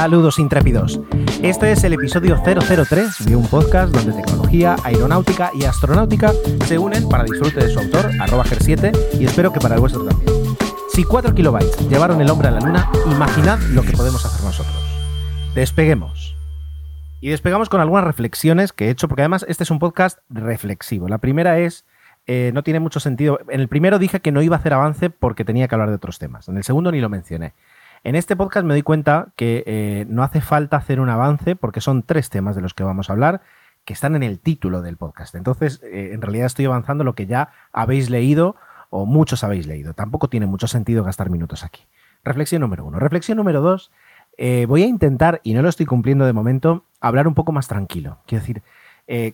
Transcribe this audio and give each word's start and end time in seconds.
Saludos 0.00 0.38
intrépidos. 0.38 1.00
Este 1.42 1.72
es 1.72 1.82
el 1.82 1.92
episodio 1.92 2.40
003 2.44 3.26
de 3.26 3.34
un 3.34 3.48
podcast 3.48 3.92
donde 3.92 4.12
tecnología, 4.12 4.76
aeronáutica 4.84 5.50
y 5.52 5.64
astronáutica 5.64 6.30
se 6.66 6.78
unen 6.78 7.08
para 7.08 7.24
disfrute 7.24 7.58
de 7.58 7.68
su 7.68 7.80
autor, 7.80 8.08
arroba 8.20 8.44
Ger7, 8.44 9.18
y 9.18 9.24
espero 9.24 9.52
que 9.52 9.58
para 9.58 9.74
el 9.74 9.80
vuestro 9.80 10.04
también. 10.04 10.32
Si 10.90 11.02
4 11.02 11.34
kilobytes 11.34 11.90
llevaron 11.90 12.20
el 12.20 12.30
hombre 12.30 12.46
a 12.46 12.52
la 12.52 12.60
luna, 12.60 12.88
imaginad 13.06 13.58
lo 13.72 13.82
que 13.82 13.90
podemos 13.90 14.24
hacer 14.24 14.44
nosotros. 14.44 14.76
Despeguemos. 15.56 16.36
Y 17.20 17.30
despegamos 17.30 17.68
con 17.68 17.80
algunas 17.80 18.04
reflexiones 18.04 18.72
que 18.72 18.86
he 18.86 18.90
hecho, 18.90 19.08
porque 19.08 19.22
además 19.22 19.44
este 19.48 19.64
es 19.64 19.70
un 19.72 19.80
podcast 19.80 20.20
reflexivo. 20.30 21.08
La 21.08 21.18
primera 21.18 21.58
es, 21.58 21.84
eh, 22.28 22.52
no 22.54 22.62
tiene 22.62 22.78
mucho 22.78 23.00
sentido. 23.00 23.40
En 23.48 23.60
el 23.60 23.66
primero 23.66 23.98
dije 23.98 24.20
que 24.20 24.30
no 24.30 24.42
iba 24.42 24.54
a 24.54 24.60
hacer 24.60 24.74
avance 24.74 25.10
porque 25.10 25.44
tenía 25.44 25.66
que 25.66 25.74
hablar 25.74 25.88
de 25.88 25.96
otros 25.96 26.20
temas. 26.20 26.48
En 26.48 26.56
el 26.56 26.62
segundo 26.62 26.92
ni 26.92 27.00
lo 27.00 27.08
mencioné. 27.08 27.54
En 28.04 28.14
este 28.14 28.36
podcast 28.36 28.64
me 28.64 28.74
doy 28.74 28.82
cuenta 28.82 29.32
que 29.36 29.64
eh, 29.66 30.06
no 30.08 30.22
hace 30.22 30.40
falta 30.40 30.76
hacer 30.76 31.00
un 31.00 31.08
avance 31.08 31.56
porque 31.56 31.80
son 31.80 32.02
tres 32.02 32.30
temas 32.30 32.54
de 32.54 32.62
los 32.62 32.74
que 32.74 32.84
vamos 32.84 33.10
a 33.10 33.12
hablar 33.12 33.40
que 33.84 33.92
están 33.92 34.14
en 34.14 34.22
el 34.22 34.38
título 34.38 34.82
del 34.82 34.96
podcast. 34.96 35.34
Entonces, 35.34 35.80
eh, 35.82 36.10
en 36.12 36.20
realidad 36.20 36.46
estoy 36.46 36.66
avanzando 36.66 37.04
lo 37.04 37.14
que 37.14 37.26
ya 37.26 37.50
habéis 37.72 38.10
leído 38.10 38.56
o 38.90 39.06
muchos 39.06 39.44
habéis 39.44 39.66
leído. 39.66 39.94
Tampoco 39.94 40.28
tiene 40.28 40.46
mucho 40.46 40.68
sentido 40.68 41.02
gastar 41.02 41.30
minutos 41.30 41.64
aquí. 41.64 41.86
Reflexión 42.22 42.60
número 42.60 42.84
uno. 42.84 42.98
Reflexión 42.98 43.36
número 43.36 43.60
dos. 43.62 43.90
Eh, 44.36 44.66
voy 44.68 44.82
a 44.82 44.86
intentar, 44.86 45.40
y 45.42 45.54
no 45.54 45.62
lo 45.62 45.68
estoy 45.68 45.86
cumpliendo 45.86 46.26
de 46.26 46.32
momento, 46.32 46.84
hablar 47.00 47.26
un 47.26 47.34
poco 47.34 47.50
más 47.50 47.66
tranquilo. 47.66 48.18
Quiero 48.26 48.42
decir, 48.42 48.62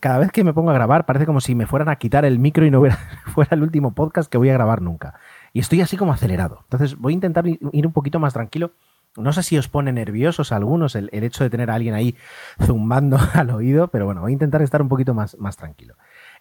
cada 0.01 0.19
vez 0.19 0.31
que 0.31 0.45
me 0.45 0.55
pongo 0.55 0.71
a 0.71 0.75
grabar 0.75 1.05
parece 1.05 1.27
como 1.27 1.41
si 1.41 1.57
me 1.57 1.67
fueran 1.67 1.89
a 1.89 1.97
quitar 1.97 2.25
el 2.25 2.39
micro 2.39 2.65
y 2.65 2.71
no 2.71 2.81
fuera 3.35 3.57
el 3.57 3.63
último 3.63 3.93
podcast 3.93 4.31
que 4.31 4.39
voy 4.39 4.49
a 4.51 4.53
grabar 4.53 4.81
nunca 4.81 5.15
y 5.55 5.61
estoy 5.61 5.81
así 5.81 5.97
como 5.97 6.13
acelerado. 6.13 6.59
Entonces 6.65 6.99
voy 6.99 7.13
a 7.13 7.15
intentar 7.15 7.47
ir 7.47 7.87
un 7.87 7.93
poquito 7.93 8.19
más 8.19 8.35
tranquilo. 8.35 8.73
No 9.17 9.33
sé 9.33 9.45
si 9.45 9.57
os 9.57 9.69
pone 9.69 9.93
nerviosos 9.93 10.51
algunos 10.51 10.97
el, 10.97 11.09
hecho 11.13 11.45
de 11.45 11.51
tener 11.51 11.71
a 11.71 11.75
alguien 11.77 11.95
ahí 11.95 12.17
zumbando 12.61 13.19
al 13.35 13.51
oído, 13.51 13.87
pero 13.89 14.05
bueno, 14.05 14.21
voy 14.21 14.33
a 14.33 14.35
intentar 14.35 14.61
estar 14.61 14.83
un 14.83 14.89
poquito 14.89 15.15
más, 15.15 15.39
más 15.39 15.57
tranquilo. 15.57 15.95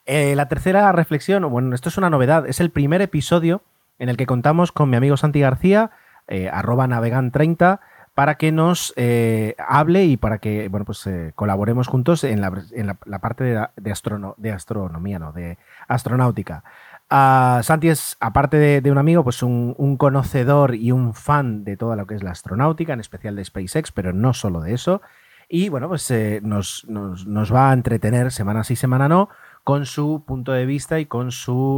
Eh, 0.07 0.35
la 0.35 0.47
tercera 0.47 0.91
reflexión, 0.91 1.47
bueno, 1.51 1.75
esto 1.75 1.89
es 1.89 1.97
una 1.97 2.09
novedad, 2.09 2.47
es 2.47 2.59
el 2.59 2.71
primer 2.71 3.01
episodio 3.01 3.61
en 3.99 4.09
el 4.09 4.17
que 4.17 4.25
contamos 4.25 4.71
con 4.71 4.89
mi 4.89 4.97
amigo 4.97 5.15
Santi 5.15 5.39
García, 5.39 5.91
eh, 6.27 6.49
arroba 6.51 6.87
navegan30, 6.87 7.79
para 8.15 8.35
que 8.35 8.51
nos 8.51 8.93
eh, 8.95 9.55
hable 9.59 10.05
y 10.05 10.17
para 10.17 10.39
que 10.39 10.67
bueno, 10.69 10.85
pues, 10.85 11.07
colaboremos 11.35 11.87
juntos 11.87 12.23
en 12.23 12.41
la, 12.41 13.19
parte 13.19 13.43
de, 13.43 13.67
de, 13.77 14.51
astronomía, 14.51 15.19
no, 15.19 15.31
de 15.31 15.57
astronáutica. 15.87 16.63
Santi 17.09 17.89
es, 17.89 18.17
aparte 18.19 18.57
de, 18.81 18.91
un 18.91 18.97
amigo, 18.97 19.23
pues 19.23 19.43
un, 19.43 19.97
conocedor 19.97 20.73
y 20.75 20.91
un 20.91 21.13
fan 21.13 21.63
de 21.63 21.77
todo 21.77 21.95
lo 21.95 22.07
que 22.07 22.15
es 22.15 22.23
la 22.23 22.31
astronáutica, 22.31 22.93
en 22.93 22.99
especial 22.99 23.35
de 23.35 23.45
SpaceX, 23.45 23.91
pero 23.91 24.13
no 24.13 24.33
solo 24.33 24.61
de 24.61 24.73
eso. 24.73 25.01
Y 25.47 25.69
bueno, 25.69 25.87
pues 25.87 26.09
eh, 26.09 26.41
nos, 26.43 26.85
va 26.87 27.69
a 27.69 27.73
entretener 27.73 28.31
semana 28.31 28.63
sí, 28.63 28.75
semana 28.75 29.07
no, 29.07 29.29
con 29.63 29.85
su 29.85 30.23
punto 30.25 30.51
de 30.51 30.65
vista 30.65 30.99
y 30.99 31.05
con 31.05 31.29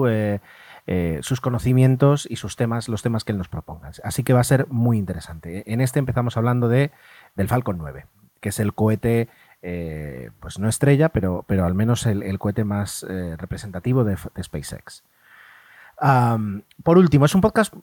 eh, 0.07 0.39
eh, 0.88 1.19
sus 1.22 1.41
conocimientos 1.41 2.27
y 2.29 2.38
sus 2.38 2.55
temas, 2.55 2.88
los 2.88 3.01
temas 3.01 3.25
que 3.25 3.33
él 3.33 3.38
nos 3.38 3.50
proponga. 3.50 3.91
Así 4.03 4.23
que 4.23 4.31
va 4.31 4.39
a 4.39 4.45
ser 4.45 4.67
muy 4.69 4.97
interesante. 4.97 5.69
En 5.71 5.81
este 5.81 6.00
empezamos 6.00 6.38
hablando 6.38 6.69
de, 6.69 6.91
del 7.35 7.50
Falcon 7.50 7.77
9, 7.77 8.05
que 8.39 8.50
es 8.50 8.59
el 8.59 8.73
cohete 8.73 9.27
pues 10.39 10.59
no 10.59 10.69
estrella, 10.69 11.09
pero, 11.09 11.44
pero 11.47 11.66
al 11.66 11.73
menos 11.73 12.05
el, 12.05 12.38
cohete 12.38 12.63
más 12.63 13.03
representativo 13.38 14.03
de, 14.03 14.16
SpaceX 14.16 15.03
por 15.97 16.97
último, 16.97 17.25
es 17.25 17.35
un 17.35 17.41
podcast 17.41 17.73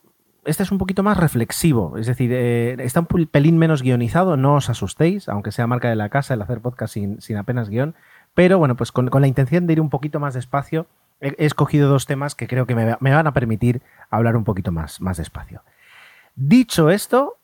este 0.45 0.65
es 0.65 0.73
un 0.73 0.79
poquito 0.79 1.03
más 1.03 1.17
reflexivo, 1.17 1.97
es 1.99 2.07
decir, 2.07 2.33
eh, 2.33 2.77
está 2.81 3.01
un 3.01 3.27
pelín 3.27 3.59
menos 3.59 3.83
guionizado, 3.83 4.37
no 4.37 4.57
os 4.57 4.69
asustéis, 4.69 5.29
aunque 5.29 5.53
sea 5.53 5.69
marca 5.69 5.89
de 5.89 5.97
la 5.97 6.09
casa 6.09 6.35
el 6.35 6.43
hacer 6.43 6.61
podcast 6.61 6.95
sin, 6.95 7.37
apenas 7.37 7.69
guion, 7.69 7.95
pero 8.35 8.59
bueno, 8.59 8.77
pues 8.77 8.91
con, 8.91 9.09
la 9.13 9.27
intención 9.27 9.67
de 9.67 9.75
ir 9.75 9.81
un 9.81 9.91
poquito 9.91 10.19
más 10.19 10.35
despacio, 10.35 10.87
he, 11.21 11.35
escogido 11.39 11.89
dos 11.89 12.07
temas 12.07 12.35
que 12.35 12.49
creo 12.49 12.67
que 12.67 12.75
me, 12.75 12.97
van 12.99 13.27
a 13.27 13.33
permitir 13.33 13.83
hablar 14.11 14.37
un 14.37 14.45
poquito 14.45 14.73
más, 14.73 15.01
más 15.01 15.17
despacio. 15.17 15.63
Dicho 16.35 16.91
esto... 16.91 17.39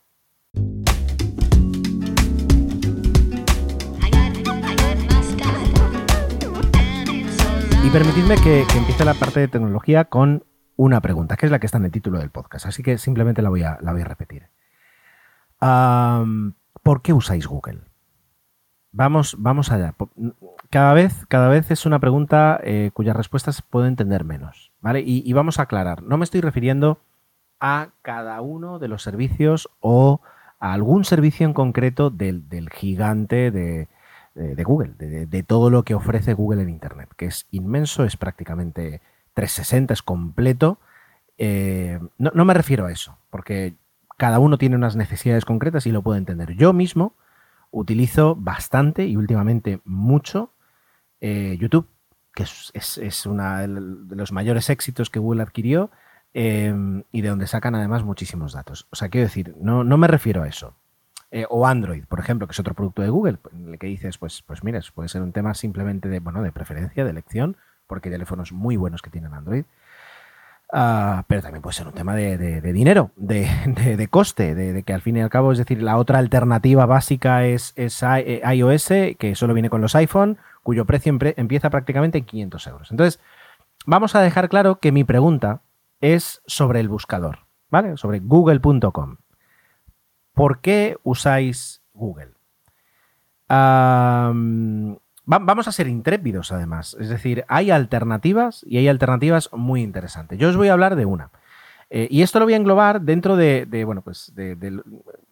Y 7.84 7.90
permitidme 7.90 8.34
que 8.42 8.66
empiece 8.76 9.04
la 9.04 9.14
parte 9.14 9.40
de 9.40 9.48
tecnología 9.48 10.04
con 10.04 10.42
una 10.78 11.00
pregunta, 11.00 11.36
que 11.36 11.44
es 11.44 11.52
la 11.52 11.58
que 11.58 11.66
está 11.66 11.78
en 11.78 11.86
el 11.86 11.90
título 11.90 12.20
del 12.20 12.30
podcast, 12.30 12.66
así 12.66 12.84
que 12.84 12.98
simplemente 12.98 13.42
la 13.42 13.50
voy 13.50 13.64
a, 13.64 13.78
repetir. 14.04 14.46
¿Por 15.58 17.02
qué 17.02 17.12
usáis 17.12 17.48
Google? 17.48 17.80
Vamos, 18.92 19.34
vamos 19.40 19.72
allá. 19.72 19.94
Cada 20.70 20.94
vez, 20.94 21.26
cada 21.26 21.48
vez 21.48 21.72
es 21.72 21.84
una 21.84 21.98
pregunta 21.98 22.60
eh, 22.62 22.92
cuyas 22.94 23.16
respuestas 23.16 23.60
puedo 23.60 23.86
entender 23.86 24.22
menos. 24.22 24.70
¿vale? 24.80 25.02
Y, 25.04 25.30
vamos 25.32 25.58
a 25.58 25.62
aclarar. 25.62 26.04
No 26.04 26.16
me 26.16 26.24
estoy 26.24 26.40
refiriendo 26.40 27.00
a 27.58 27.88
cada 28.02 28.40
uno 28.40 28.78
de 28.78 28.86
los 28.86 29.02
servicios 29.02 29.68
o 29.80 30.20
a 30.60 30.72
algún 30.72 31.04
servicio 31.04 31.44
en 31.44 31.54
concreto 31.54 32.10
del, 32.10 32.70
gigante 32.72 33.50
de, 33.50 33.88
Google, 34.62 34.94
de, 34.96 35.26
de, 35.26 35.42
todo 35.42 35.70
lo 35.70 35.82
que 35.82 35.96
ofrece 35.96 36.34
Google 36.34 36.62
en 36.62 36.68
Internet, 36.70 37.10
que 37.16 37.26
es 37.26 37.48
inmenso, 37.50 38.04
es 38.04 38.16
prácticamente 38.16 39.00
360 39.38 39.94
es 39.94 40.02
completo. 40.02 40.80
Eh, 41.36 42.00
no, 42.18 42.44
me 42.44 42.54
refiero 42.54 42.86
a 42.86 42.92
eso, 42.92 43.18
porque 43.30 43.76
cada 44.16 44.40
uno 44.40 44.58
tiene 44.58 44.74
unas 44.74 44.96
necesidades 44.96 45.44
concretas 45.44 45.86
y 45.86 45.92
lo 45.92 46.02
puedo 46.02 46.18
entender. 46.18 46.56
Yo 46.56 46.72
mismo 46.72 47.14
utilizo 47.70 48.34
bastante 48.34 49.06
y 49.06 49.16
últimamente 49.16 49.80
mucho 49.84 50.52
eh, 51.20 51.56
YouTube, 51.60 51.86
que 52.34 52.42
es, 52.42 53.26
uno 53.26 53.58
de 53.58 54.16
los 54.16 54.32
mayores 54.32 54.70
éxitos 54.70 55.08
que 55.08 55.20
Google 55.20 55.42
adquirió 55.42 55.92
eh, 56.34 56.74
y 57.12 57.20
de 57.20 57.28
donde 57.28 57.46
sacan 57.46 57.76
además 57.76 58.02
muchísimos 58.02 58.52
datos. 58.52 58.88
O 58.90 58.96
sea, 58.96 59.08
quiero 59.08 59.28
decir, 59.28 59.54
no, 59.60 59.84
no 59.84 59.98
me 59.98 60.08
refiero 60.08 60.42
a 60.42 60.48
eso. 60.48 60.74
o 61.48 61.64
Android, 61.64 62.06
por 62.06 62.18
ejemplo, 62.18 62.48
que 62.48 62.52
es 62.52 62.60
otro 62.60 62.74
producto 62.74 63.02
de 63.02 63.10
Google, 63.10 63.38
en 63.52 63.68
el 63.68 63.78
que 63.78 63.86
dices, 63.86 64.18
pues, 64.18 64.42
pues 64.42 64.64
mira, 64.64 64.80
puede 64.92 65.08
ser 65.08 65.22
un 65.22 65.30
tema 65.30 65.54
simplemente 65.54 66.08
de, 66.08 66.18
bueno, 66.18 66.42
de 66.42 66.50
preferencia, 66.50 67.04
de 67.04 67.10
elección, 67.10 67.56
porque 67.88 68.08
hay 68.08 68.12
teléfonos 68.14 68.52
muy 68.52 68.76
buenos 68.76 69.02
que 69.02 69.10
tienen 69.10 69.34
Android. 69.34 69.64
Ah, 70.70 71.24
pero 71.26 71.40
también 71.40 71.62
puede 71.62 71.74
ser 71.74 71.86
un 71.86 71.94
tema 71.94 72.14
de, 72.14 72.60
dinero, 72.60 73.10
de, 73.16 74.08
coste, 74.10 74.54
de, 74.54 74.82
que 74.82 74.92
al 74.92 75.00
fin 75.00 75.16
y 75.16 75.22
al 75.22 75.30
cabo, 75.30 75.50
es 75.50 75.58
decir, 75.58 75.82
la 75.82 75.96
otra 75.96 76.18
alternativa 76.18 76.84
básica 76.84 77.46
es, 77.46 77.72
eh, 77.76 78.42
iOS, 78.54 78.88
que 79.18 79.34
solo 79.34 79.54
viene 79.54 79.70
con 79.70 79.80
los 79.80 79.94
iPhone, 79.94 80.36
cuyo 80.62 80.84
precio 80.84 81.16
empieza 81.36 81.70
prácticamente 81.70 82.18
en 82.18 82.24
500 82.24 82.66
euros. 82.66 82.90
Entonces, 82.90 83.18
vamos 83.86 84.14
a 84.14 84.20
dejar 84.20 84.50
claro 84.50 84.78
que 84.78 84.92
mi 84.92 85.04
pregunta 85.04 85.62
es 86.02 86.42
sobre 86.46 86.80
el 86.80 86.88
buscador, 86.88 87.46
¿vale? 87.70 87.96
Sobre 87.96 88.20
google.com. 88.20 89.16
¿Por 90.34 90.60
qué 90.60 90.98
usáis 91.02 91.82
Google? 91.94 92.34
Vamos 95.28 95.68
a 95.68 95.72
ser 95.72 95.88
intrépidos 95.88 96.52
además. 96.52 96.96
Es 96.98 97.10
decir, 97.10 97.44
hay 97.48 97.70
alternativas 97.70 98.64
y 98.66 98.78
hay 98.78 98.88
alternativas 98.88 99.50
muy 99.52 99.82
interesantes. 99.82 100.38
Yo 100.38 100.48
os 100.48 100.56
voy 100.56 100.68
a 100.68 100.72
hablar 100.72 100.96
de 100.96 101.04
una. 101.04 101.30
Eh, 101.90 102.08
y 102.10 102.22
esto 102.22 102.38
lo 102.38 102.46
voy 102.46 102.54
a 102.54 102.56
englobar 102.56 103.02
dentro 103.02 103.36
de, 103.36 103.66
bueno, 103.84 104.00
pues 104.00 104.32
de, 104.34 104.80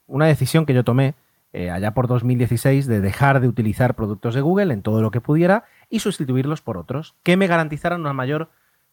una 0.07 0.27
decisión 0.27 0.67
que 0.67 0.75
yo 0.75 0.85
tomé 0.85 1.15
eh, 1.53 1.71
allá 1.71 1.93
por 1.93 2.09
2016 2.09 2.87
de 2.87 3.01
dejar 3.01 3.41
de 3.41 3.49
utilizar 3.49 3.95
productos 3.95 4.35
de 4.35 4.43
Google 4.43 4.73
en 4.75 4.83
todo 4.83 5.01
lo 5.01 5.11
que 5.11 5.23
pudiera 5.23 5.65
y 5.89 6.01
sustituirlos 6.01 6.61
por 6.61 6.77
otros 6.77 7.15
que 7.23 7.39
me 7.39 7.47
garantizaran 7.47 8.01
una 8.01 8.13
mayor 8.13 8.51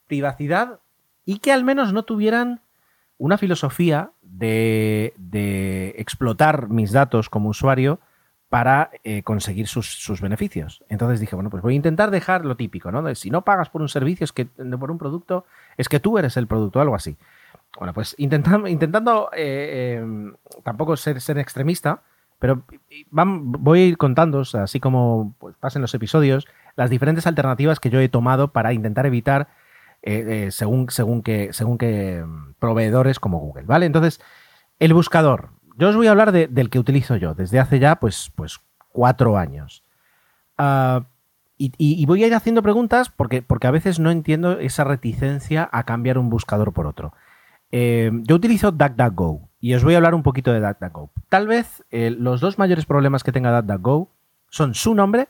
privacidad 0.07 0.79
y 1.25 1.39
que 1.39 1.51
al 1.51 1.65
menos 1.65 1.91
no 1.91 2.03
tuvieran 2.03 2.61
una 3.17 3.37
filosofía 3.37 4.11
de 4.21 5.13
explotar 5.97 6.69
mis 6.69 6.91
datos 6.91 7.29
como 7.29 7.49
usuario 7.49 7.99
para 8.53 8.91
eh, 9.03 9.23
conseguir 9.23 9.67
sus, 9.67 10.21
beneficios. 10.21 10.83
Entonces 10.87 11.19
dije, 11.19 11.33
bueno, 11.33 11.49
pues 11.49 11.63
voy 11.63 11.73
a 11.73 11.75
intentar 11.75 12.11
dejar 12.11 12.45
lo 12.45 12.55
típico, 12.55 12.91
¿no? 12.91 13.15
si 13.15 13.31
no 13.31 13.43
pagas 13.43 13.71
por 13.71 13.81
un 13.81 13.89
servicio, 13.89 14.25
es 14.25 14.31
que 14.31 14.45
por 14.45 14.91
un 14.91 14.99
producto, 14.99 15.47
es 15.75 15.89
que 15.89 15.99
tú 15.99 16.19
eres 16.19 16.37
el 16.37 16.45
producto, 16.45 16.79
algo 16.79 16.93
así. 16.93 17.17
Bueno, 17.79 17.95
pues 17.95 18.13
intentando, 18.19 18.67
intentando 18.67 19.31
eh, 19.35 19.97
em, 19.97 20.35
tampoco 20.61 20.95
ser, 20.97 21.19
ser 21.19 21.39
extremista, 21.39 22.03
pero 22.37 22.61
voy 23.09 23.79
a 23.79 23.85
ir 23.87 23.97
contando, 23.97 24.43
así 24.53 24.79
como 24.79 25.33
pues, 25.39 25.55
pasen 25.59 25.81
los 25.81 25.95
episodios, 25.95 26.47
las 26.75 26.91
diferentes 26.91 27.25
alternativas 27.25 27.79
que 27.79 27.89
yo 27.89 27.99
he 28.01 28.07
tomado 28.07 28.53
para 28.53 28.71
intentar 28.71 29.07
evitar 29.07 29.47
eh, 30.03 30.49
según, 30.51 30.91
según, 30.91 31.23
que, 31.23 31.53
según 31.53 31.79
que 31.79 32.17
em, 32.17 32.53
proveedores 32.59 33.19
como 33.19 33.39
Google, 33.39 33.63
¿vale? 33.63 33.87
Entonces, 33.87 34.21
el 34.77 34.93
buscador. 34.93 35.49
Yo 35.77 35.89
os 35.89 35.95
voy 35.95 36.07
a 36.07 36.11
hablar 36.11 36.31
del 36.31 36.69
que 36.69 36.79
utilizo 36.79 37.15
yo 37.15 37.33
desde 37.33 37.59
hace 37.59 37.79
ya 37.79 37.95
pues, 37.95 38.31
pues 38.35 38.59
cuatro 38.89 39.37
años. 39.37 39.83
Ah, 40.57 41.05
y, 41.57 42.05
voy 42.05 42.23
a 42.23 42.27
ir 42.27 42.33
haciendo 42.33 42.61
preguntas 42.61 43.09
porque, 43.09 43.41
porque 43.41 43.67
a 43.67 43.71
veces 43.71 43.99
no 43.99 44.11
entiendo 44.11 44.59
esa 44.59 44.83
reticencia 44.83 45.69
a 45.71 45.83
cambiar 45.83 46.17
un 46.17 46.29
buscador 46.29 46.73
por 46.73 46.87
otro. 46.87 47.13
Eh, 47.71 48.11
yo 48.23 48.35
utilizo 48.35 48.71
DuckDuckGo 48.71 49.49
y 49.59 49.73
os 49.73 49.83
voy 49.83 49.93
a 49.93 49.97
hablar 49.97 50.13
un 50.13 50.23
poquito 50.23 50.51
de 50.51 50.59
DuckDuckGo. 50.59 51.11
Tal 51.29 51.47
vez 51.47 51.83
eh, 51.89 52.09
los 52.11 52.41
dos 52.41 52.59
mayores 52.59 52.85
problemas 52.85 53.23
que 53.23 53.31
tenga 53.31 53.61
DuckDuckGo 53.61 54.11
son 54.49 54.73
su 54.73 54.93
nombre 54.93 55.29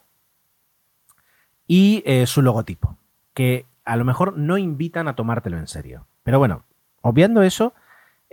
y 1.67 2.03
eh, 2.05 2.25
su 2.25 2.41
logotipo, 2.41 2.97
que 3.33 3.65
a 3.85 3.95
lo 3.95 4.05
mejor 4.05 4.37
no 4.37 4.57
invitan 4.57 5.07
a 5.07 5.15
tomártelo 5.15 5.57
en 5.57 5.67
serio. 5.67 6.07
Pero 6.23 6.39
bueno, 6.39 6.63
obviando 7.01 7.43
eso, 7.43 7.73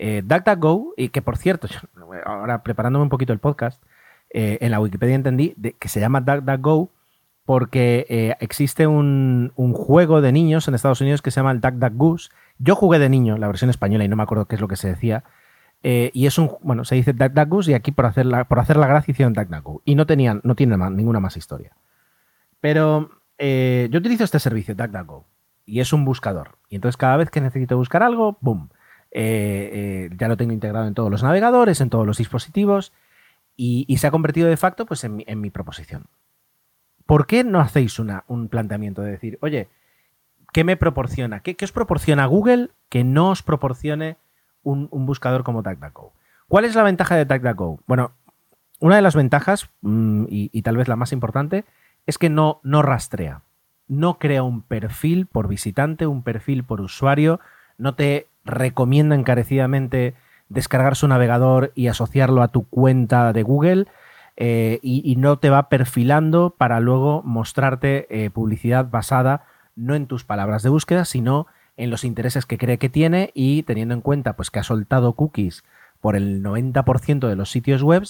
eh, 0.03 0.23
DuckDuckGo, 0.25 0.95
y 0.97 1.11
que 1.11 1.21
por 1.21 1.37
cierto, 1.37 1.69
ahora 2.25 2.63
preparándome 2.63 3.03
un 3.03 3.11
poquito 3.11 3.35
el 3.35 3.39
podcast, 3.39 3.83
eh, 4.31 4.57
en 4.63 4.71
la 4.71 4.81
Wikipedia 4.81 5.15
entendí 5.15 5.55
que 5.79 5.89
se 5.89 6.01
llama 6.01 6.23
DuckDuckGo 6.23 6.91
porque 7.45 8.07
eh, 8.09 8.35
existe 8.41 8.87
un, 8.87 9.53
juego 9.75 10.23
de 10.23 10.33
niños 10.33 10.69
en 10.69 10.75
Estados 10.75 11.03
Unidos 11.03 11.21
que 11.21 11.31
se 11.31 11.41
llama 11.41 11.53
el 11.53 11.61
DuckDuckGoose. 11.61 12.31
Yo 12.59 12.77
jugué 12.77 12.99
de 12.99 13.11
niño 13.11 13.37
la 13.37 13.49
versión 13.49 13.69
española 13.69 14.05
y 14.05 14.09
no 14.09 14.17
me 14.17 14.23
acuerdo 14.23 14.47
qué 14.47 14.55
es 14.55 14.63
lo 14.63 14.69
que 14.69 14.77
se 14.77 14.89
decía. 14.89 15.25
y 15.83 16.27
es 16.27 16.39
un, 16.39 16.51
bueno, 16.63 16.87
se 16.87 16.95
dice 16.95 17.13
DuckDuckGoose 17.13 17.73
y 17.73 17.75
aquí 17.75 17.93
por 17.93 18.07
hacer 18.07 18.25
la, 18.25 18.45
por 18.45 18.59
hacer 18.59 18.79
la 18.79 18.87
gracia 18.87 19.13
hicieron 19.13 19.35
DuckDuckGo. 19.35 19.83
Y 19.85 19.97
no 19.97 20.07
tenían, 20.07 20.41
no 20.45 20.55
tiene 20.55 20.79
ninguna 20.79 21.21
más 21.21 21.37
historia. 21.37 21.77
Pero 22.61 23.11
yo 23.39 23.99
utilizo 23.99 24.25
este 24.25 24.39
servicio, 24.39 24.75
DuckDuckGo, 24.75 25.27
y 25.67 25.81
es 25.81 25.93
un 25.93 26.07
buscador. 26.07 26.57
Y 26.71 26.77
entonces 26.77 26.97
cada 26.97 27.19
vez 27.19 27.31
que 27.31 27.43
necesito 27.43 27.77
buscar 27.77 28.03
algo, 28.03 28.39
¡boom! 28.41 28.71
Eh, 29.13 29.71
eh, 29.73 30.17
ya 30.17 30.29
lo 30.29 30.37
tengo 30.37 30.53
integrado 30.53 30.87
en 30.87 30.95
todos 30.95 31.11
los 31.11 31.23
navegadores, 31.23 31.81
en 31.81 31.91
todos 31.91 32.07
los 32.07 32.19
dispositivos 32.19 32.93
y, 33.57 33.97
se 33.99 34.07
ha 34.07 34.11
convertido 34.11 34.49
de 34.49 34.57
facto 34.57 34.87
pues, 34.87 35.05
en, 35.05 35.17
mi, 35.17 35.51
proposición. 35.51 36.07
¿Por 37.05 37.27
qué 37.27 37.45
no 37.45 37.61
hacéis 37.61 37.99
un 37.99 38.49
planteamiento 38.49 39.03
de 39.03 39.11
decir, 39.11 39.39
oye, 39.43 39.69
¿qué 40.53 40.65
me 40.65 40.77
proporciona? 40.77 41.41
¿Qué, 41.41 41.57
os 41.63 41.73
proporciona 41.73 42.25
Google 42.27 42.71
que 42.89 43.05
no 43.05 43.31
os 43.31 43.43
proporcione 43.43 44.17
un, 44.63 44.89
buscador 44.91 45.45
como 45.45 45.63
DuckDuckGo? 45.63 46.15
¿Cuál 46.49 46.65
es 46.65 46.75
la 46.75 46.85
ventaja 46.85 47.17
de 47.17 47.27
DuckDuckGo? 47.27 47.81
Bueno, 47.87 48.13
una 48.79 48.97
de 48.97 49.03
las 49.03 49.15
ventajas, 49.15 49.69
mm, 49.83 50.25
y, 50.29 50.63
tal 50.63 50.79
vez 50.79 50.89
la 50.89 50.97
más 50.97 51.13
importante, 51.13 51.65
es 52.07 52.17
que 52.17 52.31
no, 52.31 52.61
no 52.63 52.81
rastrea. 52.81 53.43
No 53.89 54.19
crea 54.19 54.43
un 54.43 54.63
perfil 54.63 55.27
por 55.27 55.49
visitante, 55.49 56.07
un 56.07 56.23
perfil 56.23 56.65
por 56.65 56.81
usuario, 56.81 57.41
no 57.77 57.95
te 57.95 58.27
recomienda 58.45 59.15
encarecidamente 59.15 60.15
descargar 60.49 60.97
su 60.97 61.09
navegador 61.09 61.73
y 61.75 61.87
asociarlo 61.87 62.43
a 62.43 62.49
tu 62.49 62.69
cuenta 62.69 63.33
de 63.33 63.43
Google 63.43 63.87
eh, 64.37 64.79
y, 64.83 65.17
no 65.17 65.39
te 65.39 65.51
va 65.51 65.69
perfilando 65.69 66.55
para 66.57 66.81
luego 66.81 67.23
mostrarte 67.23 68.07
eh, 68.09 68.31
publicidad 68.31 68.89
basada 68.91 69.45
no 69.77 69.95
en 69.95 70.07
tus 70.07 70.25
palabras 70.25 70.63
de 70.63 70.71
búsqueda, 70.71 71.05
sino 71.05 71.47
en 71.77 71.91
los 71.91 72.05
intereses 72.05 72.47
que 72.47 72.59
cree 72.59 72.79
que 72.79 72.89
tiene 72.89 73.31
y 73.35 73.63
teniendo 73.65 73.95
en 73.95 74.01
cuenta 74.01 74.37
pues, 74.37 74.51
que 74.51 74.59
ha 74.59 74.63
soltado 74.65 75.13
cookies 75.15 75.63
por 76.01 76.17
el 76.17 76.43
90% 76.43 77.29
de 77.29 77.37
los 77.37 77.51
sitios 77.51 77.83
web, 77.83 78.05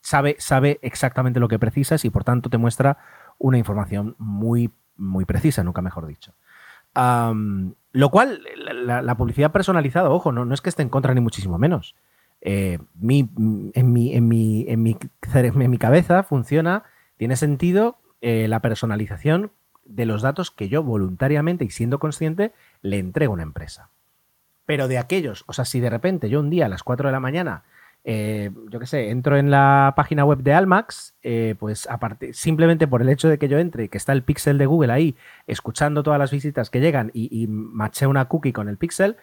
sabe, 0.00 0.36
sabe 0.38 0.78
exactamente 0.82 1.40
lo 1.40 1.48
que 1.48 1.58
precisas 1.58 2.04
y 2.04 2.10
por 2.10 2.24
tanto 2.24 2.50
te 2.50 2.58
muestra 2.58 2.98
una 3.38 3.58
información 3.58 4.14
muy, 4.18 4.70
muy 4.96 5.24
precisa, 5.24 5.64
nunca 5.64 5.80
mejor 5.80 6.06
dicho. 6.06 6.34
Lo 7.92 8.10
cual, 8.10 8.42
la, 8.56 9.14
publicidad 9.16 9.52
personalizada, 9.52 10.10
ojo, 10.10 10.32
no, 10.32 10.44
no, 10.44 10.54
es 10.54 10.62
que 10.62 10.70
esté 10.70 10.82
en 10.82 10.88
contra 10.88 11.14
ni 11.14 11.20
muchísimo 11.20 11.58
menos. 11.58 11.94
Eh, 12.40 12.78
en, 13.00 13.06
mi, 13.06 13.28
en, 13.74 13.92
mi, 13.92 14.64
en, 14.66 14.82
mi, 14.82 15.78
cabeza 15.78 16.22
funciona, 16.22 16.84
tiene 17.18 17.36
sentido 17.36 17.98
eh, 18.20 18.48
la 18.48 18.60
personalización 18.60 19.52
de 19.84 20.06
los 20.06 20.22
datos 20.22 20.50
que 20.50 20.68
yo 20.68 20.82
voluntariamente 20.82 21.64
y 21.64 21.70
siendo 21.70 21.98
consciente 21.98 22.52
le 22.80 22.98
entrego 22.98 23.32
a 23.32 23.34
una 23.34 23.42
empresa. 23.42 23.90
Pero 24.64 24.88
de 24.88 24.98
aquellos, 24.98 25.44
o 25.46 25.52
sea, 25.52 25.64
si 25.64 25.80
de 25.80 25.90
repente 25.90 26.30
yo 26.30 26.40
un 26.40 26.50
día 26.50 26.66
a 26.66 26.68
las 26.68 26.82
4 26.82 27.08
de 27.08 27.12
la 27.12 27.20
mañana 27.20 27.64
eh, 28.04 28.50
yo 28.70 28.80
qué 28.80 28.86
sé, 28.86 29.10
entro 29.10 29.36
en 29.36 29.50
la 29.50 29.94
página 29.96 30.24
web 30.24 30.38
de 30.38 30.54
Almax, 30.54 31.16
eh, 31.22 31.54
pues 31.58 31.88
aparte, 31.88 32.32
simplemente 32.34 32.88
por 32.88 33.02
el 33.02 33.08
hecho 33.08 33.28
de 33.28 33.38
que 33.38 33.48
yo 33.48 33.58
entre 33.58 33.88
que 33.88 33.98
está 33.98 34.12
el 34.12 34.22
pixel 34.22 34.58
de 34.58 34.66
Google 34.66 34.92
ahí, 34.92 35.16
escuchando 35.46 36.02
todas 36.02 36.18
las 36.18 36.30
visitas 36.30 36.70
que 36.70 36.80
llegan 36.80 37.10
y, 37.14 37.28
y 37.30 37.46
maché 37.46 38.06
una 38.06 38.26
cookie 38.26 38.52
con 38.52 38.68
el 38.68 38.78
pixel, 38.78 39.16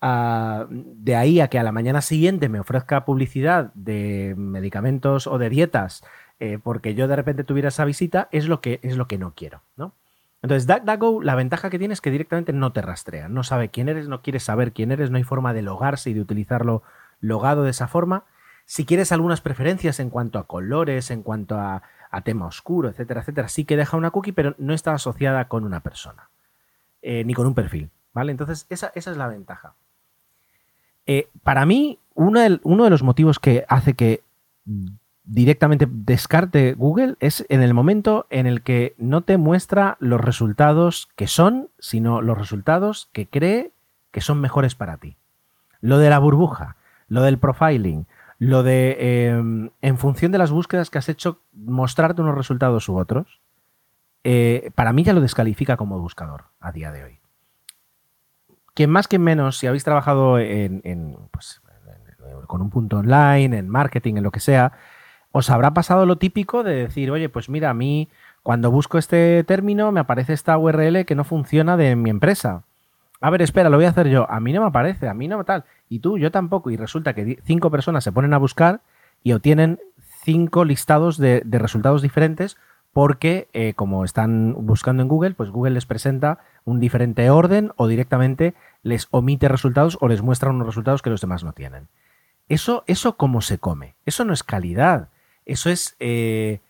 ah, 0.00 0.66
de 0.70 1.16
ahí 1.16 1.40
a 1.40 1.48
que 1.48 1.58
a 1.58 1.62
la 1.62 1.72
mañana 1.72 2.00
siguiente 2.00 2.48
me 2.48 2.60
ofrezca 2.60 3.04
publicidad 3.04 3.72
de 3.74 4.34
medicamentos 4.36 5.26
o 5.26 5.38
de 5.38 5.50
dietas 5.50 6.02
eh, 6.44 6.58
porque 6.60 6.96
yo 6.96 7.06
de 7.06 7.14
repente 7.14 7.44
tuviera 7.44 7.68
esa 7.68 7.84
visita, 7.84 8.28
es 8.32 8.48
lo 8.48 8.60
que, 8.60 8.80
es 8.82 8.96
lo 8.96 9.06
que 9.06 9.16
no 9.16 9.32
quiero, 9.32 9.62
¿no? 9.76 9.94
Entonces, 10.42 10.66
DuckDuckGo, 10.66 11.22
la 11.22 11.36
ventaja 11.36 11.70
que 11.70 11.78
tiene 11.78 11.94
es 11.94 12.00
que 12.00 12.10
directamente 12.10 12.52
no 12.52 12.72
te 12.72 12.82
rastrea, 12.82 13.28
no 13.28 13.44
sabe 13.44 13.68
quién 13.68 13.88
eres, 13.88 14.08
no 14.08 14.22
quiere 14.22 14.40
saber 14.40 14.72
quién 14.72 14.90
eres, 14.90 15.12
no 15.12 15.18
hay 15.18 15.22
forma 15.22 15.54
de 15.54 15.62
logarse 15.62 16.10
y 16.10 16.14
de 16.14 16.20
utilizarlo 16.20 16.82
logado 17.22 17.62
de 17.62 17.70
esa 17.70 17.88
forma. 17.88 18.24
Si 18.66 18.84
quieres 18.84 19.12
algunas 19.12 19.40
preferencias 19.40 19.98
en 20.00 20.10
cuanto 20.10 20.38
a 20.38 20.46
colores, 20.46 21.10
en 21.10 21.22
cuanto 21.22 21.56
a, 21.58 21.82
tema 22.24 22.44
oscuro, 22.44 22.90
etcétera, 22.90 23.22
etcétera, 23.22 23.48
sí 23.48 23.64
que 23.64 23.78
deja 23.78 23.96
una 23.96 24.10
cookie, 24.10 24.32
pero 24.32 24.54
no 24.58 24.74
está 24.74 24.92
asociada 24.92 25.48
con 25.48 25.64
una 25.64 25.80
persona, 25.80 26.28
eh, 27.00 27.24
ni 27.24 27.32
con 27.32 27.46
un 27.46 27.54
perfil, 27.54 27.88
¿vale? 28.12 28.32
Entonces, 28.32 28.66
esa, 28.68 28.92
es 28.94 29.06
la 29.16 29.28
ventaja. 29.28 29.74
Eh, 31.06 31.28
para 31.42 31.64
mí, 31.64 31.98
uno 32.14 32.40
de, 32.40 32.60
uno 32.64 32.84
de 32.84 32.90
los 32.90 33.02
motivos 33.02 33.38
que 33.38 33.64
hace 33.66 33.94
que 33.94 34.22
directamente 35.24 35.88
descarte 35.88 36.74
Google 36.74 37.16
es 37.18 37.46
en 37.48 37.62
el 37.62 37.72
momento 37.72 38.26
en 38.28 38.46
el 38.46 38.62
que 38.62 38.94
no 38.98 39.22
te 39.22 39.38
muestra 39.38 39.96
los 39.98 40.20
resultados 40.20 41.08
que 41.16 41.26
son, 41.26 41.70
sino 41.78 42.20
los 42.20 42.36
resultados 42.36 43.08
que 43.12 43.26
cree 43.26 43.72
que 44.10 44.20
son 44.20 44.40
mejores 44.40 44.74
para 44.74 44.98
ti. 44.98 45.16
Lo 45.80 45.98
de 45.98 46.10
la 46.10 46.18
burbuja 46.18 46.76
lo 47.12 47.20
del 47.20 47.38
profiling, 47.38 48.06
lo 48.38 48.62
de 48.62 49.26
em, 49.26 49.68
en 49.82 49.98
función 49.98 50.32
de 50.32 50.38
las 50.38 50.50
búsquedas 50.50 50.88
que 50.88 50.96
has 50.96 51.10
hecho, 51.10 51.42
mostrarte 51.52 52.22
unos 52.22 52.34
resultados 52.34 52.88
u 52.88 52.96
otros, 52.96 53.42
eh, 54.24 54.70
para 54.74 54.94
mí 54.94 55.04
ya 55.04 55.12
lo 55.12 55.20
descalifica 55.20 55.76
como 55.76 56.00
buscador 56.00 56.44
a 56.58 56.72
día 56.72 56.90
de 56.90 57.04
hoy. 57.04 57.20
Quien 58.72 58.88
más 58.88 59.08
que 59.08 59.18
menos, 59.18 59.58
si 59.58 59.66
habéis 59.66 59.84
trabajado 59.84 60.38
en, 60.38 61.18
pues, 61.30 61.60
con 62.46 62.62
un 62.62 62.70
punto 62.70 62.96
online, 62.96 63.58
en 63.58 63.68
marketing, 63.68 64.14
en 64.16 64.22
lo 64.22 64.30
que 64.30 64.40
sea, 64.40 64.72
os 65.32 65.50
habrá 65.50 65.74
pasado 65.74 66.06
lo 66.06 66.16
típico 66.16 66.62
de 66.62 66.76
decir, 66.76 67.10
oye, 67.10 67.28
pues 67.28 67.50
mira, 67.50 67.68
a 67.68 67.74
mí 67.74 68.08
cuando 68.42 68.70
busco 68.70 68.96
este 68.96 69.44
término 69.44 69.92
me 69.92 70.00
aparece 70.00 70.32
esta 70.32 70.56
URL 70.56 71.04
que 71.04 71.14
no 71.14 71.24
funciona 71.24 71.76
de 71.76 71.94
mi 71.94 72.08
empresa. 72.08 72.64
A 73.22 73.30
ver, 73.30 73.40
espera, 73.40 73.70
lo 73.70 73.76
voy 73.76 73.86
a 73.86 73.90
hacer 73.90 74.08
yo. 74.08 74.28
A 74.30 74.40
mí 74.40 74.52
no 74.52 74.60
me 74.60 74.66
aparece, 74.66 75.08
a 75.08 75.14
mí 75.14 75.28
no 75.28 75.38
me 75.38 75.44
tal 75.44 75.64
y 75.88 76.00
tú, 76.00 76.16
yo 76.16 76.30
tampoco, 76.30 76.70
y 76.70 76.76
resulta 76.76 77.14
que 77.14 77.38
cinco 77.44 77.70
personas 77.70 78.02
se 78.02 78.12
ponen 78.12 78.32
a 78.32 78.38
buscar 78.38 78.80
y 79.22 79.32
obtienen 79.32 79.78
cinco 80.24 80.64
listados 80.64 81.18
de, 81.18 81.42
resultados 81.46 82.00
diferentes 82.00 82.56
porque 82.92 83.48
eh, 83.52 83.74
como 83.74 84.04
están 84.04 84.54
buscando 84.66 85.02
en 85.02 85.08
Google, 85.08 85.34
pues 85.34 85.50
Google 85.50 85.74
les 85.74 85.86
presenta 85.86 86.38
un 86.64 86.80
diferente 86.80 87.28
orden 87.28 87.72
o 87.76 87.88
directamente 87.88 88.54
les 88.82 89.06
omite 89.10 89.48
resultados 89.48 89.98
o 90.00 90.08
les 90.08 90.22
muestra 90.22 90.50
unos 90.50 90.66
resultados 90.66 91.02
que 91.02 91.10
los 91.10 91.20
demás 91.20 91.44
no 91.44 91.52
tienen. 91.52 91.88
Eso, 92.48 92.84
eso 92.86 93.16
cómo 93.16 93.40
se 93.40 93.58
come. 93.58 93.94
Eso 94.04 94.24
no 94.24 94.32
es 94.32 94.42
calidad. 94.42 95.10
Eso 95.46 95.70
es, 95.70 95.96
eh, 96.00 96.60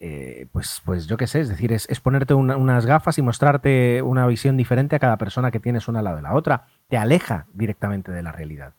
eh, 0.00 0.46
pues, 0.52 0.80
pues 0.84 1.08
yo 1.08 1.16
qué 1.16 1.26
sé, 1.26 1.40
es 1.40 1.48
decir, 1.48 1.72
es, 1.72 1.88
ponerte 2.00 2.32
unas 2.34 2.86
gafas 2.86 3.18
y 3.18 3.22
mostrarte 3.22 4.00
una 4.02 4.26
visión 4.28 4.56
diferente 4.56 4.94
a 4.94 5.00
cada 5.00 5.16
persona 5.16 5.50
que 5.50 5.58
tienes 5.58 5.88
una 5.88 5.98
al 5.98 6.04
lado 6.04 6.16
de 6.16 6.22
la 6.22 6.34
otra 6.34 6.66
te 6.88 6.96
aleja 6.96 7.46
directamente 7.52 8.12
de 8.12 8.22
la 8.22 8.30
realidad. 8.30 8.74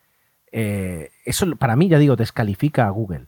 Eh, 0.51 1.11
eso 1.25 1.55
para 1.57 1.75
mí, 1.75 1.89
ya 1.89 1.99
digo, 1.99 2.15
descalifica 2.15 2.88
a 2.88 2.89
Google. 2.89 3.25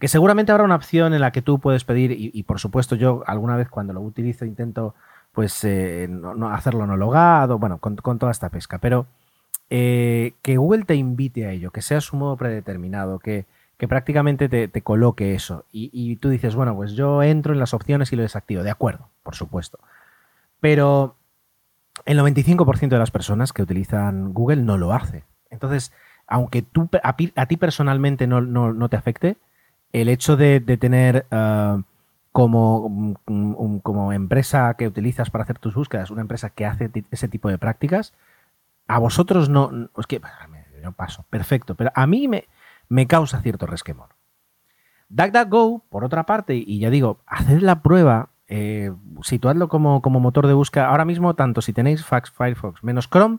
Que 0.00 0.08
seguramente 0.08 0.50
habrá 0.50 0.64
una 0.64 0.74
opción 0.74 1.14
en 1.14 1.20
la 1.20 1.30
que 1.30 1.40
tú 1.40 1.60
puedes 1.60 1.84
pedir, 1.84 2.10
y, 2.12 2.42
por 2.42 2.58
supuesto 2.58 2.96
yo 2.96 3.22
alguna 3.26 3.56
vez 3.56 3.68
cuando 3.68 3.92
lo 3.92 4.00
utilizo 4.00 4.44
intento 4.44 4.94
pues 5.32 5.64
eh, 5.64 6.06
no, 6.10 6.50
hacerlo 6.50 6.86
no 6.86 6.96
logado, 6.96 7.58
bueno, 7.58 7.78
con, 7.78 7.96
toda 7.96 8.32
esta 8.32 8.50
pesca, 8.50 8.78
pero 8.78 9.06
que 9.68 10.56
Google 10.56 10.84
te 10.84 10.94
invite 10.94 11.46
a 11.46 11.52
ello, 11.52 11.70
que 11.70 11.82
sea 11.82 12.00
su 12.00 12.16
modo 12.16 12.36
predeterminado, 12.36 13.18
que, 13.18 13.46
prácticamente 13.88 14.48
te, 14.48 14.82
coloque 14.82 15.34
eso. 15.34 15.64
Y, 15.72 16.16
tú 16.16 16.28
dices, 16.28 16.54
bueno, 16.54 16.74
pues 16.74 16.92
yo 16.92 17.22
entro 17.22 17.52
en 17.52 17.58
las 17.58 17.74
opciones 17.74 18.12
y 18.12 18.16
lo 18.16 18.22
desactivo. 18.22 18.62
De 18.62 18.70
acuerdo, 18.70 19.10
por 19.22 19.34
supuesto. 19.34 19.78
Pero 20.60 21.16
el 22.04 22.18
95% 22.18 22.88
de 22.88 22.98
las 22.98 23.10
personas 23.10 23.52
que 23.52 23.62
utilizan 23.62 24.32
Google 24.32 24.62
no 24.62 24.78
lo 24.78 24.92
hace. 24.92 25.24
Entonces, 25.50 25.92
aunque 26.26 26.62
tú, 26.62 26.88
a, 27.02 27.16
ti 27.46 27.56
personalmente 27.56 28.26
no, 28.26 28.40
no, 28.40 28.72
no, 28.72 28.88
te 28.88 28.96
afecte, 28.96 29.36
el 29.92 30.08
hecho 30.08 30.36
de, 30.36 30.60
tener 30.60 31.26
uh, 31.30 31.82
como, 32.32 33.14
um, 33.26 33.78
como 33.80 34.12
empresa 34.12 34.74
que 34.74 34.88
utilizas 34.88 35.30
para 35.30 35.44
hacer 35.44 35.58
tus 35.58 35.74
búsquedas, 35.74 36.10
una 36.10 36.22
empresa 36.22 36.50
que 36.50 36.66
hace 36.66 36.90
ese 37.10 37.28
tipo 37.28 37.48
de 37.48 37.58
prácticas, 37.58 38.12
a 38.88 38.98
vosotros 38.98 39.48
no, 39.48 39.88
es 39.96 40.06
que 40.06 40.20
yo 40.82 40.92
paso, 40.92 41.24
perfecto, 41.30 41.74
pero 41.74 41.92
a 41.94 42.06
mí 42.06 42.28
me, 42.28 42.48
me 42.88 43.06
causa 43.06 43.40
cierto 43.40 43.66
resquemor. 43.66 44.14
DuckDuckGo, 45.08 45.84
por 45.88 46.04
otra 46.04 46.24
parte, 46.24 46.56
y 46.56 46.78
ya 46.78 46.90
digo, 46.90 47.20
haced 47.26 47.60
la 47.60 47.82
prueba, 47.82 48.30
eh, 48.48 48.92
situadlo 49.22 49.68
como, 49.68 50.02
como, 50.02 50.20
motor 50.20 50.46
de 50.46 50.54
búsqueda. 50.54 50.88
Ahora 50.88 51.04
mismo, 51.04 51.34
tanto 51.34 51.62
si 51.62 51.72
tenéis 51.72 52.04
Firefox 52.04 52.82
menos 52.82 53.08
Chrome, 53.08 53.38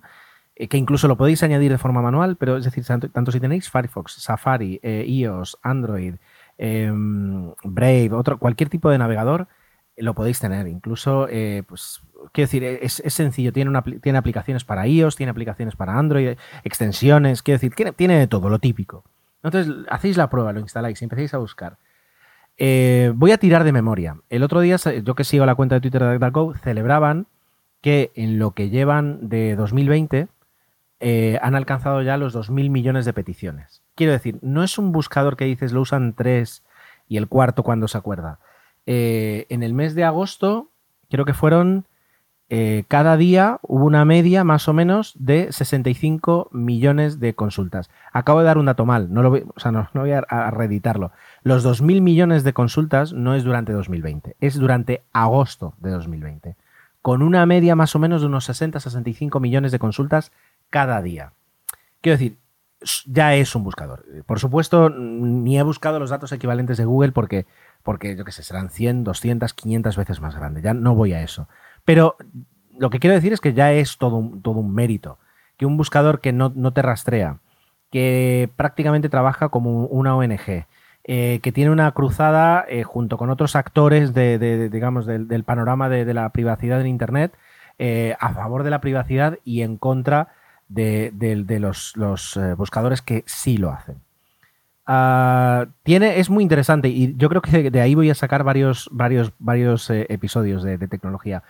eh, 0.55 0.67
que 0.67 0.77
incluso 0.77 1.07
lo 1.07 1.17
podéis 1.17 1.43
añadir 1.43 1.71
de 1.71 1.77
forma 1.77 2.01
manual, 2.01 2.37
pero 2.37 2.57
es 2.57 2.65
decir, 2.65 2.85
tanto, 2.85 3.31
si 3.31 3.39
tenéis 3.39 3.69
Firefox, 3.69 4.13
Safari, 4.13 4.79
eh, 4.83 5.05
iOS, 5.07 5.57
Android, 5.61 6.15
em, 6.57 7.53
Brave, 7.63 8.13
otro, 8.13 8.39
cualquier 8.39 8.69
tipo 8.69 8.89
de 8.89 8.97
navegador, 8.97 9.47
lo 9.97 10.13
podéis 10.13 10.39
tener. 10.39 10.67
Incluso, 10.67 11.27
pues, 11.67 12.01
quiero 12.33 12.47
decir, 12.47 12.63
es, 12.63 13.01
sencillo. 13.07 13.53
Tiene, 13.53 13.69
una, 13.69 13.81
tiene 13.81 14.17
aplicaciones 14.17 14.65
para 14.65 14.87
iOS, 14.87 15.15
tiene 15.15 15.29
aplicaciones 15.31 15.75
para 15.75 15.97
Android, 15.97 16.37
extensiones, 16.63 17.43
quiero 17.43 17.59
decir, 17.59 17.93
tiene 17.95 18.19
de 18.19 18.27
todo, 18.27 18.49
lo 18.49 18.59
típico. 18.59 19.03
Entonces, 19.45 19.85
hacéis 19.89 20.17
la 20.17 20.29
prueba, 20.29 20.53
lo 20.53 20.59
instaláis 20.59 21.01
y 21.01 21.05
empecéis 21.05 21.33
a 21.33 21.37
buscar. 21.37 21.77
Eh, 22.57 23.11
voy 23.15 23.31
a 23.31 23.37
tirar 23.37 23.63
de 23.63 23.71
memoria. 23.71 24.17
El 24.29 24.43
otro 24.43 24.59
día, 24.61 24.77
yo 24.77 25.15
que 25.15 25.23
sigo 25.23 25.45
la 25.45 25.55
cuenta 25.55 25.75
de 25.75 25.81
Twitter 25.81 26.01
de 26.01 26.13
DuckDuckGo, 26.13 26.55
celebraban 26.55 27.27
que 27.81 28.11
en 28.15 28.39
lo 28.39 28.51
que 28.51 28.69
llevan 28.69 29.29
de 29.29 29.55
2020 29.55 30.27
eh, 30.99 31.39
han 31.41 31.55
alcanzado 31.55 32.01
ya 32.01 32.17
los 32.17 32.35
2.000 32.35 32.69
millones 32.69 33.05
de 33.05 33.13
peticiones. 33.13 33.83
Quiero 33.93 34.13
decir, 34.13 34.39
no 34.41 34.63
es 34.63 34.77
un 34.77 34.91
buscador 34.91 35.37
que 35.37 35.45
dices 35.45 35.71
lo 35.71 35.81
usan 35.81 36.13
tres 36.13 36.63
y 37.07 37.17
el 37.17 37.27
cuarto 37.27 37.61
cuando 37.61 37.87
se 37.87 37.97
acuerda. 37.97 38.39
Eh, 38.87 39.45
en 39.49 39.61
el 39.61 39.73
mes 39.73 39.93
de 39.93 40.03
agosto, 40.03 40.71
creo 41.09 41.25
que 41.25 41.33
fueron 41.33 41.85
eh, 42.47 42.83
cada 42.87 43.17
día 43.17 43.59
hubo 43.63 43.85
una 43.85 44.05
media 44.05 44.43
más 44.43 44.67
o 44.67 44.73
menos 44.73 45.13
de 45.17 45.51
65 45.51 46.49
millones 46.51 47.19
de 47.19 47.33
consultas. 47.33 47.89
Acabo 48.11 48.39
de 48.39 48.45
dar 48.45 48.59
un 48.59 48.67
dato 48.67 48.85
mal, 48.85 49.11
no, 49.11 49.23
lo 49.23 49.31
voy, 49.31 49.45
o 49.55 49.59
sea, 49.59 49.71
no, 49.71 49.89
no 49.93 50.01
voy 50.01 50.11
a, 50.11 50.51
reeditarlo. 50.51 51.11
Los 51.41 51.65
2.000 51.65 52.01
millones 52.01 52.43
de 52.43 52.53
consultas 52.53 53.13
no 53.13 53.33
es 53.33 53.43
durante 53.43 53.73
2020, 53.73 54.35
es 54.39 54.55
durante 54.55 55.03
agosto 55.11 55.73
de 55.79 55.89
2020, 55.89 56.55
con 57.01 57.23
una 57.23 57.45
media 57.47 57.75
más 57.75 57.95
o 57.95 57.99
menos 57.99 58.21
de 58.21 58.27
unos 58.27 58.47
60-65 58.47 59.39
millones 59.39 59.71
de 59.71 59.79
consultas 59.79 60.31
cada 60.69 61.01
día. 61.01 61.33
Quiero 62.01 62.17
decir, 62.17 62.37
ya 63.07 63.33
es 63.33 63.55
un 63.55 63.63
buscador. 63.63 64.05
Por 64.27 64.39
supuesto, 64.39 64.91
ni 64.91 65.57
he 65.57 65.63
buscado 65.63 65.99
los 65.99 66.11
datos 66.11 66.31
equivalentes 66.31 66.77
de 66.77 66.85
Google 66.85 67.11
porque, 67.11 67.47
porque 67.81 68.15
yo 68.15 68.23
qué 68.23 68.31
sé, 68.31 68.43
serán 68.43 68.69
100, 68.69 69.03
200, 69.03 69.53
500 69.53 69.97
veces 69.97 70.21
más 70.21 70.35
grande. 70.35 70.61
Ya 70.61 70.75
no 70.75 70.93
voy 70.93 71.13
a 71.13 71.23
eso. 71.23 71.47
Pero 71.85 72.17
lo 72.77 72.89
que 72.89 72.99
quiero 72.99 73.15
decir 73.15 73.33
es 73.33 73.39
que 73.39 73.53
ya 73.53 73.71
es 73.71 73.97
todo 73.97 74.17
un, 74.17 74.41
todo 74.41 74.59
un 74.59 74.73
mérito. 74.73 75.17
Que 75.57 75.65
un 75.65 75.77
buscador 75.77 76.19
que 76.19 76.33
no, 76.33 76.51
no 76.53 76.73
te 76.73 76.81
rastrea, 76.81 77.37
que 77.91 78.49
prácticamente 78.57 79.07
trabaja 79.07 79.47
como 79.47 79.85
una 79.85 80.17
ONG, 80.17 80.65
eh, 81.07 81.39
que 81.43 81.51
tiene 81.51 81.69
una 81.69 81.91
cruzada 81.91 82.65
eh, 82.67 82.81
junto 82.81 83.17
con 83.17 83.29
otros 83.29 83.55
actores 83.55 84.15
de, 84.15 84.69
digamos, 84.69 85.05
del, 85.05 85.43
panorama 85.43 85.87
de, 85.87 86.11
la 86.15 86.27
privacidad 86.29 86.81
en 86.81 86.87
Internet 86.87 87.31
eh, 87.77 88.15
a 88.19 88.33
favor 88.33 88.63
de 88.63 88.71
la 88.71 88.81
privacidad 88.81 89.37
y 89.43 89.61
en 89.61 89.77
contra 89.77 90.29
de, 90.67 91.13
los, 91.59 91.95
los 91.95 92.39
buscadores 92.57 93.03
que 93.03 93.23
sí 93.27 93.57
lo 93.57 93.69
hacen. 93.69 93.97
Uh, 94.87 95.67
tiene, 95.83 96.19
es 96.19 96.31
muy 96.31 96.41
interesante 96.41 96.89
y 96.89 97.15
yo 97.17 97.29
creo 97.29 97.41
que 97.43 97.69
de 97.69 97.81
ahí 97.81 97.93
voy 97.93 98.09
a 98.09 98.15
sacar 98.15 98.43
varios, 98.43 98.89
varios, 98.91 99.31
varios 99.37 99.91
episodios 99.91 100.63
de, 100.63 100.79
tecnología. 100.87 101.43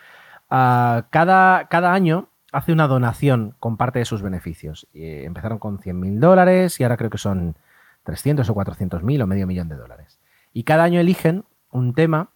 Uh, 0.56 1.04
cada, 1.10 1.68
cada, 1.68 1.92
año 1.92 2.30
hace 2.54 2.72
una 2.72 2.88
donación 2.88 3.56
con 3.60 3.76
parte 3.76 4.00
de 4.00 4.06
sus 4.06 4.22
beneficios. 4.22 4.88
Eh, 4.94 5.24
empezaron 5.26 5.60
con 5.60 5.80
100 5.80 6.00
mil 6.00 6.20
dólares 6.22 6.80
y 6.80 6.84
ahora 6.84 6.96
creo 6.96 7.10
que 7.10 7.18
son 7.18 7.58
300 8.04 8.50
o 8.50 8.54
400 8.54 9.04
mil 9.04 9.22
o 9.22 9.28
medio 9.28 9.48
millón 9.48 9.68
de 9.68 9.76
dólares. 9.76 10.20
Y 10.54 10.64
cada 10.64 10.86
año 10.86 11.02
eligen 11.02 11.44
un 11.72 11.94
tema 11.94 12.30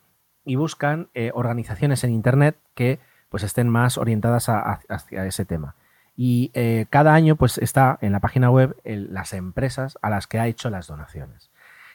y 0.44 0.56
buscan 0.56 1.08
eh, 1.14 1.32
organizaciones 1.34 2.04
en 2.04 2.12
Internet 2.12 2.58
que 2.76 3.00
pues, 3.30 3.44
estén 3.44 3.70
más 3.70 3.98
orientadas 3.98 4.50
a, 4.50 4.82
hacia 4.90 5.26
ese 5.26 5.46
tema. 5.46 5.76
Y 6.18 6.52
eh, 6.54 6.88
cada 6.90 7.14
año 7.14 7.38
pues, 7.38 7.58
está 7.58 7.98
en 8.02 8.12
la 8.12 8.20
página 8.20 8.52
web 8.52 8.76
las 8.84 9.32
empresas 9.32 9.98
a 10.02 10.10
las 10.10 10.28
que 10.28 10.40
ha 10.40 10.48
hecho 10.48 10.70
las 10.70 10.88
donaciones. 10.88 11.49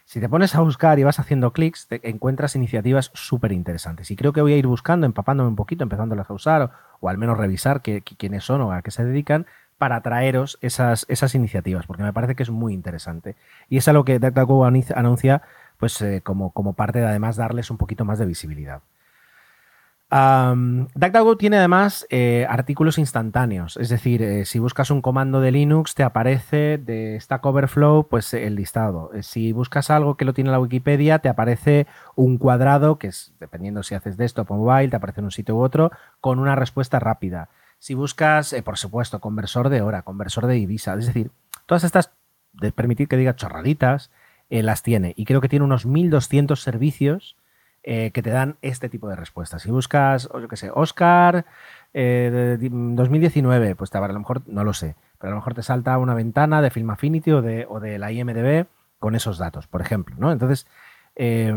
Si 0.04 0.20
te 0.20 0.28
pones 0.28 0.54
a 0.54 0.61
buscar 0.61 0.99
y 0.99 1.04
vas 1.04 1.18
haciendo 1.18 1.52
clics, 1.52 1.88
te 1.88 2.08
encuentras 2.08 2.54
iniciativas 2.56 3.11
súper 3.14 3.52
interesantes. 3.52 4.11
Y 4.11 4.16
creo 4.16 4.32
que 4.32 4.42
voy 4.42 4.52
a 4.52 4.56
ir 4.56 4.66
buscando, 4.66 5.06
empapándome 5.06 5.49
un 5.49 5.56
poquito, 5.56 5.82
empezándolas 5.82 6.28
a 6.28 6.34
usar, 6.34 6.70
o, 7.00 7.08
al 7.08 7.16
menos 7.16 7.38
revisar 7.38 7.80
qué, 7.80 8.02
quiénes 8.02 8.44
son 8.44 8.61
o 8.61 8.73
a 8.73 8.82
qué 8.82 8.90
se 8.90 9.04
dedican, 9.04 9.46
para 9.78 10.02
traeros 10.02 10.58
esas, 10.61 11.06
esas 11.08 11.34
iniciativas, 11.34 11.87
porque 11.87 12.02
me 12.02 12.12
parece 12.12 12.34
que 12.34 12.42
es 12.42 12.50
muy 12.50 12.75
interesante. 12.75 13.34
Y 13.68 13.78
es 13.78 13.88
algo 13.88 14.04
que 14.04 14.18
DuckDuckGo 14.18 14.64
anuncia 14.66 15.42
pues, 15.78 16.00
eh, 16.02 16.20
como, 16.23 16.50
como 16.52 16.75
parte 16.75 17.00
de 17.00 17.06
además 17.06 17.37
darles 17.37 17.70
un 17.70 17.78
poquito 17.78 18.04
más 18.04 18.18
de 18.18 18.26
visibilidad. 18.26 18.82
Um, 20.14 20.87
tiene 21.38 21.56
además 21.56 22.06
eh, 22.09 22.47
artículos 22.49 22.99
instantáneos, 22.99 23.76
es 23.76 23.88
decir, 23.88 24.23
eh, 24.23 24.44
si 24.44 24.61
buscas 24.61 24.92
un 24.92 25.02
comando 25.02 25.40
de 25.40 25.50
Linux 25.50 25.97
te 25.97 26.04
aparece 26.04 26.78
de 26.78 27.18
Stack 27.21 27.44
Overflow 27.44 28.06
pues 28.06 28.33
el 28.33 28.54
listado. 28.54 29.11
Eh, 29.12 29.25
si 29.25 29.50
buscas 29.50 29.90
algo 29.90 30.16
que 30.16 30.25
lo 30.25 30.33
tiene 30.33 30.52
la 30.52 30.61
Wikipedia 30.61 31.18
te 31.18 31.28
aparece 31.28 31.88
un 32.14 32.38
cuadrado 32.38 32.97
que 32.97 33.09
es 33.09 33.35
dependiendo 33.40 33.83
si 33.83 33.97
haces 33.97 34.16
desktop 34.16 34.52
o 34.52 34.54
mobile 34.54 34.88
te 34.88 34.94
aparece 34.94 35.21
en 35.21 35.25
un 35.25 35.33
sitio 35.33 35.56
u 35.56 35.62
otro 35.62 35.90
con 36.21 36.38
una 36.38 36.54
respuesta 36.54 37.00
rápida. 37.00 37.49
Si 37.80 37.94
buscas, 37.94 38.54
por 38.64 38.78
supuesto, 38.78 39.18
conversor 39.18 39.68
de 39.68 39.83
hora, 39.83 40.02
conversor 40.02 40.47
de 40.47 40.54
divisa, 40.54 40.94
es 40.94 41.06
decir, 41.06 41.33
todas 41.66 41.83
estas 41.83 42.12
de 42.52 42.71
permitir 42.71 43.09
que 43.09 43.16
diga 43.16 43.35
chorraditas 43.35 44.12
las 44.49 44.85
tiene 44.85 45.12
y 45.16 45.25
creo 45.25 45.40
que 45.40 45.49
tiene 45.49 45.64
unos 45.64 45.87
1200 45.87 46.62
servicios 46.62 47.37
eh, 47.86 48.12
que 48.12 48.22
te 48.22 48.30
dan 48.30 48.56
este 48.62 48.88
tipo 48.88 49.10
de 49.10 49.16
respuestas. 49.16 49.60
Si 49.60 49.70
buscas, 49.70 50.30
yo 50.32 50.48
qué 50.48 50.56
sé, 50.56 50.70
Oscar 50.72 51.44
eh, 51.92 52.56
2019, 52.58 53.76
pues 53.76 53.90
te, 53.90 53.98
a 53.98 54.08
lo 54.08 54.18
mejor 54.18 54.40
no 54.46 54.64
lo 54.64 54.72
sé, 54.72 54.96
pero 55.18 55.28
a 55.28 55.34
lo 55.34 55.40
mejor 55.40 55.52
te 55.52 55.62
salta 55.62 55.98
una 55.98 56.14
ventana 56.14 56.62
de 56.62 56.70
Film 56.70 56.88
Affinity 56.88 57.32
o 57.32 57.42
de, 57.42 57.66
o 57.68 57.80
la 57.80 58.10
IMDB 58.10 58.66
con 58.98 59.14
esos 59.14 59.36
datos, 59.36 59.66
por 59.66 59.82
ejemplo, 59.82 60.16
¿no? 60.18 60.32
Entonces, 60.32 60.66
eh, 61.14 61.54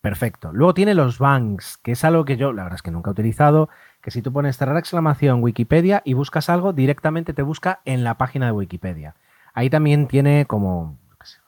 perfecto. 0.00 0.52
Luego 0.52 0.72
tiene 0.72 0.94
los 0.94 1.18
banks, 1.18 1.78
que 1.78 1.90
es 1.92 2.04
algo 2.04 2.24
que 2.24 2.36
yo, 2.36 2.52
la 2.52 2.62
verdad 2.62 2.76
es 2.76 2.82
que 2.82 2.92
nunca 2.92 3.10
he 3.10 3.12
utilizado, 3.12 3.70
que 4.00 4.12
si 4.12 4.22
tú 4.22 4.32
pones 4.32 4.56
cerrar 4.56 4.76
exclamación 4.76 5.42
Wikipedia 5.42 6.00
y 6.04 6.14
buscas 6.14 6.48
algo, 6.48 6.72
directamente 6.72 7.34
te 7.34 7.42
busca 7.42 7.80
en 7.84 8.04
la 8.04 8.18
página 8.18 8.46
de 8.46 8.52
Wikipedia. 8.52 9.16
Ahí 9.52 9.68
también 9.68 10.06
tiene 10.06 10.46
como 10.46 10.96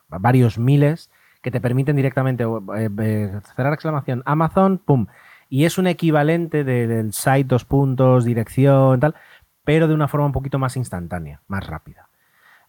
varios 0.08 0.58
miles 0.58 1.08
que 1.42 1.50
te 1.50 1.61
permiten 1.61 1.97
directamente 1.97 2.44
eh, 2.76 3.40
cerrar 3.56 3.73
exclamación 3.73 4.23
Amazon, 4.26 4.78
pum. 4.78 5.06
Y 5.49 5.64
es 5.64 5.78
un 5.78 5.87
equivalente 5.87 6.64
de, 6.64 6.87
del 6.87 7.12
site, 7.12 7.44
dos 7.44 7.64
puntos, 7.64 8.25
dirección, 8.25 9.00
tal, 9.00 9.14
pero 9.64 9.88
de 9.88 9.94
una 9.94 10.09
forma 10.09 10.26
un 10.26 10.32
poquito 10.32 10.59
más 10.59 10.76
instantánea, 10.76 11.42
más 11.49 11.66
rápida. 11.66 12.09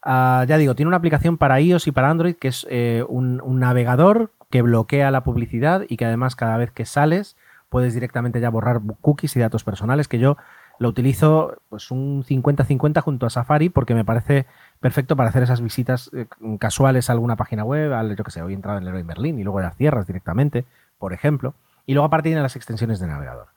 Uh, 0.04 0.46
ya 0.46 0.58
digo, 0.58 0.74
tiene 0.74 0.88
una 0.88 0.98
aplicación 0.98 1.38
para 1.38 1.60
iOS 1.62 1.86
y 1.86 1.92
para 1.92 2.10
Android 2.10 2.36
que 2.36 2.48
es 2.48 2.66
eh, 2.72 3.06
un, 3.08 3.40
un, 3.44 3.60
navegador 3.60 4.32
que 4.50 4.63
bloquea 4.63 5.12
la 5.12 5.24
publicidad 5.24 5.84
y 5.88 5.96
que 5.96 6.06
además 6.06 6.36
cada 6.36 6.58
vez 6.58 6.72
que 6.72 6.86
sales 6.86 7.38
puedes 7.70 7.94
directamente 7.94 8.40
ya 8.40 8.50
borrar 8.50 8.82
cookies 9.01 9.36
y 9.36 9.40
datos 9.40 9.63
personales 9.63 10.08
que 10.08 10.18
yo 10.18 10.38
lo 10.80 10.90
utilizo 10.90 11.62
pues 11.70 11.92
un 11.92 12.24
50-50 12.24 13.01
junto 13.01 13.28
a 13.28 13.30
Safari 13.30 13.70
porque 13.70 13.94
me 13.94 14.04
parece 14.04 14.48
perfecto 14.82 15.16
para 15.16 15.30
hacer 15.30 15.44
esas 15.44 15.62
visitas 15.62 16.10
eh, 16.14 16.26
casuales 16.60 17.10
a 17.10 17.14
alguna 17.14 17.38
página 17.38 17.64
web, 17.64 17.94
al, 17.94 18.18
yo 18.18 18.24
que 18.26 18.32
sé, 18.32 18.42
hoy 18.42 18.52
he 18.52 18.56
entrado 18.56 18.80
en 18.80 18.86
Leroy 18.86 19.04
Merlin 19.04 19.40
y 19.40 19.44
luego 19.44 19.62
las 19.62 19.78
cierras 19.78 20.08
directamente, 20.08 20.66
por 20.98 21.14
ejemplo. 21.14 21.54
Y 21.86 21.94
luego 21.94 22.08
aparte 22.08 22.30
tienen 22.30 22.44
las 22.44 22.56
extensiones 22.56 23.00
de 23.00 23.08
navegador, 23.08 23.48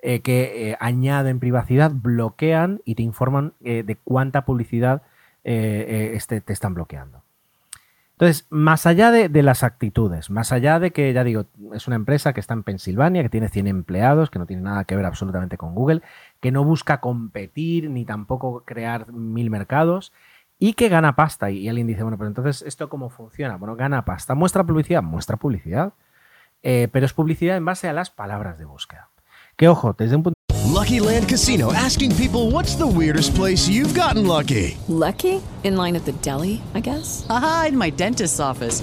eh, 0.00 0.20
que 0.20 0.70
eh, 0.70 0.76
añaden 0.80 1.40
privacidad, 1.40 1.90
bloquean 1.92 2.80
y 2.84 2.94
te 2.94 3.02
informan 3.02 3.52
de 3.60 3.98
cuánta 4.04 4.44
publicidad 4.44 5.02
este, 5.44 6.40
te 6.40 6.52
están 6.52 6.74
bloqueando. 6.74 7.22
Entonces, 8.12 8.46
más 8.50 8.84
allá 8.84 9.12
de, 9.12 9.28
de, 9.28 9.42
las 9.44 9.62
actitudes, 9.62 10.28
más 10.28 10.50
allá 10.50 10.80
de 10.80 10.90
que, 10.90 11.12
ya 11.12 11.22
digo, 11.22 11.46
es 11.72 11.86
una 11.86 11.94
empresa 11.94 12.32
que 12.32 12.40
está 12.40 12.52
en 12.52 12.64
Pensilvania, 12.64 13.22
que 13.22 13.28
tiene 13.28 13.48
100 13.48 13.68
empleados, 13.68 14.28
que 14.28 14.40
no 14.40 14.46
tiene 14.46 14.62
nada 14.62 14.82
que 14.84 14.96
ver 14.96 15.06
absolutamente 15.06 15.56
con 15.56 15.72
Google, 15.72 16.02
que 16.40 16.50
no 16.50 16.64
busca 16.64 17.00
competir 17.00 17.88
ni 17.90 18.04
tampoco 18.04 18.64
crear 18.66 19.12
mil 19.12 19.50
mercados, 19.50 20.12
y 20.58 20.74
que 20.74 20.88
gana 20.88 21.16
pasta. 21.16 21.50
Y 21.50 21.68
alguien 21.68 21.86
dice, 21.86 22.02
bueno, 22.02 22.18
pero 22.18 22.28
entonces, 22.28 22.62
¿esto 22.62 22.88
cómo 22.88 23.10
funciona? 23.10 23.56
Bueno, 23.56 23.76
gana 23.76 24.04
pasta. 24.04 24.34
¿Muestra 24.34 24.64
publicidad? 24.64 25.02
Muestra 25.02 25.36
publicidad. 25.36 25.92
Eh, 26.62 26.88
pero 26.92 27.06
es 27.06 27.12
publicidad 27.12 27.56
en 27.56 27.64
base 27.64 27.88
a 27.88 27.92
las 27.92 28.10
palabras 28.10 28.58
de 28.58 28.64
búsqueda. 28.64 29.10
Que 29.56 29.68
ojo, 29.68 29.94
desde 29.96 30.16
un 30.16 30.22
punto 30.24 30.38
Lucky 30.78 31.00
Land 31.00 31.28
Casino 31.28 31.72
asking 31.72 32.14
people 32.16 32.50
what's 32.52 32.76
the 32.76 32.86
weirdest 32.86 33.34
place 33.34 33.68
you've 33.68 33.94
gotten 33.94 34.26
lucky? 34.26 34.76
Lucky? 34.88 35.40
In 35.64 35.76
line 35.76 35.96
at 35.96 36.04
the 36.04 36.12
deli, 36.22 36.60
I 36.74 36.80
guess? 36.80 37.26
Aha, 37.28 37.66
in 37.68 37.76
my 37.76 37.90
dentist's 37.90 38.38
office. 38.38 38.82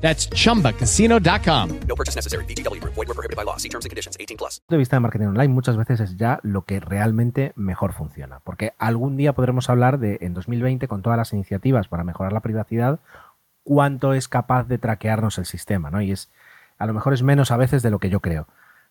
That's 0.00 0.30
chumbacasino.com. 0.30 1.80
No 1.88 1.94
purchase 1.96 2.16
necessary. 2.16 2.44
VGW 2.44 2.80
Group. 2.80 2.94
Void 2.94 3.08
were 3.08 3.14
prohibited 3.14 3.36
by 3.36 3.44
law. 3.44 3.56
See 3.56 3.68
terms 3.68 3.84
and 3.86 3.90
conditions. 3.90 4.16
18 4.20 4.36
plus. 4.36 4.62
de 4.68 4.76
vista 4.76 4.96
de 4.96 5.00
marketing 5.00 5.26
online 5.26 5.52
muchas 5.52 5.76
veces 5.76 6.00
es 6.00 6.16
ya 6.16 6.40
lo 6.42 6.62
que 6.62 6.80
realmente 6.80 7.52
mejor 7.56 7.92
funciona. 7.92 8.40
Porque 8.40 8.74
algún 8.78 9.16
día 9.16 9.32
podremos 9.32 9.70
hablar 9.70 9.98
de, 9.98 10.18
en 10.20 10.34
2020, 10.34 10.88
con 10.88 11.02
todas 11.02 11.16
las 11.16 11.32
iniciativas 11.32 11.88
para 11.88 12.04
mejorar 12.04 12.32
la 12.32 12.40
privacidad, 12.40 13.00
cuánto 13.62 14.14
es 14.14 14.28
capaz 14.28 14.64
de 14.64 14.78
traquearnos 14.78 15.38
el 15.38 15.46
sistema, 15.46 15.90
¿no? 15.90 16.00
Y 16.00 16.12
es, 16.12 16.30
a 16.78 16.86
lo 16.86 16.94
mejor 16.94 17.14
es 17.14 17.22
menos 17.22 17.50
a 17.50 17.56
veces 17.56 17.82
de 17.82 17.90
lo 17.90 17.98
que 17.98 18.10
yo 18.10 18.20
creo. 18.20 18.46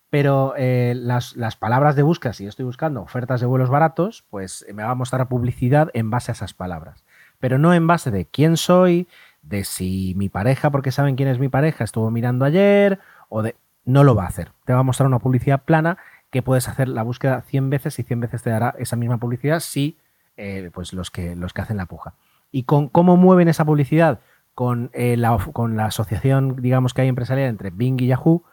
Pero 0.10 0.54
eh, 0.58 0.94
las, 0.96 1.36
las 1.36 1.56
palabras 1.56 1.96
de 1.96 2.04
búsqueda, 2.04 2.34
si 2.34 2.44
yo 2.44 2.50
estoy 2.50 2.66
buscando 2.66 3.02
ofertas 3.02 3.42
de 3.42 3.48
vuelos 3.48 3.70
baratos, 3.70 4.24
pues 4.30 4.66
me 4.74 4.84
va 4.84 4.92
a 4.92 4.96
mostrar 4.96 5.28
publicidad 5.28 5.90
en 5.94 6.10
base 6.10 6.32
a 6.32 6.34
esas 6.34 6.54
palabras. 6.54 7.04
Pero 7.40 7.58
no 7.58 7.74
en 7.74 7.88
base 7.88 8.12
de 8.12 8.26
quién 8.26 8.56
soy, 8.56 9.08
de 9.46 9.64
si 9.64 10.14
mi 10.16 10.30
pareja, 10.30 10.72
porque 10.72 10.92
saben 10.92 11.16
quién 11.16 11.30
es 11.30 11.40
mi 11.40 11.50
pareja, 11.50 11.84
estuvo 11.84 12.12
mirando 12.12 12.46
ayer, 12.46 13.00
o 13.30 13.42
de... 13.42 13.56
No 13.88 14.04
lo 14.04 14.16
va 14.16 14.24
a 14.24 14.28
hacer. 14.28 14.52
Te 14.66 14.74
va 14.74 14.80
a 14.80 14.84
mostrar 14.84 15.06
una 15.06 15.20
publicidad 15.20 15.62
plana 15.62 16.00
que 16.32 16.42
puedes 16.42 16.68
hacer 16.68 16.90
la 16.90 17.04
búsqueda 17.04 17.44
100 17.44 17.70
veces 17.70 18.00
y 18.00 18.04
100 18.04 18.20
veces 18.20 18.42
te 18.42 18.50
dará 18.50 18.74
esa 18.80 18.96
misma 18.96 19.20
publicidad 19.20 19.60
si 19.60 19.98
eh, 20.38 20.70
pues 20.74 20.92
los 20.92 21.12
que, 21.12 21.36
los 21.36 21.54
que 21.54 21.62
hacen 21.62 21.78
la 21.78 21.86
puja. 21.86 22.16
¿Y 22.52 22.64
con 22.64 22.90
cómo 22.90 23.16
mueven 23.16 23.48
esa 23.48 23.64
publicidad? 23.64 24.20
Con, 24.54 24.90
eh, 24.94 25.18
la, 25.18 25.38
con 25.54 25.78
la 25.78 25.86
asociación, 25.86 26.56
digamos, 26.62 26.94
que 26.94 27.04
hay 27.04 27.10
empresarial 27.10 27.48
entre 27.48 27.70
Bing 27.70 28.02
y 28.02 28.08
Yahoo 28.08 28.44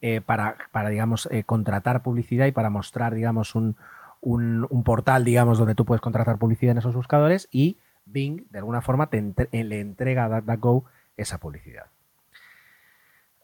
eh, 0.00 0.20
para, 0.20 0.56
para, 0.72 0.90
digamos, 0.90 1.28
contratar 1.46 2.02
publicidad 2.02 2.46
y 2.46 2.52
para 2.52 2.68
mostrar, 2.68 3.14
digamos, 3.14 3.54
un, 3.54 3.76
un, 4.20 4.66
un, 4.68 4.84
portal, 4.84 5.24
digamos, 5.24 5.58
donde 5.58 5.74
tú 5.74 5.84
puedes 5.84 6.00
contratar 6.00 6.38
publicidad 6.38 6.72
en 6.72 6.78
esos 6.78 6.94
buscadores 6.94 7.48
y 7.50 7.78
Bing, 8.04 8.46
de 8.50 8.58
alguna 8.58 8.82
forma, 8.82 9.08
entre, 9.12 9.48
le 9.52 9.80
entrega 9.80 10.24
a 10.24 10.28
DuckDuckGo 10.28 10.84
esa 11.16 11.38
publicidad. 11.38 11.86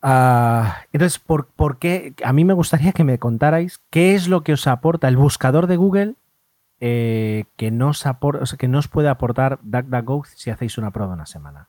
Uh, 0.02 0.70
entonces, 0.92 1.18
¿por, 1.18 1.48
¿por, 1.48 1.78
qué? 1.78 2.14
A 2.24 2.32
mí 2.32 2.44
me 2.44 2.54
gustaría 2.54 2.92
que 2.92 3.04
me 3.04 3.18
contarais 3.18 3.80
qué 3.90 4.14
es 4.14 4.28
lo 4.28 4.42
que 4.44 4.52
os 4.52 4.66
aporta 4.66 5.08
el 5.08 5.16
buscador 5.16 5.66
de 5.66 5.76
Google 5.76 6.14
eh, 6.80 7.46
que, 7.56 7.72
no 7.72 7.88
os 7.88 8.06
o 8.06 8.46
sea, 8.46 8.56
que 8.56 8.68
no 8.68 8.78
os 8.78 8.86
puede 8.86 9.08
aportar 9.08 9.58
DuckDuckGo 9.62 10.24
si 10.24 10.50
hacéis 10.50 10.78
una 10.78 10.92
prueba 10.92 11.14
una 11.14 11.26
semana. 11.26 11.68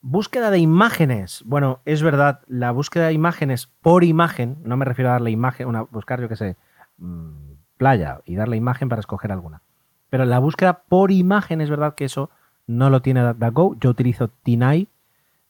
Búsqueda 0.00 0.50
de 0.50 0.58
imágenes. 0.58 1.42
Bueno, 1.44 1.80
es 1.84 2.02
verdad, 2.02 2.40
la 2.48 2.72
búsqueda 2.72 3.06
de 3.08 3.12
imágenes 3.12 3.66
por 3.66 4.04
imagen, 4.04 4.58
no 4.64 4.76
me 4.76 4.84
refiero 4.84 5.10
a 5.10 5.12
darle 5.14 5.30
imagen, 5.30 5.68
una, 5.68 5.82
buscar, 5.82 6.20
yo 6.20 6.28
qué 6.28 6.36
sé, 6.36 6.56
mmm, 6.98 7.54
playa 7.76 8.20
y 8.24 8.34
darle 8.34 8.56
imagen 8.56 8.88
para 8.88 9.00
escoger 9.00 9.30
alguna. 9.30 9.62
Pero 10.10 10.24
la 10.24 10.38
búsqueda 10.38 10.82
por 10.88 11.10
imagen 11.10 11.60
es 11.60 11.70
verdad 11.70 11.94
que 11.94 12.04
eso 12.04 12.30
no 12.66 12.90
lo 12.90 13.02
tiene 13.02 13.22
DuckDuckGo. 13.22 13.76
Yo 13.80 13.90
utilizo 13.90 14.28
Tinai, 14.42 14.88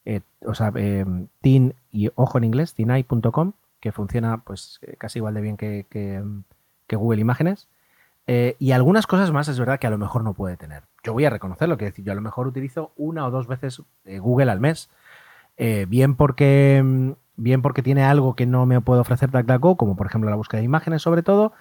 eh, 0.05 0.21
o 0.44 0.55
sea, 0.55 0.73
eh, 0.75 1.05
tin 1.40 1.75
y 1.92 2.11
ojo 2.14 2.38
en 2.38 2.44
inglés, 2.44 2.75
tinai.com, 2.75 3.53
que 3.81 3.92
funciona 3.92 4.38
pues 4.38 4.81
casi 4.99 5.18
igual 5.18 5.35
de 5.35 5.40
bien 5.40 5.57
que, 5.57 6.23
Google 6.90 7.21
Imágenes. 7.21 7.68
Eh, 8.31 8.57
y 8.59 8.73
algunas 8.73 9.07
cosas 9.07 9.33
más 9.33 9.49
es 9.49 9.59
verdad 9.59 9.79
que 9.79 9.87
a 9.87 9.90
lo 9.90 9.97
mejor 9.97 10.23
no 10.23 10.35
puede 10.35 10.59
tener. 10.59 10.83
Yo 11.03 11.14
voy 11.14 11.25
a 11.25 11.31
reconocerlo, 11.31 11.79
que 11.79 11.87
decir, 11.87 12.05
yo 12.05 12.12
a 12.12 12.14
lo 12.14 12.21
mejor 12.21 12.47
utilizo 12.47 12.92
una 12.97 13.27
o 13.27 13.31
dos 13.31 13.47
veces 13.47 13.83
eh, 14.05 14.18
Google 14.18 14.51
al 14.51 14.61
mes. 14.61 14.90
Eh, 15.57 15.87
bien, 15.88 16.14
porque, 16.14 17.14
bien 17.37 17.62
porque 17.62 17.83
tiene 17.83 18.05
algo 18.05 18.37
que 18.37 18.44
no 18.44 18.66
me 18.66 18.83
puede 18.83 19.01
ofrecer 19.01 19.31
DuckDuckGo, 19.31 19.77
como 19.77 19.97
por 19.97 20.07
ejemplo 20.07 20.29
la 20.29 20.37
búsqueda 20.37 20.59
de 20.59 20.66
imágenes 20.66 21.01
sobre 21.01 21.23
todo, 21.23 21.53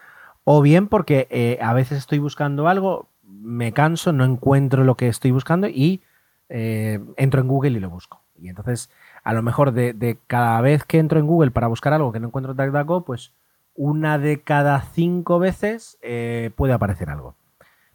o 0.49 0.61
bien 0.61 0.87
porque 0.87 1.27
eh, 1.29 1.59
a 1.61 1.73
veces 1.73 1.97
estoy 1.97 2.19
buscando 2.19 2.69
algo, 2.69 3.09
me 3.25 3.73
canso, 3.73 4.13
no 4.13 4.23
encuentro 4.23 4.85
lo 4.85 4.95
que 4.95 5.09
estoy 5.09 5.31
buscando 5.31 5.67
y 5.67 6.01
eh, 6.47 7.01
entro 7.17 7.41
en 7.41 7.49
Google 7.49 7.71
y 7.71 7.81
lo 7.81 7.89
busco. 7.89 8.21
Y 8.39 8.47
entonces, 8.47 8.89
a 9.25 9.33
lo 9.33 9.43
mejor 9.43 9.73
de, 9.73 10.17
cada 10.27 10.61
vez 10.61 10.85
que 10.85 10.99
entro 10.99 11.19
en 11.19 11.27
Google 11.27 11.51
para 11.51 11.67
buscar 11.67 11.91
algo 11.91 12.13
que 12.13 12.21
no 12.21 12.27
encuentro 12.27 12.53
en 12.53 12.57
DuckDuckGo, 12.57 13.03
pues 13.03 13.33
una 13.75 14.19
de 14.19 14.39
cada 14.39 14.79
cinco 14.83 15.37
veces 15.37 15.97
eh, 16.01 16.51
puede 16.55 16.71
aparecer 16.71 17.09
algo. 17.09 17.35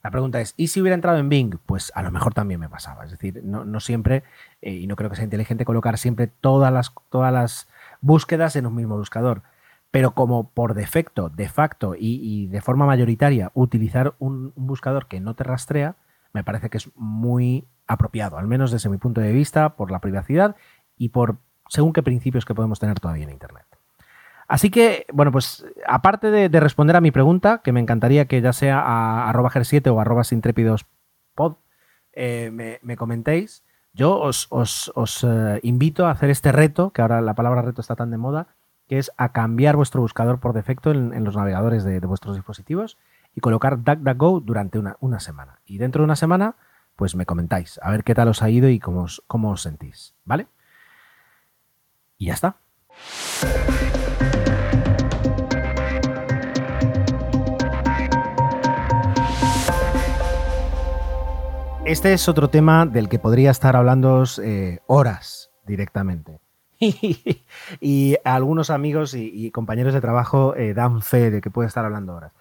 La 0.04 0.10
pregunta 0.10 0.38
es, 0.38 0.52
¿y 0.58 0.68
si 0.68 0.82
hubiera 0.82 0.94
entrado 0.94 1.16
en 1.16 1.30
Bing? 1.30 1.56
Pues 1.64 1.90
a 1.94 2.02
lo 2.02 2.10
mejor 2.10 2.34
también 2.34 2.60
me 2.60 2.68
pasaba. 2.68 3.06
Es 3.06 3.12
decir, 3.12 3.40
no, 3.42 3.80
siempre, 3.80 4.24
y 4.60 4.86
no 4.86 4.96
creo 4.96 5.08
que 5.08 5.16
sea 5.16 5.24
inteligente 5.24 5.64
colocar 5.64 5.96
siempre 5.96 6.26
todas 6.26 6.70
las, 6.70 6.92
todas 7.08 7.32
las 7.32 7.66
búsquedas 8.02 8.56
en 8.56 8.66
un 8.66 8.74
mismo 8.74 8.98
buscador. 8.98 9.40
Pero 9.92 10.14
como 10.14 10.50
por 10.50 10.74
defecto, 10.74 11.28
de 11.28 11.48
facto 11.48 11.94
y, 11.96 12.48
de 12.48 12.60
forma 12.60 12.86
mayoritaria 12.86 13.52
utilizar 13.54 14.14
un, 14.18 14.52
buscador 14.56 15.06
que 15.06 15.20
no 15.20 15.34
te 15.34 15.44
rastrea, 15.44 15.94
me 16.32 16.42
parece 16.42 16.70
que 16.70 16.78
es 16.78 16.90
muy 16.96 17.64
apropiado, 17.86 18.38
al 18.38 18.48
menos 18.48 18.72
desde 18.72 18.88
mi 18.88 18.96
punto 18.96 19.20
de 19.20 19.32
vista, 19.32 19.76
por 19.76 19.90
la 19.90 20.00
privacidad 20.00 20.56
y 20.96 21.10
por 21.10 21.36
según 21.68 21.92
qué 21.92 22.02
principios 22.02 22.44
que 22.44 22.54
podemos 22.54 22.80
tener 22.80 22.98
todavía 22.98 23.24
en 23.24 23.30
Internet. 23.30 23.66
Así 24.48 24.70
que, 24.70 25.06
bueno, 25.12 25.30
pues 25.30 25.64
aparte 25.86 26.30
de, 26.30 26.48
de, 26.48 26.60
responder 26.60 26.96
a 26.96 27.00
mi 27.00 27.10
pregunta, 27.10 27.60
que 27.62 27.72
me 27.72 27.80
encantaría 27.80 28.26
que 28.26 28.40
ya 28.40 28.52
sea 28.52 28.80
a 28.80 29.28
arroba 29.28 29.50
ger7 29.50 29.90
o 29.92 30.00
arroba 30.00 30.22
intrépidospod, 30.30 31.56
eh, 32.14 32.50
me, 32.52 32.78
me, 32.82 32.96
comentéis, 32.96 33.62
yo 33.92 34.18
os 34.18 34.48
eh, 35.24 35.60
invito 35.62 36.06
a 36.06 36.10
hacer 36.10 36.30
este 36.30 36.50
reto, 36.50 36.90
que 36.90 37.02
ahora 37.02 37.20
la 37.20 37.34
palabra 37.34 37.60
reto 37.60 37.82
está 37.82 37.94
tan 37.94 38.10
de 38.10 38.16
moda, 38.16 38.48
que 38.88 38.98
es 38.98 39.10
a 39.16 39.32
cambiar 39.32 39.76
vuestro 39.76 40.00
buscador 40.00 40.40
por 40.40 40.52
defecto 40.52 40.90
en, 40.90 41.24
los 41.24 41.36
navegadores 41.36 41.84
de, 41.84 41.98
vuestros 42.00 42.36
dispositivos 42.36 42.98
y 43.34 43.40
colocar 43.40 43.82
DuckDuckGo 43.82 44.40
durante 44.40 44.78
una, 44.78 44.96
una, 45.00 45.20
semana. 45.20 45.60
Y 45.66 45.78
dentro 45.78 46.02
de 46.02 46.04
una 46.04 46.16
semana, 46.16 46.56
pues 46.96 47.14
me 47.14 47.26
comentáis, 47.26 47.80
a 47.82 47.90
ver 47.90 48.04
qué 48.04 48.14
tal 48.14 48.28
os 48.28 48.42
ha 48.42 48.50
ido 48.50 48.68
y 48.68 48.78
cómo 48.78 49.02
os, 49.02 49.22
cómo 49.26 49.50
os 49.50 49.62
sentís, 49.62 50.14
¿vale? 50.24 50.46
Y 52.18 52.26
ya 52.26 52.34
está. 52.34 52.56
Este 61.84 62.12
es 62.12 62.28
otro 62.28 62.48
tema 62.48 62.86
del 62.86 63.08
que 63.08 63.18
podría 63.18 63.50
estar 63.50 63.74
hablando 63.74 64.22
eh, 64.40 64.78
horas 64.86 65.50
directamente. 65.66 66.41
y 67.80 68.16
algunos 68.24 68.70
amigos 68.70 69.14
y, 69.14 69.50
compañeros 69.52 69.94
de 69.94 70.00
trabajo 70.00 70.56
eh, 70.56 70.74
dan 70.74 71.00
fe 71.00 71.30
de 71.30 71.40
que 71.40 71.50
puede 71.50 71.68
estar 71.68 71.84
hablando 71.84 72.14
horas. 72.14 72.32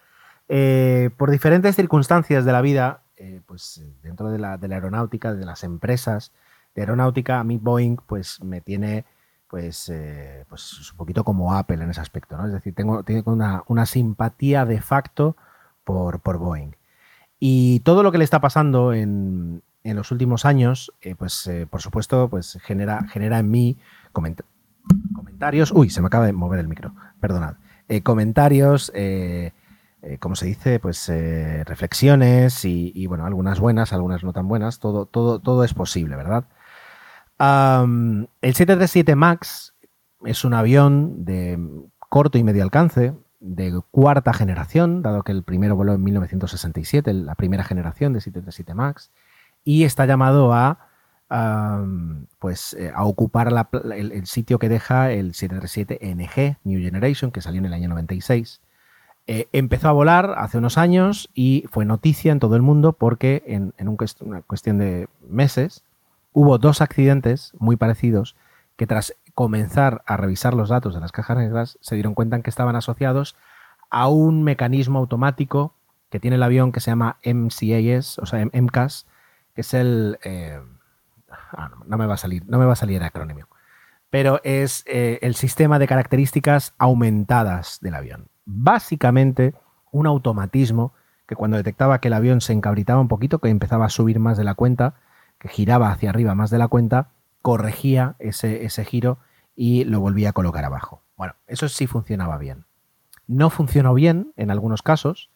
Eh, 0.48 1.10
por 1.16 1.30
diferentes 1.30 1.76
circunstancias 1.76 2.44
de 2.44 2.52
la 2.52 2.60
vida, 2.60 3.02
eh, 3.16 3.40
pues 3.46 3.84
dentro 4.02 4.30
de 4.30 4.38
la, 4.38 4.54
aeronáutica, 4.54 5.32
de 5.32 5.46
las 5.46 5.62
empresas 5.62 6.32
de 6.74 6.82
aeronáutica, 6.82 7.38
a 7.38 7.44
mí 7.44 7.58
Boeing 7.58 7.96
pues 8.06 8.42
me 8.42 8.60
tiene 8.60 9.04
pues, 9.46 9.92
pues 10.48 10.90
un 10.90 10.96
poquito 10.96 11.24
como 11.24 11.54
Apple 11.54 11.82
en 11.82 11.90
ese 11.90 12.00
aspecto. 12.00 12.36
¿no? 12.36 12.46
Es 12.46 12.52
decir, 12.52 12.74
tengo, 12.74 13.02
tengo 13.04 13.30
una, 13.32 13.62
una 13.68 13.86
simpatía 13.86 14.64
de 14.64 14.80
facto 14.80 15.36
por, 15.84 16.20
por 16.20 16.38
Boeing. 16.38 16.74
Y 17.38 17.80
todo 17.80 18.02
lo 18.02 18.10
que 18.10 18.18
le 18.18 18.24
está 18.24 18.40
pasando 18.40 18.92
en, 18.92 19.62
en 19.84 19.96
los 19.96 20.10
últimos 20.10 20.44
años, 20.44 20.92
eh, 21.00 21.14
pues 21.16 21.46
eh, 21.46 21.66
por 21.68 21.82
supuesto, 21.82 22.28
pues 22.28 22.58
genera, 22.62 23.06
genera 23.08 23.38
en 23.38 23.50
mí 23.50 23.76
coment 24.12 24.40
comentarios. 25.14 25.72
Uy, 25.72 25.90
se 25.90 26.00
me 26.00 26.06
acaba 26.06 26.26
de 26.26 26.32
mover 26.32 26.60
el 26.60 26.68
micro, 26.68 26.94
perdonad. 27.20 27.54
Eh, 27.88 28.02
comentarios, 28.02 28.92
eh, 28.94 29.52
como 30.18 30.34
se 30.34 30.46
dice, 30.46 30.80
pues 30.80 31.08
eh, 31.08 31.62
reflexiones 31.64 32.64
y, 32.64 33.06
bueno, 33.06 33.26
algunas 33.26 33.60
buenas, 33.60 33.92
algunas 33.92 34.24
no 34.24 34.32
tan 34.32 34.48
buenas. 34.48 34.80
Todo, 34.80 35.06
todo, 35.06 35.38
todo 35.38 35.64
es 35.64 35.74
posible, 35.74 36.16
¿verdad? 36.16 36.44
El 37.38 38.54
737 38.54 39.16
MAX 39.16 39.74
es 40.24 40.44
un 40.44 40.54
avión 40.54 41.24
de 41.24 41.58
corto 42.08 42.38
y 42.38 42.44
medio 42.44 42.62
alcance, 42.62 43.14
de 43.40 43.80
cuarta 43.90 44.32
generación, 44.32 45.02
dado 45.02 45.24
que 45.24 45.32
el 45.32 45.42
primero 45.42 45.74
voló 45.74 45.94
en 45.94 46.02
1967, 46.04 47.12
la 47.12 47.34
primera 47.34 47.64
generación 47.64 48.12
de 48.12 48.20
737 48.20 48.74
MAX, 48.74 49.10
y 49.64 49.84
está 49.84 50.06
llamado 50.06 50.52
a, 50.52 50.88
pues, 52.38 52.74
eh, 52.74 52.92
a 52.94 53.04
ocupar 53.04 53.52
el, 53.94 54.26
sitio 54.26 54.58
que 54.58 54.68
deja 54.68 55.12
el 55.12 55.32
737NG 55.32 56.58
New 56.64 56.80
Generation, 56.80 57.30
que 57.30 57.40
salió 57.40 57.58
en 57.58 57.66
el 57.66 57.72
año 57.72 57.88
96. 57.88 58.60
Eh, 59.26 59.48
empezó 59.52 59.88
a 59.88 59.92
volar 59.92 60.34
hace 60.36 60.58
unos 60.58 60.78
años 60.78 61.30
y 61.32 61.64
fue 61.70 61.84
noticia 61.84 62.32
en 62.32 62.40
todo 62.40 62.56
el 62.56 62.62
mundo 62.62 62.92
porque 62.92 63.42
en, 63.46 63.72
un, 63.88 63.96
una 64.20 64.42
cuestión 64.42 64.78
de 64.78 65.08
meses 65.26 65.84
hubo 66.32 66.58
dos 66.58 66.80
accidentes 66.80 67.52
muy 67.58 67.76
parecidos 67.76 68.36
que 68.76 68.86
tras 68.86 69.14
comenzar 69.34 70.02
a 70.06 70.16
revisar 70.16 70.54
los 70.54 70.70
datos 70.70 70.94
de 70.94 71.00
las 71.00 71.12
cajas 71.12 71.38
negras 71.38 71.78
se 71.80 71.94
dieron 71.94 72.14
cuenta 72.14 72.36
en 72.36 72.42
que 72.42 72.50
estaban 72.50 72.74
asociados 72.74 73.36
a 73.90 74.08
un 74.08 74.42
mecanismo 74.42 74.98
automático 74.98 75.74
que 76.10 76.18
tiene 76.18 76.36
el 76.36 76.42
avión 76.42 76.72
que 76.72 76.80
se 76.80 76.90
llama 76.90 77.18
MCAS, 77.24 78.18
o 78.18 78.26
sea, 78.26 78.44
MCAS, 78.52 79.06
que 79.54 79.60
es 79.60 79.72
el... 79.72 80.18
Eh, 80.24 80.60
ah, 81.52 81.70
no, 81.86 81.98
me 81.98 82.06
va 82.06 82.14
a 82.14 82.18
salir, 82.18 82.44
no 82.46 82.58
me 82.58 82.64
va 82.64 82.72
a 82.72 82.76
salir 82.76 82.96
el 82.96 83.02
acrónimo, 83.02 83.46
pero 84.10 84.40
es 84.44 84.84
eh, 84.86 85.18
el 85.22 85.34
sistema 85.34 85.78
de 85.78 85.86
características 85.86 86.74
aumentadas 86.78 87.78
del 87.80 87.94
avión. 87.94 88.28
Básicamente 88.44 89.54
un 89.90 90.06
automatismo 90.06 90.92
que 91.26 91.36
cuando 91.36 91.56
detectaba 91.56 92.00
que 92.00 92.08
el 92.08 92.14
avión 92.14 92.40
se 92.40 92.52
encabritaba 92.52 93.00
un 93.00 93.08
poquito, 93.08 93.38
que 93.38 93.48
empezaba 93.48 93.86
a 93.86 93.90
subir 93.90 94.18
más 94.18 94.36
de 94.36 94.44
la 94.44 94.54
cuenta, 94.54 94.94
que 95.38 95.48
giraba 95.48 95.90
hacia 95.90 96.10
arriba 96.10 96.34
más 96.34 96.50
de 96.50 96.58
la 96.58 96.68
cuenta, 96.68 97.10
corregía 97.40 98.16
ese, 98.18 98.64
ese 98.64 98.84
giro 98.84 99.18
y 99.54 99.84
lo 99.84 100.00
volvía 100.00 100.30
a 100.30 100.32
colocar 100.32 100.64
abajo. 100.64 101.02
Bueno, 101.16 101.34
eso 101.46 101.68
sí 101.68 101.86
funcionaba 101.86 102.38
bien. 102.38 102.64
No 103.26 103.50
funcionó 103.50 103.94
bien 103.94 104.32
en 104.36 104.50
algunos 104.50 104.82
casos 104.82 105.30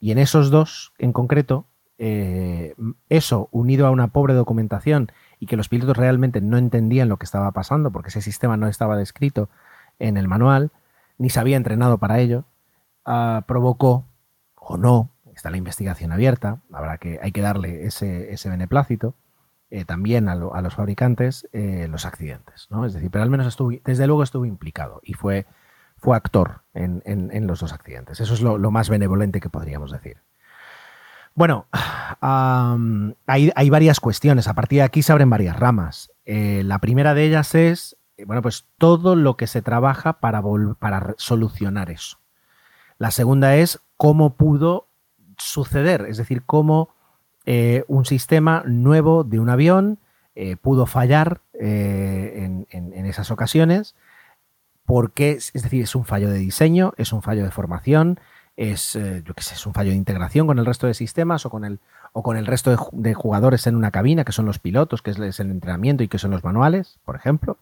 y 0.00 0.10
en 0.10 0.18
esos 0.18 0.50
dos 0.50 0.92
en 0.98 1.12
concreto, 1.12 1.66
eh, 1.98 2.74
eso 3.08 3.48
unido 3.52 3.86
a 3.86 3.90
una 3.90 4.08
pobre 4.08 4.34
documentación 4.34 5.10
y 5.38 5.46
que 5.46 5.56
los 5.56 5.68
pilotos 5.68 5.96
realmente 5.96 6.40
no 6.40 6.58
entendían 6.58 7.08
lo 7.08 7.18
que 7.18 7.24
estaba 7.24 7.50
pasando 7.52 7.90
porque 7.90 8.08
ese 8.08 8.22
sistema 8.22 8.56
no 8.56 8.68
estaba 8.68 8.96
descrito 8.96 9.48
en 9.98 10.16
el 10.16 10.28
manual, 10.28 10.70
ni 11.18 11.30
se 11.30 11.40
había 11.40 11.56
entrenado 11.56 11.98
para 11.98 12.18
ello, 12.18 12.44
uh, 13.06 13.42
provocó 13.46 14.06
o 14.54 14.76
no, 14.76 15.10
está 15.34 15.50
la 15.50 15.56
investigación 15.56 16.12
abierta, 16.12 16.60
habrá 16.72 16.98
que, 16.98 17.18
hay 17.22 17.32
que 17.32 17.40
darle 17.40 17.86
ese, 17.86 18.32
ese 18.32 18.48
beneplácito, 18.48 19.14
eh, 19.68 19.84
también 19.84 20.28
a, 20.28 20.36
lo, 20.36 20.54
a, 20.54 20.62
los 20.62 20.74
fabricantes 20.74 21.48
eh, 21.52 21.88
los 21.90 22.06
accidentes. 22.06 22.68
¿no? 22.70 22.86
Es 22.86 22.94
decir, 22.94 23.10
pero 23.10 23.22
al 23.22 23.30
menos 23.30 23.46
estuvo, 23.46 23.72
desde 23.84 24.06
luego 24.06 24.22
estuvo 24.22 24.44
implicado 24.44 25.00
y 25.02 25.14
fue, 25.14 25.46
fue 25.96 26.16
actor 26.16 26.62
en, 26.72 27.02
en, 27.04 27.46
los 27.46 27.60
dos 27.60 27.72
accidentes. 27.72 28.20
Eso 28.20 28.34
es 28.34 28.42
lo, 28.42 28.58
más 28.70 28.88
benevolente 28.88 29.40
que 29.40 29.50
podríamos 29.50 29.90
decir. 29.90 30.18
Bueno, 31.36 31.66
hay, 32.20 33.70
varias 33.70 34.00
cuestiones. 34.00 34.48
A 34.48 34.54
partir 34.54 34.78
de 34.78 34.82
aquí 34.82 35.02
se 35.02 35.12
abren 35.12 35.30
varias 35.30 35.56
ramas. 35.56 36.10
Eh, 36.24 36.62
la 36.64 36.80
primera 36.80 37.14
de 37.14 37.24
ellas 37.26 37.54
es, 37.54 37.96
bueno, 38.26 38.42
pues 38.42 38.66
todo 38.78 39.14
lo 39.14 39.36
que 39.36 39.46
se 39.46 39.62
trabaja 39.62 40.14
para, 40.14 40.42
para 40.80 41.14
solucionar 41.18 41.90
eso. 41.90 42.18
La 42.98 43.12
segunda 43.12 43.54
es 43.54 43.80
cómo 43.96 44.36
pudo 44.36 44.88
suceder, 45.36 46.06
es 46.08 46.16
decir, 46.16 46.42
cómo 46.44 46.88
eh, 47.44 47.84
un 47.86 48.06
sistema 48.06 48.64
nuevo 48.66 49.22
de 49.22 49.38
un 49.38 49.50
avión 49.50 49.98
eh, 50.34 50.56
pudo 50.56 50.86
fallar 50.86 51.42
eh, 51.52 52.32
en, 52.36 52.66
en, 52.70 52.94
en, 52.94 53.06
esas 53.06 53.30
ocasiones 53.30 53.94
porque, 54.86 55.32
es 55.32 55.52
decir, 55.52 55.82
es 55.82 55.94
un 55.94 56.04
fallo 56.04 56.30
de 56.30 56.38
diseño, 56.38 56.94
es 56.96 57.12
un 57.12 57.20
fallo 57.20 57.44
de 57.44 57.50
formación, 57.50 58.18
es, 58.56 58.96
eh, 58.96 59.22
yo 59.24 59.34
qué 59.34 59.42
sé, 59.42 59.54
es 59.54 59.66
un 59.66 59.74
fallo 59.74 59.90
de 59.90 59.96
integración 59.96 60.46
con 60.46 60.58
el 60.58 60.66
resto 60.66 60.86
de 60.86 60.94
sistemas 60.94 61.44
o 61.46 61.50
con 61.50 61.64
el, 61.64 61.80
o 62.12 62.22
con 62.22 62.36
el 62.36 62.46
resto 62.46 62.90
de, 62.92 63.14
jugadores 63.14 63.66
en 63.66 63.76
una 63.76 63.90
cabina, 63.90 64.24
que 64.24 64.32
son 64.32 64.46
los 64.46 64.58
pilotos, 64.58 65.02
que 65.02 65.10
es, 65.10 65.40
el 65.40 65.50
entrenamiento 65.50 66.02
y 66.02 66.08
que 66.08 66.18
son 66.18 66.30
los 66.30 66.44
manuales, 66.44 66.98
por 67.04 67.16
ejemplo. 67.16 67.58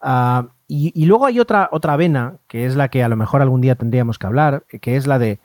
Uh, 0.00 0.48
y, 0.66 1.04
luego 1.06 1.26
hay 1.26 1.38
otra, 1.38 1.68
otra 1.70 1.96
vena, 1.96 2.36
que 2.48 2.66
es 2.66 2.76
la 2.76 2.88
que 2.88 3.04
a 3.04 3.08
lo 3.08 3.16
mejor 3.16 3.42
algún 3.42 3.60
día 3.60 3.74
tendríamos 3.74 4.18
que 4.18 4.26
hablar, 4.26 4.64
que 4.80 4.96
es 4.96 5.06
la 5.06 5.18
de 5.18 5.38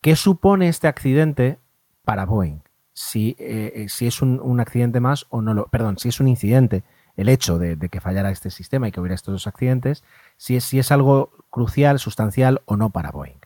qué 0.00 0.16
supone 0.16 0.68
este 0.68 0.88
accidente 0.88 1.58
para 2.04 2.24
Boeing 2.24 2.60
si, 2.94 3.34
eh, 3.38 3.86
si 3.88 4.06
es 4.06 4.22
un, 4.22 4.40
un, 4.40 4.60
accidente 4.60 5.00
más 5.00 5.26
o 5.28 5.42
no 5.42 5.52
lo. 5.52 5.66
Perdón, 5.66 5.98
si 5.98 6.08
es 6.08 6.20
un 6.20 6.28
incidente, 6.28 6.84
el 7.16 7.28
hecho 7.28 7.58
de, 7.58 7.76
de, 7.76 7.88
que 7.88 8.00
fallara 8.00 8.30
este 8.30 8.50
sistema 8.50 8.88
y 8.88 8.92
que 8.92 9.00
hubiera 9.00 9.16
estos 9.16 9.32
dos 9.32 9.46
accidentes, 9.46 10.04
si 10.36 10.56
es, 10.56 10.64
si 10.64 10.78
es 10.78 10.92
algo 10.92 11.32
crucial, 11.50 11.98
sustancial 11.98 12.62
o 12.64 12.76
no 12.76 12.90
para 12.90 13.10
Boeing. 13.10 13.43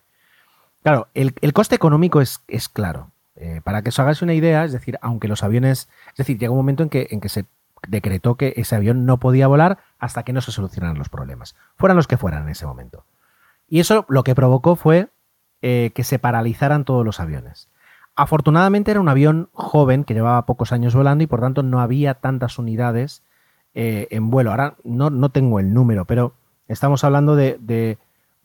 Claro, 0.82 1.08
el, 1.14 1.34
el 1.40 1.52
coste 1.52 1.74
económico 1.74 2.20
es, 2.20 2.42
es 2.48 2.68
claro. 2.68 3.10
Eh, 3.40 3.60
para 3.62 3.82
que 3.82 3.90
os 3.90 3.98
hagáis 4.00 4.20
una 4.20 4.34
idea, 4.34 4.64
es 4.64 4.72
decir, 4.72 4.98
aunque 5.00 5.28
los 5.28 5.44
aviones. 5.44 5.88
Es 6.10 6.16
decir, 6.16 6.38
llega 6.38 6.50
un 6.50 6.58
momento 6.58 6.82
en 6.82 6.88
que, 6.88 7.06
en 7.10 7.20
que 7.20 7.28
se 7.28 7.46
decretó 7.86 8.36
que 8.36 8.54
ese 8.56 8.74
avión 8.74 9.06
no 9.06 9.18
podía 9.18 9.46
volar 9.46 9.78
hasta 9.98 10.24
que 10.24 10.32
no 10.32 10.40
se 10.40 10.50
solucionaran 10.50 10.98
los 10.98 11.08
problemas, 11.08 11.54
fueran 11.76 11.96
los 11.96 12.08
que 12.08 12.16
fueran 12.16 12.44
en 12.44 12.48
ese 12.48 12.66
momento. 12.66 13.04
Y 13.68 13.80
eso 13.80 14.06
lo 14.08 14.24
que 14.24 14.34
provocó 14.34 14.74
fue 14.74 15.08
eh, 15.62 15.92
que 15.94 16.02
se 16.02 16.18
paralizaran 16.18 16.84
todos 16.84 17.04
los 17.04 17.20
aviones. 17.20 17.68
Afortunadamente 18.16 18.90
era 18.90 19.00
un 19.00 19.08
avión 19.08 19.48
joven 19.52 20.02
que 20.02 20.14
llevaba 20.14 20.44
pocos 20.44 20.72
años 20.72 20.94
volando 20.94 21.22
y 21.22 21.28
por 21.28 21.40
tanto 21.40 21.62
no 21.62 21.80
había 21.80 22.14
tantas 22.14 22.58
unidades 22.58 23.22
eh, 23.74 24.08
en 24.10 24.30
vuelo. 24.30 24.50
Ahora 24.50 24.74
no, 24.82 25.10
no, 25.10 25.28
tengo 25.28 25.60
el 25.60 25.72
número, 25.72 26.04
pero 26.04 26.32
estamos 26.66 27.04
hablando 27.04 27.36
de, 27.36 27.58
de, 27.60 27.98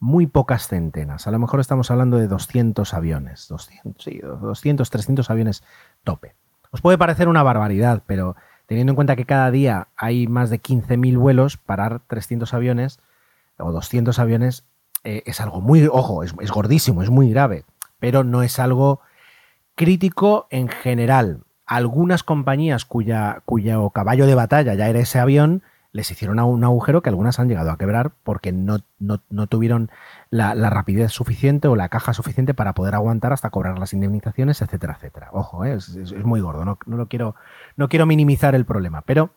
muy 0.03 0.27
pocas 0.27 0.67
centenas. 0.67 1.27
A 1.27 1.31
lo 1.31 1.39
mejor 1.39 1.61
estamos 1.61 1.89
hablando 1.89 2.17
de 2.17 2.27
200 2.27 2.93
aviones, 2.93 3.47
200, 3.47 4.03
sí, 4.03 4.19
200 4.19 4.89
300 4.89 5.29
aviones 5.29 5.63
tope. 6.03 6.35
Os 6.71 6.81
puede 6.81 6.97
parecer 6.97 7.29
una 7.29 7.41
barbaridad, 7.41 8.03
pero 8.05 8.35
teniendo 8.65 8.91
en 8.91 8.95
cuenta 8.95 9.15
que 9.15 9.23
cada 9.23 9.49
día 9.49 9.87
hay 9.95 10.27
más 10.27 10.49
de 10.49 10.61
15.000 10.61 11.17
vuelos, 11.17 11.55
parar 11.55 12.01
300 12.05 12.53
aviones 12.53 12.99
o 13.57 13.71
200 13.71 14.19
aviones 14.19 14.65
eh, 15.05 15.23
es 15.25 15.39
algo 15.39 15.61
muy, 15.61 15.87
ojo, 15.89 16.23
es, 16.23 16.33
es 16.41 16.51
gordísimo, 16.51 17.01
es 17.01 17.09
muy 17.09 17.29
grave, 17.29 17.63
pero 17.99 18.25
no 18.25 18.43
es 18.43 18.59
algo 18.59 18.99
crítico 19.75 20.47
en 20.49 20.67
general. 20.67 21.45
Algunas 21.65 22.23
compañías 22.23 22.83
cuya, 22.83 23.41
cuyo 23.45 23.89
caballo 23.91 24.27
de 24.27 24.35
batalla 24.35 24.73
ya 24.73 24.89
era 24.89 24.99
ese 24.99 25.19
avión, 25.19 25.63
les 25.93 26.09
hicieron 26.09 26.39
un 26.39 26.63
agujero 26.63 27.03
que 27.03 27.09
algunas 27.09 27.39
han 27.39 27.47
llegado 27.47 27.71
a 27.71 27.77
quebrar 27.77 28.11
porque 28.23 28.51
no, 28.51 28.79
no, 28.97 29.21
no 29.29 29.47
tuvieron 29.47 29.91
la, 30.31 30.55
rapidez 30.55 31.11
suficiente 31.11 31.67
o 31.67 31.75
la 31.75 31.87
caja 31.87 32.13
suficiente 32.13 32.55
para 32.55 32.73
poder 32.73 32.95
aguantar 32.95 33.31
hasta 33.31 33.51
cobrar 33.51 33.77
las 33.77 33.93
indemnizaciones, 33.93 34.61
etcétera, 34.63 34.95
etcétera. 34.97 35.29
Ojo, 35.31 35.63
¿eh? 35.63 35.75
es, 35.75 35.89
es, 35.89 36.25
muy 36.25 36.41
gordo, 36.41 36.65
no, 36.65 36.79
no, 36.87 36.97
lo 36.97 37.07
quiero, 37.07 37.35
no 37.77 37.89
quiero 37.89 38.07
minimizar 38.07 38.55
el 38.55 38.65
problema, 38.65 39.03
pero 39.03 39.29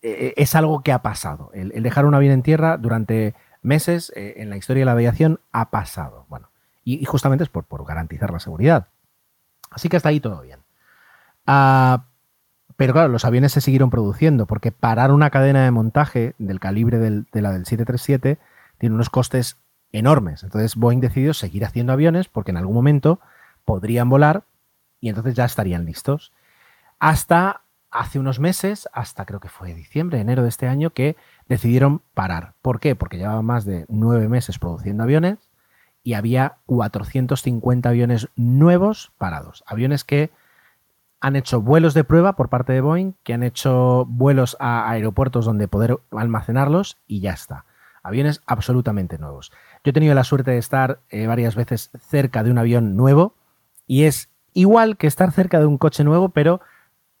eh, 0.00 0.32
es 0.36 0.54
algo 0.54 0.82
que 0.84 0.92
ha 0.92 1.02
pasado. 1.02 1.50
El, 1.52 1.82
dejar 1.82 2.06
un 2.06 2.14
avión 2.14 2.34
en 2.34 2.42
tierra 2.42 2.76
durante 2.76 3.34
meses 3.60 4.12
eh, 4.14 4.34
en 4.36 4.48
la 4.48 4.56
historia 4.56 4.82
de 4.82 4.86
la 4.86 4.92
aviación 4.92 5.40
ha 5.50 5.70
pasado. 5.70 6.24
Bueno, 6.28 6.50
y, 6.84 7.04
justamente 7.04 7.42
es 7.42 7.50
por, 7.50 7.64
por 7.64 7.84
garantizar 7.84 8.30
la 8.30 8.38
seguridad. 8.38 8.86
Así 9.72 9.88
que 9.88 9.96
hasta 9.96 10.10
ahí 10.10 10.20
todo 10.20 10.40
bien. 10.42 10.60
Uh, 11.48 11.98
pero 12.80 12.94
claro, 12.94 13.08
los 13.08 13.26
aviones 13.26 13.52
se 13.52 13.60
siguieron 13.60 13.90
produciendo 13.90 14.46
porque 14.46 14.72
parar 14.72 15.12
una 15.12 15.28
cadena 15.28 15.64
de 15.64 15.70
montaje 15.70 16.34
del 16.38 16.60
calibre 16.60 16.98
de 16.98 17.42
la 17.42 17.52
del 17.52 17.66
737 17.66 18.38
tiene 18.78 18.94
unos 18.94 19.10
costes 19.10 19.58
enormes. 19.92 20.44
Entonces 20.44 20.76
Boeing 20.76 21.00
decidió 21.00 21.34
seguir 21.34 21.66
haciendo 21.66 21.92
aviones 21.92 22.28
porque 22.28 22.52
en 22.52 22.56
algún 22.56 22.74
momento 22.74 23.20
podrían 23.66 24.08
volar 24.08 24.44
y 24.98 25.10
entonces 25.10 25.34
ya 25.34 25.44
estarían 25.44 25.84
listos. 25.84 26.32
Hasta 26.98 27.64
hace 27.90 28.18
unos 28.18 28.40
meses, 28.40 28.88
hasta 28.94 29.26
creo 29.26 29.40
que 29.40 29.50
fue 29.50 29.74
diciembre, 29.74 30.18
enero 30.18 30.42
de 30.42 30.48
este 30.48 30.66
año, 30.66 30.88
que 30.88 31.16
decidieron 31.48 32.00
parar. 32.14 32.54
¿Por 32.62 32.80
qué? 32.80 32.96
Porque 32.96 33.18
llevaban 33.18 33.44
más 33.44 33.66
de 33.66 33.84
nueve 33.90 34.26
meses 34.30 34.58
produciendo 34.58 35.02
aviones 35.02 35.36
y 36.02 36.14
había 36.14 36.56
450 36.64 37.90
aviones 37.90 38.28
nuevos 38.36 39.12
parados. 39.18 39.64
Aviones 39.66 40.02
que 40.02 40.30
han 41.20 41.36
hecho 41.36 41.60
vuelos 41.60 41.94
de 41.94 42.04
prueba 42.04 42.34
por 42.34 42.48
parte 42.48 42.72
de 42.72 42.80
Boeing, 42.80 43.12
que 43.22 43.34
han 43.34 43.42
hecho 43.42 44.06
vuelos 44.06 44.56
a 44.58 44.90
aeropuertos 44.90 45.44
donde 45.44 45.68
poder 45.68 45.98
almacenarlos 46.10 46.98
y 47.06 47.20
ya 47.20 47.32
está. 47.32 47.66
Aviones 48.02 48.40
absolutamente 48.46 49.18
nuevos. 49.18 49.52
Yo 49.84 49.90
he 49.90 49.92
tenido 49.92 50.14
la 50.14 50.24
suerte 50.24 50.52
de 50.52 50.58
estar 50.58 51.00
eh, 51.10 51.26
varias 51.26 51.54
veces 51.54 51.90
cerca 52.00 52.42
de 52.42 52.50
un 52.50 52.58
avión 52.58 52.96
nuevo 52.96 53.34
y 53.86 54.04
es 54.04 54.30
igual 54.54 54.96
que 54.96 55.06
estar 55.06 55.30
cerca 55.32 55.58
de 55.58 55.66
un 55.66 55.76
coche 55.76 56.04
nuevo, 56.04 56.30
pero 56.30 56.60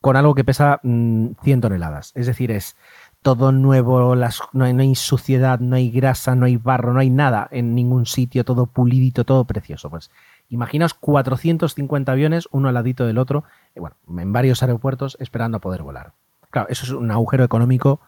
con 0.00 0.16
algo 0.16 0.34
que 0.34 0.44
pesa 0.44 0.80
mmm, 0.82 1.32
100 1.42 1.60
toneladas. 1.60 2.12
Es 2.14 2.26
decir, 2.26 2.50
es 2.50 2.76
todo 3.22 3.52
nuevo, 3.52 4.16
no, 4.16 4.64
hay, 4.64 4.72
no 4.72 4.82
hay 4.82 4.94
suciedad, 4.94 5.60
no 5.60 5.76
hay 5.76 5.90
grasa, 5.90 6.34
no 6.34 6.46
hay 6.46 6.56
barro, 6.56 6.94
no 6.94 7.00
hay 7.00 7.10
nada 7.10 7.48
en 7.50 7.74
ningún 7.74 8.06
sitio, 8.06 8.44
todo 8.44 8.66
pulidito, 8.66 9.24
todo 9.24 9.44
precioso. 9.44 9.90
Pues 9.90 10.10
imaginaos 10.50 10.94
450 10.94 12.12
aviones, 12.12 12.48
uno 12.52 12.68
al 12.68 12.74
ladito 12.74 13.06
del 13.06 13.18
otro, 13.18 13.44
eh, 13.74 13.80
bueno, 13.80 13.96
en 14.08 14.32
varios 14.32 14.62
aeropuertos 14.62 15.16
esperando 15.20 15.56
a 15.56 15.60
poder 15.60 15.82
volar. 15.82 16.12
Claro, 16.50 16.68
eso 16.68 16.84
es 16.84 16.90
un 16.90 17.10
agujero 17.10 17.44
económico 17.44 18.00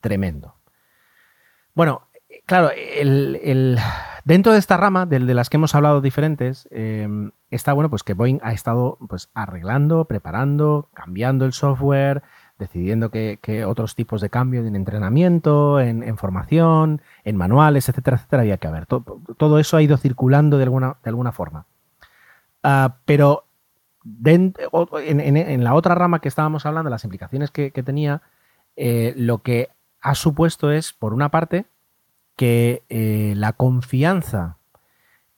tremendo. 0.00 0.54
Bueno, 1.74 2.02
eh, 2.28 2.42
claro, 2.46 2.70
el, 2.70 3.78
dentro 4.24 4.52
de 4.52 4.58
esta 4.58 4.76
rama, 4.76 5.06
de, 5.06 5.18
las 5.20 5.50
que 5.50 5.56
hemos 5.56 5.74
hablado 5.74 6.00
diferentes, 6.00 6.68
eh, 6.70 7.08
está 7.50 7.72
bueno, 7.72 7.90
pues 7.90 8.02
que 8.02 8.14
Boeing 8.14 8.38
ha 8.42 8.52
estado 8.52 8.98
pues, 9.08 9.30
arreglando, 9.34 10.04
preparando, 10.04 10.88
cambiando 10.94 11.44
el 11.44 11.52
software, 11.52 12.22
decidiendo 12.58 13.10
que, 13.10 13.64
otros 13.66 13.94
tipos 13.94 14.20
de 14.20 14.30
cambio 14.30 14.64
en 14.64 14.76
entrenamiento, 14.76 15.80
en, 15.80 16.16
formación, 16.16 17.02
en 17.24 17.36
manuales, 17.36 17.88
etcétera, 17.88 18.16
etcétera, 18.16 18.42
había 18.42 18.56
que 18.56 18.68
haber. 18.68 18.86
To- 18.86 19.20
todo 19.36 19.58
eso 19.58 19.76
ha 19.76 19.82
ido 19.82 19.96
circulando 19.96 20.56
de 20.56 20.64
alguna, 20.64 20.96
de 21.02 21.10
alguna 21.10 21.32
forma. 21.32 21.66
Ah, 22.68 22.96
pero 23.04 23.46
en, 24.24 25.62
la 25.62 25.74
otra 25.74 25.94
rama 25.94 26.20
que 26.20 26.26
estábamos 26.26 26.66
hablando, 26.66 26.90
las 26.90 27.04
implicaciones 27.04 27.52
que, 27.52 27.70
tenía, 27.70 28.22
eh, 28.74 29.14
lo 29.16 29.38
que 29.38 29.68
ha 30.00 30.16
supuesto 30.16 30.72
es, 30.72 30.92
por 30.92 31.14
una 31.14 31.30
parte, 31.30 31.66
que 32.34 32.82
eh, 32.88 33.34
la 33.36 33.52
confianza 33.52 34.58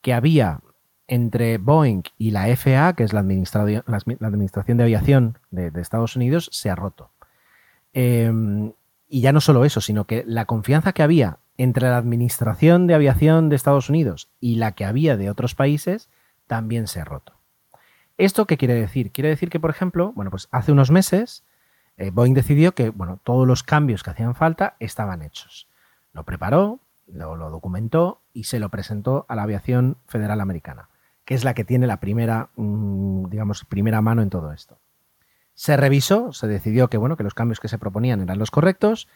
que 0.01 0.15
había 0.15 0.61
entre 1.07 1.59
Boeing 1.59 2.05
y 2.17 2.31
la 2.31 2.47
FAA, 2.57 2.95
que 2.95 3.05
es 3.05 3.13
la, 3.13 3.21
administra- 3.21 3.85
la 3.87 4.27
Administración 4.27 4.79
de 4.79 4.85
Aviación 4.85 5.39
de, 5.51 5.71
Estados 5.83 6.17
Unidos, 6.17 6.49
se 6.51 6.71
ha 6.71 6.77
roto. 6.77 7.11
Eh, 7.93 8.33
y 9.07 9.21
ya 9.21 9.33
no 9.33 9.43
solo 9.43 9.67
eso, 9.67 9.83
sino 9.83 10.07
que 10.07 10.25
la 10.27 10.47
confianza 10.47 10.95
que 10.95 11.03
había 11.03 11.41
entre 11.59 11.91
la 11.91 11.99
Administración 11.99 12.87
de 12.87 12.95
Aviación 12.95 13.51
de 13.51 13.57
Estados 13.57 13.91
Unidos 13.91 14.31
y 14.41 14.57
la 14.57 14.73
que 14.73 14.87
había 14.87 15.19
de 15.19 15.29
otros 15.29 15.55
países 15.55 16.09
también 16.49 16.89
se 16.89 17.01
ha 17.01 17.05
roto. 17.05 17.35
¿Esto 18.17 18.47
qué 18.47 18.57
quiere 18.57 18.75
decir? 18.75 19.13
Quiere 19.13 19.29
decir 19.29 19.49
que, 19.49 19.61
por 19.61 19.71
ejemplo, 19.71 20.13
bueno, 20.17 20.33
pues 20.33 20.49
hace 20.51 20.73
unos 20.73 20.91
meses 20.91 21.45
eh, 21.99 22.11
Boeing 22.11 22.35
decidió 22.35 22.75
que 22.75 22.91
bueno, 22.91 23.21
todos 23.23 23.47
los 23.47 23.63
cambios 23.63 24.03
que 24.03 24.11
hacían 24.11 24.35
falta 24.35 24.77
estaban 24.79 25.23
hechos. 25.23 25.69
Lo 26.13 26.25
preparó, 26.25 26.81
lo, 27.07 27.37
lo 27.37 27.51
documentó 27.51 28.23
y 28.33 28.45
se 28.45 28.61
lo 28.61 28.69
presentó 28.71 29.27
a 29.29 29.35
la 29.35 29.43
aviación 29.43 29.99
federal 30.07 30.41
americana, 30.41 30.89
que 31.25 31.35
es 31.35 31.45
la 31.45 31.55
que 31.55 31.65
tiene 31.65 31.87
la 31.87 31.99
primera, 31.99 32.51
mm, 32.57 33.29
digamos, 33.29 33.65
primera 33.65 34.01
mano 34.01 34.23
en 34.23 34.31
todo 34.31 34.53
esto. 34.53 34.79
Se 35.55 35.77
revisó, 35.77 36.33
se 36.33 36.47
decidió 36.47 36.89
que, 36.89 36.99
bueno, 36.99 37.17
que 37.17 37.25
los 37.25 37.35
cambios 37.35 37.59
que 37.59 37.69
se 37.69 37.79
proponían 37.79 38.21
eran 38.21 38.39
los 38.39 38.53
correctos 38.53 39.09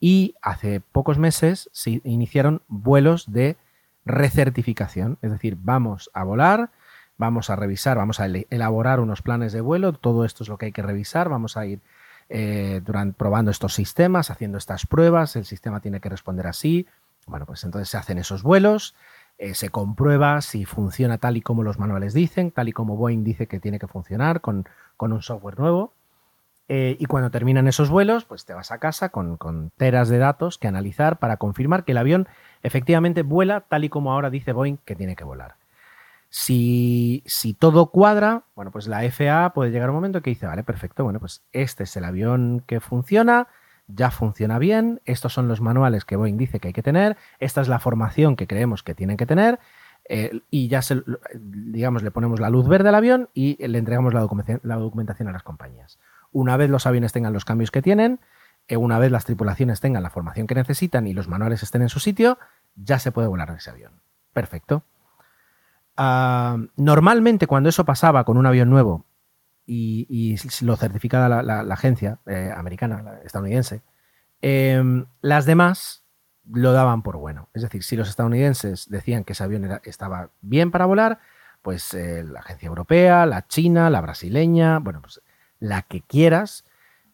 y 0.00 0.34
hace 0.42 0.80
pocos 0.80 1.18
meses 1.18 1.70
se 1.72 2.00
iniciaron 2.02 2.62
vuelos 2.66 3.32
de 3.32 3.56
recertificación, 4.04 5.18
es 5.22 5.30
decir, 5.30 5.56
vamos 5.60 6.10
a 6.14 6.24
volar, 6.24 6.70
vamos 7.16 7.50
a 7.50 7.56
revisar, 7.56 7.96
vamos 7.96 8.20
a 8.20 8.26
elaborar 8.26 9.00
unos 9.00 9.22
planes 9.22 9.52
de 9.52 9.60
vuelo, 9.60 9.92
todo 9.92 10.24
esto 10.24 10.42
es 10.42 10.48
lo 10.48 10.58
que 10.58 10.66
hay 10.66 10.72
que 10.72 10.82
revisar, 10.82 11.28
vamos 11.28 11.56
a 11.56 11.66
ir 11.66 11.80
eh, 12.28 12.82
probando 13.16 13.50
estos 13.50 13.74
sistemas, 13.74 14.30
haciendo 14.30 14.58
estas 14.58 14.86
pruebas, 14.86 15.36
el 15.36 15.44
sistema 15.44 15.80
tiene 15.80 16.00
que 16.00 16.08
responder 16.08 16.46
así, 16.46 16.86
bueno, 17.26 17.46
pues 17.46 17.64
entonces 17.64 17.88
se 17.88 17.96
hacen 17.96 18.18
esos 18.18 18.42
vuelos, 18.42 18.94
eh, 19.38 19.54
se 19.54 19.70
comprueba 19.70 20.40
si 20.40 20.64
funciona 20.64 21.18
tal 21.18 21.36
y 21.36 21.42
como 21.42 21.62
los 21.62 21.78
manuales 21.78 22.14
dicen, 22.14 22.50
tal 22.50 22.68
y 22.68 22.72
como 22.72 22.96
Boeing 22.96 23.24
dice 23.24 23.46
que 23.46 23.60
tiene 23.60 23.78
que 23.78 23.88
funcionar 23.88 24.40
con 24.40 24.66
un 24.98 25.22
software 25.22 25.58
nuevo. 25.58 25.92
Eh, 26.68 26.96
y 26.98 27.04
cuando 27.06 27.30
terminan 27.30 27.68
esos 27.68 27.90
vuelos, 27.90 28.24
pues 28.24 28.46
te 28.46 28.54
vas 28.54 28.72
a 28.72 28.78
casa 28.78 29.10
con, 29.10 29.70
teras 29.76 30.08
de 30.08 30.18
datos 30.18 30.56
que 30.56 30.68
analizar 30.68 31.18
para 31.18 31.36
confirmar 31.36 31.84
que 31.84 31.92
el 31.92 31.98
avión 31.98 32.26
efectivamente 32.62 33.22
vuela 33.22 33.60
tal 33.62 33.84
y 33.84 33.90
como 33.90 34.12
ahora 34.12 34.30
dice 34.30 34.52
Boeing 34.52 34.78
que 34.78 34.96
tiene 34.96 35.14
que 35.14 35.24
volar. 35.24 35.56
Si, 36.30 37.22
todo 37.58 37.90
cuadra, 37.90 38.44
bueno, 38.56 38.72
pues 38.72 38.88
la 38.88 39.08
FAA 39.08 39.52
puede 39.52 39.70
llegar 39.70 39.90
un 39.90 39.96
momento 39.96 40.22
que 40.22 40.30
dice, 40.30 40.46
vale, 40.46 40.64
perfecto, 40.64 41.04
bueno, 41.04 41.20
pues 41.20 41.44
este 41.52 41.84
es 41.84 41.96
el 41.96 42.04
avión 42.04 42.62
que 42.66 42.80
funciona, 42.80 43.46
ya 43.86 44.10
funciona 44.10 44.58
bien, 44.58 45.00
estos 45.04 45.32
son 45.32 45.46
los 45.46 45.60
manuales 45.60 46.04
que 46.04 46.16
Boeing 46.16 46.36
dice 46.36 46.58
que 46.58 46.68
hay 46.68 46.74
que 46.74 46.82
tener, 46.82 47.16
esta 47.38 47.60
es 47.60 47.68
la 47.68 47.78
formación 47.78 48.34
que 48.34 48.48
creemos 48.48 48.82
que 48.82 48.94
tienen 48.94 49.16
que 49.16 49.26
tener, 49.26 49.60
eh, 50.08 50.40
y 50.50 50.68
ya 50.68 50.82
se, 50.82 51.02
digamos, 51.34 52.02
le 52.02 52.10
ponemos 52.10 52.40
la 52.40 52.50
luz 52.50 52.68
verde 52.68 52.88
al 52.88 52.94
avión 52.96 53.28
y 53.32 53.64
le 53.66 53.78
entregamos 53.78 54.12
la 54.12 54.20
documentación, 54.20 54.60
la 54.64 54.76
documentación 54.76 55.28
a 55.28 55.32
las 55.32 55.42
compañías. 55.42 55.98
Una 56.34 56.56
vez 56.56 56.68
los 56.68 56.84
aviones 56.86 57.12
tengan 57.12 57.32
los 57.32 57.44
cambios 57.44 57.70
que 57.70 57.80
tienen, 57.80 58.18
eh, 58.66 58.76
una 58.76 58.98
vez 58.98 59.12
las 59.12 59.24
tripulaciones 59.24 59.80
tengan 59.80 60.02
la 60.02 60.10
formación 60.10 60.48
que 60.48 60.56
necesitan 60.56 61.06
y 61.06 61.14
los 61.14 61.28
manuales 61.28 61.62
estén 61.62 61.82
en 61.82 61.88
su 61.88 62.00
sitio, 62.00 62.38
ya 62.74 62.98
se 62.98 63.12
puede 63.12 63.28
volar 63.28 63.50
ese 63.50 63.70
avión. 63.70 64.00
Perfecto. 64.32 64.82
Ah, 65.96 66.58
normalmente 66.76 67.46
cuando 67.46 67.68
eso 67.68 67.84
pasaba 67.84 68.24
con 68.24 68.36
un 68.36 68.46
avión 68.46 68.68
nuevo 68.68 69.06
y, 69.64 70.36
lo 70.62 70.76
certificaba 70.76 71.42
la, 71.42 71.60
agencia 71.72 72.18
eh, 72.26 72.52
americana, 72.54 73.00
la 73.00 73.18
estadounidense, 73.18 73.82
eh, 74.42 74.82
las 75.20 75.46
demás 75.46 76.04
lo 76.50 76.72
daban 76.72 77.02
por 77.02 77.16
bueno. 77.16 77.48
Es 77.54 77.62
decir, 77.62 77.84
si 77.84 77.96
los 77.96 78.08
estadounidenses 78.08 78.88
decían 78.90 79.22
que 79.22 79.34
ese 79.34 79.44
avión 79.44 79.80
estaba 79.84 80.30
bien 80.40 80.72
para 80.72 80.86
volar, 80.86 81.20
pues 81.62 81.94
eh, 81.94 82.24
la 82.24 82.40
agencia 82.40 82.66
europea, 82.66 83.24
la 83.24 83.46
china, 83.46 83.88
la 83.88 84.00
brasileña, 84.00 84.80
bueno, 84.80 85.00
pues 85.00 85.22
la 85.64 85.82
que 85.82 86.02
quieras, 86.02 86.64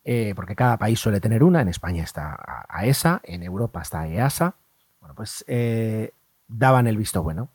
eh, 0.05 0.33
porque 0.35 0.57
cada 0.57 0.77
país 0.77 0.99
suele 0.99 1.21
tener 1.21 1.45
una. 1.45 1.61
En 1.61 1.69
España 1.69 2.03
está 2.03 2.67
AESA, 2.69 3.21
en 3.25 3.43
Europa 3.43 3.81
está 3.81 4.09
EASA. 4.09 4.57
Bueno, 5.01 5.15
pues 5.15 5.45
eh, 5.47 6.13
daban 6.49 6.87
el 6.87 6.97
visto 6.97 7.23
bueno. 7.23 7.51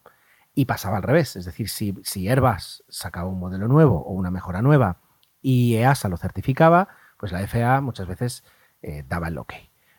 Y 0.54 0.66
pasaba 0.66 0.98
al 0.98 1.04
revés, 1.04 1.36
es 1.36 1.44
decir, 1.44 1.68
si, 1.68 1.94
si 2.04 2.30
Airbus 2.30 2.86
sacaba 2.88 3.28
un 3.28 3.40
modelo 3.40 3.68
nuevo 3.68 4.02
o 4.04 4.14
una 4.14 4.32
mejora 4.32 4.62
nueva 4.62 5.00
y 5.42 5.76
EASA 5.76 6.08
lo 6.08 6.16
certificaba, 6.16 6.88
pues 7.18 7.34
la 7.34 7.46
FAA 7.46 7.82
muchas 7.82 8.08
veces 8.08 8.46
eh, 8.82 9.04
daba 9.06 9.28
el 9.28 9.38
ok. 9.38 9.54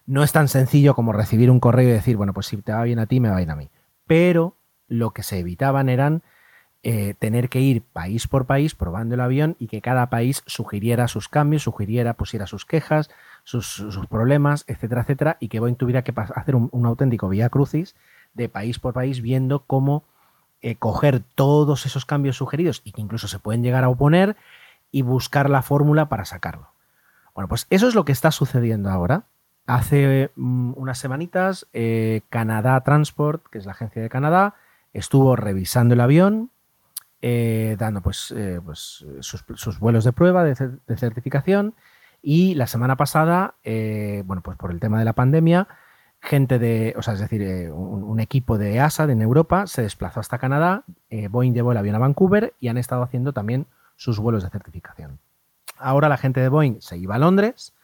No 0.06 0.22
es 0.22 0.32
tan 0.32 0.48
sencillo 0.48 0.94
como 0.94 1.12
recibir 1.12 1.50
un 1.50 1.60
correo 1.60 1.90
y 1.90 1.92
decir, 1.92 2.16
bueno, 2.16 2.32
pues 2.32 2.46
si 2.46 2.56
te 2.56 2.72
va 2.72 2.84
bien 2.84 3.00
a 3.00 3.06
ti, 3.06 3.20
me 3.20 3.28
va 3.28 3.36
bien 3.36 3.50
a 3.50 3.56
mí. 3.56 3.70
Pero 4.06 4.56
lo 4.88 5.10
que 5.10 5.22
se 5.22 5.40
evitaban 5.40 5.90
eran 5.90 6.22
eh, 6.88 7.14
tener 7.18 7.48
que 7.48 7.58
ir 7.58 7.82
país 7.82 8.28
por 8.28 8.46
país 8.46 8.76
probando 8.76 9.16
el 9.16 9.20
avión 9.20 9.56
y 9.58 9.66
que 9.66 9.80
cada 9.80 10.08
país 10.08 10.44
sugiriera 10.46 11.08
sus 11.08 11.28
cambios, 11.28 11.64
sugiriera, 11.64 12.14
pusiera 12.14 12.46
sus 12.46 12.64
quejas, 12.64 13.10
sus, 13.42 13.82
problemas, 14.08 14.62
etcétera, 14.68 15.00
etcétera, 15.00 15.36
y 15.40 15.48
que 15.48 15.58
Boeing 15.58 15.74
tuviera 15.74 16.04
que 16.04 16.14
hacer 16.16 16.54
un, 16.54 16.68
un 16.70 16.86
auténtico 16.86 17.28
vía 17.28 17.48
crucis 17.48 17.96
de 18.34 18.48
país 18.48 18.78
por 18.78 18.94
país 18.94 19.20
viendo 19.20 19.64
cómo 19.66 20.04
eh, 20.62 20.76
coger 20.76 21.24
todos 21.34 21.86
esos 21.86 22.06
cambios 22.06 22.36
sugeridos 22.36 22.82
y 22.84 22.92
que 22.92 23.00
incluso 23.00 23.26
se 23.26 23.40
pueden 23.40 23.64
llegar 23.64 23.82
a 23.82 23.88
oponer 23.88 24.36
y 24.92 25.02
buscar 25.02 25.50
la 25.50 25.62
fórmula 25.62 26.08
para 26.08 26.24
sacarlo. 26.24 26.68
Bueno, 27.34 27.48
pues 27.48 27.66
eso 27.68 27.88
es 27.88 27.96
lo 27.96 28.04
que 28.04 28.12
está 28.12 28.30
sucediendo 28.30 28.90
ahora. 28.90 29.24
Hace 29.66 30.30
mm, 30.36 30.74
unas 30.76 30.98
semanitas, 30.98 31.66
eh, 31.72 32.20
Canadá 32.30 32.80
Transport, 32.82 33.44
que 33.48 33.58
es 33.58 33.66
la 33.66 33.72
agencia 33.72 34.00
de 34.00 34.08
Canadá, 34.08 34.54
estuvo 34.92 35.34
revisando 35.34 35.94
el 35.94 36.00
avión, 36.00 36.52
eh, 37.28 37.74
dando 37.76 38.02
pues, 38.02 38.32
eh, 38.36 38.60
pues, 38.64 39.04
sus, 39.18 39.80
vuelos 39.80 40.04
de 40.04 40.12
prueba, 40.12 40.44
de, 40.44 40.54
cer- 40.54 40.78
de 40.86 40.96
certificación, 40.96 41.74
y 42.22 42.54
la 42.54 42.68
semana 42.68 42.94
pasada, 42.96 43.56
eh, 43.64 44.22
bueno, 44.26 44.42
pues 44.42 44.56
por 44.56 44.70
el 44.70 44.78
tema 44.78 45.00
de 45.00 45.04
la 45.04 45.12
pandemia, 45.12 45.66
gente 46.20 46.60
de, 46.60 46.94
o 46.96 47.02
sea, 47.02 47.14
es 47.14 47.20
decir, 47.20 47.72
un, 47.72 48.20
equipo 48.20 48.58
de 48.58 48.74
EASA 48.74 49.04
en 49.10 49.22
Europa 49.22 49.66
se 49.66 49.82
desplazó 49.82 50.20
hasta 50.20 50.38
Canadá, 50.38 50.84
Boeing 51.30 51.52
llevó 51.52 51.72
el 51.72 51.78
avión 51.78 51.96
a 51.96 51.98
Vancouver 51.98 52.54
y 52.60 52.68
han 52.68 52.78
estado 52.78 53.02
haciendo 53.02 53.32
también 53.32 53.66
sus 53.96 54.20
vuelos 54.20 54.44
de 54.44 54.50
certificación. 54.50 55.18
Ahora 55.78 56.08
la 56.08 56.18
gente 56.18 56.40
de 56.40 56.48
Boeing 56.48 56.80
se 56.80 56.96
iba 56.96 57.16
a 57.16 57.18
Londres 57.18 57.74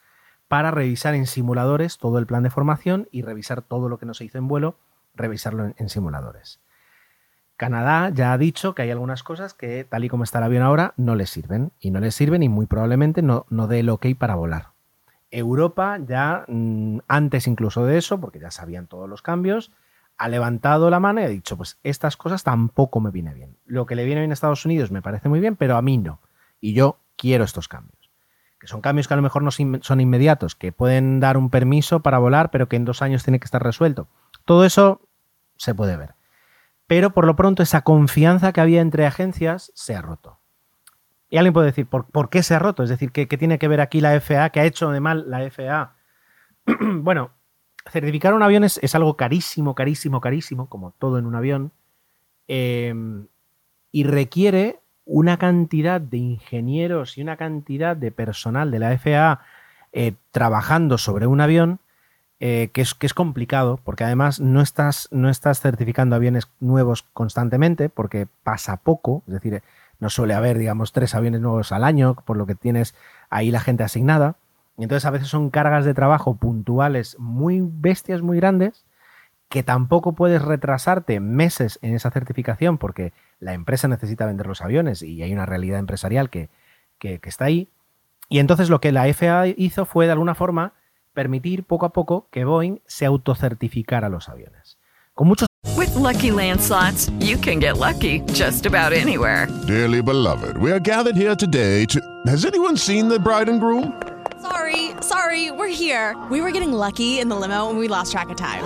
para 0.47 0.71
revisar 0.71 1.15
en 1.17 1.27
simuladores 1.27 1.99
todo 1.99 2.19
el 2.19 2.27
plan 2.27 2.45
de 2.45 2.51
formación 2.51 3.09
y 3.11 3.23
revisar 3.23 3.61
todo 3.63 3.89
lo 3.89 3.99
que 3.99 4.07
no 4.07 4.15
se 4.15 4.25
hizo 4.25 4.39
en 4.39 4.47
vuelo, 4.47 4.77
revisarlo 5.17 5.73
en 5.77 5.89
simuladores. 5.89 6.61
Canadá 7.63 8.11
ya 8.13 8.33
ha 8.33 8.39
dicho 8.39 8.75
que 8.75 8.83
hay 8.83 8.91
algunas 8.91 9.23
cosas 9.23 9.55
que, 9.55 9.85
tal 9.85 10.03
y 10.03 10.09
como 10.09 10.25
está 10.25 10.39
el 10.39 10.45
avión 10.47 10.65
ahora, 10.65 10.95
no 10.97 11.15
les 11.15 11.31
sirven. 11.31 11.71
Y 11.79 11.93
no 11.93 12.01
les 12.01 12.13
sirven 12.13 12.43
y 12.43 12.49
muy 12.49 12.67
probablemente 12.67 13.23
no, 13.23 13.47
no 13.51 13.69
dé 13.69 13.79
el 13.79 13.89
ok 13.89 14.07
para 14.19 14.35
volar. 14.35 14.71
Europa 15.31 15.97
ya, 16.05 16.45
mm, 16.49 16.99
antes 17.07 17.47
incluso 17.47 17.87
de 17.87 17.99
eso, 17.99 18.19
porque 18.19 18.41
ya 18.41 18.51
sabían 18.51 18.89
todos 18.89 19.09
los 19.09 19.23
cambios, 19.23 19.71
ha 20.19 20.29
levantado 20.29 20.91
la 20.91 20.99
mano 20.99 21.21
y 21.21 21.23
ha 21.23 21.29
dicho, 21.29 21.57
pues 21.57 21.79
estas 21.85 22.17
cosas 22.17 22.43
tampoco 22.43 22.99
me 22.99 23.13
viene 23.13 23.33
bien. 23.33 23.57
Lo 23.65 23.87
que 23.87 23.95
le 23.95 24.05
viene 24.07 24.23
bien 24.23 24.33
a 24.33 24.35
Estados 24.35 24.67
Unidos 24.67 24.91
me 24.91 25.01
parece 25.01 25.29
muy 25.29 25.39
bien, 25.39 25.55
pero 25.55 25.77
a 25.77 25.83
mí 25.83 25.99
no. 25.99 26.19
Y 26.61 26.73
yo 26.75 26.99
quiero 27.15 27.45
estos 27.45 27.69
cambios. 27.69 28.11
Que 28.59 28.67
son 28.67 28.81
cambios 28.81 29.07
que 29.07 29.15
a 29.15 29.19
lo 29.19 29.23
mejor 29.23 29.45
no 29.45 29.53
son 29.53 30.01
inmediatos, 30.01 30.57
que 30.57 30.73
pueden 30.73 31.21
dar 31.21 31.37
un 31.37 31.49
permiso 31.49 32.01
para 32.01 32.19
volar, 32.19 32.51
pero 32.51 32.69
que 32.69 32.75
en 32.75 32.85
dos 32.85 33.03
años 33.03 33.23
tiene 33.23 33.39
que 33.39 33.45
estar 33.45 33.63
resuelto. 33.63 34.09
Todo 34.45 34.65
eso 34.65 35.01
se 35.59 35.77
puede 35.77 35.97
ver. 35.97 36.17
Pero 36.93 37.15
por 37.15 37.25
lo 37.25 37.37
pronto 37.37 37.63
esa 37.63 37.81
confianza 37.81 38.53
que 38.53 38.61
había 38.61 38.83
entre 38.83 39.07
agencias 39.07 39.73
se 39.75 39.97
ha 39.97 40.03
roto. 40.03 40.41
Y 41.31 41.39
alguien 41.39 41.55
puede 41.55 41.69
decir, 41.69 41.87
¿por, 41.87 42.05
por 42.05 42.29
qué 42.29 42.43
se 42.43 42.55
ha 42.55 42.59
roto? 42.59 42.83
Es 42.83 42.91
decir, 42.91 43.13
¿qué, 43.13 43.25
tiene 43.25 43.59
que 43.59 43.67
ver 43.67 43.81
aquí 43.81 44.03
la 44.03 44.21
FAA? 44.21 44.51
¿Qué 44.51 44.61
ha 44.61 44.67
hecho 44.67 44.91
de 44.91 45.01
mal 45.01 45.25
la 45.31 45.51
FAA 45.51 45.97
bueno, 47.01 47.31
certificar 47.91 48.35
un 48.35 48.43
avión 48.43 48.63
es, 48.63 48.95
algo 48.95 49.17
carísimo, 49.17 49.75
carísimo, 49.75 50.21
carísimo, 50.21 50.69
como 50.69 50.91
todo 50.99 51.17
en 51.17 51.25
un 51.25 51.35
avión, 51.35 51.73
eh, 52.47 52.95
y 53.91 54.05
requiere 54.05 54.81
una 55.07 55.39
cantidad 55.39 55.99
de 55.99 56.19
ingenieros 56.19 57.17
y 57.17 57.23
una 57.23 57.39
cantidad 57.39 57.97
de 57.97 58.13
personal 58.13 58.71
de 58.71 58.79
la 58.81 58.99
FAA 58.99 59.41
eh, 59.95 60.13
trabajando 60.31 60.99
sobre 60.99 61.27
un 61.27 61.41
avión 61.41 61.81
eh, 62.45 62.71
que, 62.73 62.81
es, 62.81 62.95
que, 62.95 63.07
es, 63.07 63.15
complicado, 63.15 63.79
porque 63.85 64.03
además 64.03 64.41
no 64.41 64.63
estás, 64.63 65.07
no 65.13 65.31
estás 65.31 65.61
certificando 65.61 66.17
aviones 66.17 66.49
nuevos 66.59 67.05
constantemente, 67.13 67.89
porque 67.89 68.27
pasa 68.43 68.79
poco, 68.79 69.23
es 69.29 69.35
decir, 69.35 69.63
no 70.01 70.11
suele 70.11 70.35
haber, 70.35 70.59
digamos, 70.59 70.91
tres 70.91 71.15
aviones 71.15 71.41
nuevos 71.41 71.71
al 71.71 71.85
año, 71.85 72.17
por 72.25 72.37
lo 72.37 72.45
que 72.45 72.57
tienes 72.57 72.97
ahí 73.31 73.53
la 73.53 73.61
gente 73.61 73.85
asignada. 73.85 74.35
Y 74.77 74.83
entonces 74.83 75.07
a 75.07 75.13
veces 75.13 75.29
son 75.29 75.51
cargas 75.51 75.85
de 75.85 75.95
trabajo 75.95 76.35
puntuales 76.35 77.17
muy 77.21 77.63
bestias, 77.63 78.23
muy 78.23 78.39
grandes, 78.39 78.85
que 79.49 79.63
tampoco 79.63 80.15
puedes 80.15 80.43
retrasarte 80.43 81.21
meses 81.21 81.79
en 81.81 81.95
esa 81.95 82.11
certificación 82.11 82.77
porque 82.77 83.13
la 83.39 83.53
empresa 83.53 83.87
necesita 83.87 84.27
vender 84.27 84.49
los 84.49 84.63
aviones 84.63 85.05
y 85.05 85.23
hay 85.23 85.33
una 85.33 85.47
realidad 85.47 85.79
empresarial 85.79 86.29
que, 86.29 86.49
que, 86.99 87.21
que 87.21 87.29
está 87.29 87.45
ahí. 87.45 87.69
Y 88.29 88.41
entonces 88.41 88.69
lo 88.69 88.81
que 88.81 88.91
la 88.91 89.05
FAA 89.15 89.47
hizo 89.57 89.85
fue 89.85 90.07
de 90.07 90.13
alguna 90.13 90.35
forma 90.35 90.73
permitir 91.13 91.65
poco 91.65 91.87
a 91.87 91.93
poco 91.93 92.29
que 92.31 92.45
Boeing 92.45 92.81
se 92.87 93.07
autocertificara 93.07 94.09
los 94.09 94.29
aviones. 94.29 94.79
Con 95.15 95.29
muchos 95.29 95.47
With 95.77 95.95
lucky 95.95 96.31
landslots, 96.31 97.11
you 97.21 97.37
can 97.37 97.59
get 97.59 97.79
lucky 97.79 98.21
just 98.33 98.67
about 98.67 98.93
anywhere. 98.93 99.49
Dearly 99.67 100.03
beloved, 100.03 100.57
we 100.59 100.71
are 100.71 100.81
gathered 100.81 101.17
here 101.17 101.35
today 101.35 101.87
to. 101.87 102.01
Has 102.27 102.45
anyone 102.45 102.77
seen 102.77 103.09
the 103.09 103.19
bride 103.19 103.49
and 103.49 103.61
groom? 103.61 103.93
Sorry, 104.41 104.91
sorry, 105.01 105.51
we're 105.51 105.69
here. 105.69 106.17
We 106.31 106.41
were 106.41 106.51
getting 106.51 106.73
lucky 106.73 107.21
in 107.21 107.29
the 107.29 107.37
limo 107.37 107.71
and 107.71 107.79
we 107.79 107.89
lost 107.89 108.13
track 108.13 108.29
of 108.31 108.37
time. 108.37 108.65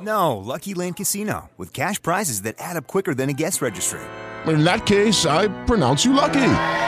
No, 0.00 0.36
Lucky 0.36 0.74
Land 0.74 0.96
Casino, 0.96 1.50
with 1.56 1.72
cash 1.72 2.00
prizes 2.00 2.42
that 2.42 2.54
add 2.58 2.76
up 2.76 2.86
quicker 2.86 3.14
than 3.14 3.28
a 3.28 3.32
guest 3.32 3.60
registry. 3.60 4.00
In 4.46 4.64
that 4.64 4.86
case, 4.86 5.26
I 5.26 5.48
pronounce 5.64 6.04
you 6.04 6.12
lucky. 6.12 6.87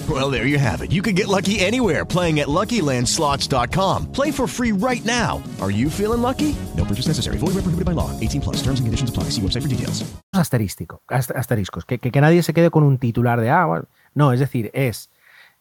Well, 0.09 0.31
there 0.31 0.47
you 0.47 0.57
have 0.57 0.81
it. 0.81 0.91
You 0.91 1.03
can 1.03 1.13
get 1.13 1.27
lucky 1.27 1.59
anywhere 1.59 2.03
playing 2.03 2.39
at 2.39 2.47
LuckyLandSlots.com. 2.47 4.11
Play 4.11 4.31
for 4.31 4.47
free 4.47 4.71
right 4.71 5.05
now. 5.05 5.43
Are 5.61 5.69
you 5.69 5.87
feeling 5.87 6.23
lucky? 6.23 6.55
No 6.75 6.83
purchase 6.83 7.07
necessary. 7.07 7.37
Void 7.37 7.53
where 7.53 7.61
prohibited 7.61 7.85
by 7.85 7.91
law. 7.93 8.09
18 8.19 8.41
plus. 8.41 8.57
Terms 8.63 8.79
and 8.79 8.87
conditions 8.87 9.11
apply. 9.11 9.25
See 9.29 9.41
website 9.41 9.61
for 9.61 9.69
details. 9.69 10.03
Asterístico, 10.33 11.01
asteriscos. 11.07 11.85
Que, 11.85 11.99
que, 11.99 12.11
que 12.11 12.21
nadie 12.21 12.41
se 12.41 12.53
quede 12.53 12.71
con 12.71 12.83
un 12.83 12.97
titular 12.97 13.39
de, 13.39 13.51
ah, 13.51 13.65
bueno. 13.65 13.85
No, 14.15 14.33
es 14.33 14.39
decir, 14.39 14.71
es, 14.73 15.09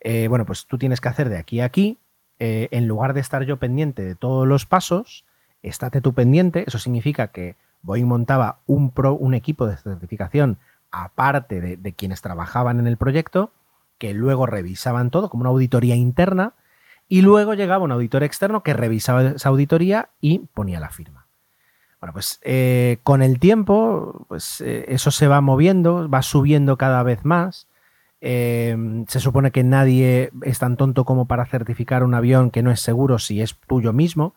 eh, 0.00 0.26
bueno, 0.28 0.46
pues 0.46 0.66
tú 0.66 0.78
tienes 0.78 1.00
que 1.00 1.08
hacer 1.08 1.28
de 1.28 1.36
aquí 1.36 1.60
a 1.60 1.66
aquí 1.66 1.98
eh, 2.40 2.68
en 2.70 2.88
lugar 2.88 3.12
de 3.12 3.20
estar 3.20 3.44
yo 3.44 3.58
pendiente 3.58 4.02
de 4.02 4.14
todos 4.14 4.48
los 4.48 4.64
pasos, 4.64 5.26
estate 5.62 6.00
tú 6.00 6.14
pendiente. 6.14 6.64
Eso 6.66 6.78
significa 6.78 7.28
que 7.28 7.54
Boeing 7.82 8.06
montaba 8.06 8.60
un, 8.66 8.90
pro, 8.90 9.12
un 9.12 9.34
equipo 9.34 9.66
de 9.66 9.76
certificación 9.76 10.56
aparte 10.90 11.60
de, 11.60 11.76
de, 11.76 11.92
quienes 11.92 12.22
trabajaban 12.22 12.80
en 12.80 12.86
el 12.86 12.96
proyecto, 12.96 13.52
que 14.00 14.14
luego 14.14 14.46
revisaban 14.46 15.10
todo 15.10 15.28
como 15.28 15.42
una 15.42 15.50
auditoría 15.50 15.94
interna, 15.94 16.54
y 17.06 17.22
luego 17.22 17.54
llegaba 17.54 17.84
un 17.84 17.90
auditor 17.92 18.22
externo 18.22 18.62
que 18.62 18.72
revisaba 18.72 19.22
esa 19.30 19.48
auditoría 19.48 20.10
y 20.20 20.38
ponía 20.54 20.78
la 20.78 20.90
firma. 20.90 21.26
Bueno, 22.00 22.12
pues 22.12 22.38
eh, 22.42 22.98
con 23.02 23.20
el 23.20 23.40
tiempo, 23.40 24.24
pues 24.28 24.60
eh, 24.60 24.86
eso 24.88 25.10
se 25.10 25.26
va 25.26 25.40
moviendo, 25.40 26.08
va 26.08 26.22
subiendo 26.22 26.78
cada 26.78 27.02
vez 27.02 27.24
más. 27.24 27.66
Eh, 28.20 29.04
se 29.08 29.18
supone 29.18 29.50
que 29.50 29.64
nadie 29.64 30.30
es 30.42 30.60
tan 30.60 30.76
tonto 30.76 31.04
como 31.04 31.26
para 31.26 31.46
certificar 31.46 32.04
un 32.04 32.14
avión 32.14 32.50
que 32.50 32.62
no 32.62 32.70
es 32.70 32.80
seguro 32.80 33.18
si 33.18 33.42
es 33.42 33.56
tuyo 33.66 33.92
mismo 33.92 34.34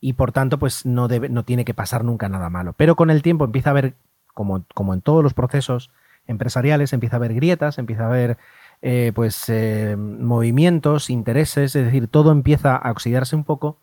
y 0.00 0.12
por 0.12 0.32
tanto 0.32 0.58
pues 0.58 0.86
no, 0.86 1.08
no 1.08 1.44
tiene 1.44 1.64
que 1.64 1.74
pasar 1.74 2.04
nunca 2.04 2.28
nada 2.28 2.48
malo. 2.48 2.74
Pero 2.76 2.94
con 2.94 3.10
el 3.10 3.22
tiempo 3.22 3.44
empieza 3.44 3.70
a 3.70 3.72
haber, 3.72 3.94
como, 4.34 4.64
como 4.72 4.94
en 4.94 5.00
todos 5.00 5.22
los 5.22 5.34
procesos 5.34 5.90
empresariales, 6.26 6.92
empieza 6.92 7.16
a 7.16 7.18
haber 7.18 7.34
grietas, 7.34 7.78
empieza 7.78 8.04
a 8.04 8.06
haber 8.06 8.38
eh, 8.82 9.12
pues 9.14 9.48
eh, 9.48 9.96
movimientos, 9.96 11.10
intereses, 11.10 11.74
es 11.76 11.84
decir, 11.84 12.08
todo 12.08 12.32
empieza 12.32 12.76
a 12.76 12.90
oxidarse 12.90 13.36
un 13.36 13.44
poco 13.44 13.78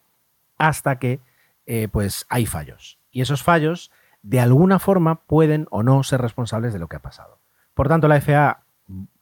hasta 0.57 0.99
que 0.99 1.19
eh, 1.65 1.87
pues 1.91 2.25
hay 2.29 2.45
fallos. 2.45 2.99
Y 3.11 3.21
esos 3.21 3.43
fallos 3.43 3.91
de 4.21 4.39
alguna 4.39 4.79
forma 4.79 5.15
pueden 5.21 5.67
o 5.71 5.83
no 5.83 6.03
ser 6.03 6.21
responsables 6.21 6.73
de 6.73 6.79
lo 6.79 6.87
que 6.87 6.97
ha 6.97 7.01
pasado. 7.01 7.39
Por 7.73 7.87
tanto, 7.87 8.07
la 8.07 8.21
FAA 8.21 8.63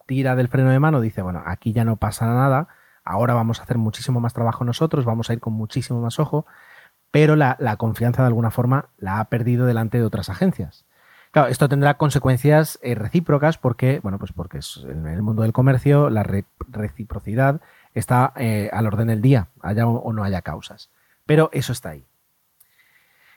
tira 0.05 0.35
del 0.35 0.47
freno 0.47 0.71
de 0.71 0.79
mano, 0.79 1.01
dice, 1.01 1.21
bueno, 1.21 1.43
aquí 1.45 1.71
ya 1.71 1.85
no 1.85 1.95
pasa 1.95 2.25
nada, 2.25 2.67
ahora 3.03 3.33
vamos 3.33 3.59
a 3.59 3.63
hacer 3.63 3.77
muchísimo 3.77 4.19
más 4.19 4.33
trabajo 4.33 4.63
nosotros, 4.63 5.05
vamos 5.05 5.29
a 5.29 5.33
ir 5.33 5.39
con 5.39 5.53
muchísimo 5.53 6.01
más 6.01 6.19
ojo, 6.19 6.45
pero 7.11 7.35
la, 7.35 7.55
la 7.59 7.77
confianza 7.77 8.23
de 8.23 8.27
alguna 8.27 8.51
forma 8.51 8.89
la 8.97 9.19
ha 9.19 9.25
perdido 9.25 9.65
delante 9.65 9.97
de 9.97 10.05
otras 10.05 10.29
agencias. 10.29 10.85
Claro, 11.31 11.49
esto 11.49 11.69
tendrá 11.69 11.97
consecuencias 11.97 12.79
eh, 12.81 12.95
recíprocas 12.95 13.57
porque, 13.57 13.99
bueno, 13.99 14.17
pues 14.17 14.31
porque 14.31 14.59
es, 14.59 14.83
en 14.89 15.05
el 15.05 15.21
mundo 15.21 15.43
del 15.43 15.53
comercio 15.53 16.09
la 16.09 16.23
re 16.23 16.45
reciprocidad 16.67 17.61
está 17.93 18.33
eh, 18.35 18.69
al 18.73 18.87
orden 18.87 19.07
del 19.07 19.21
día, 19.21 19.49
haya 19.61 19.87
o, 19.87 20.11
no 20.13 20.23
haya 20.23 20.41
causas. 20.41 20.89
Pero 21.25 21.49
eso 21.53 21.71
está 21.71 21.89
ahí. 21.89 22.05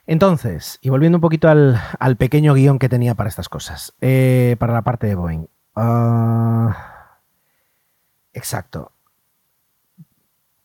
Entonces, 0.07 0.79
y 0.81 0.89
volviendo 0.89 1.17
un 1.17 1.21
poquito 1.21 1.49
al, 1.49 2.17
pequeño 2.17 2.55
guion 2.55 2.79
que 2.79 2.89
tenía 2.89 3.15
para 3.15 3.29
estas 3.29 3.47
cosas, 3.47 3.93
eh, 4.01 4.55
para 4.59 4.73
la 4.73 4.81
parte 4.81 5.07
de 5.07 5.15
Boeing. 5.15 5.47
Uh, 5.75 6.71
exacto. 8.33 8.92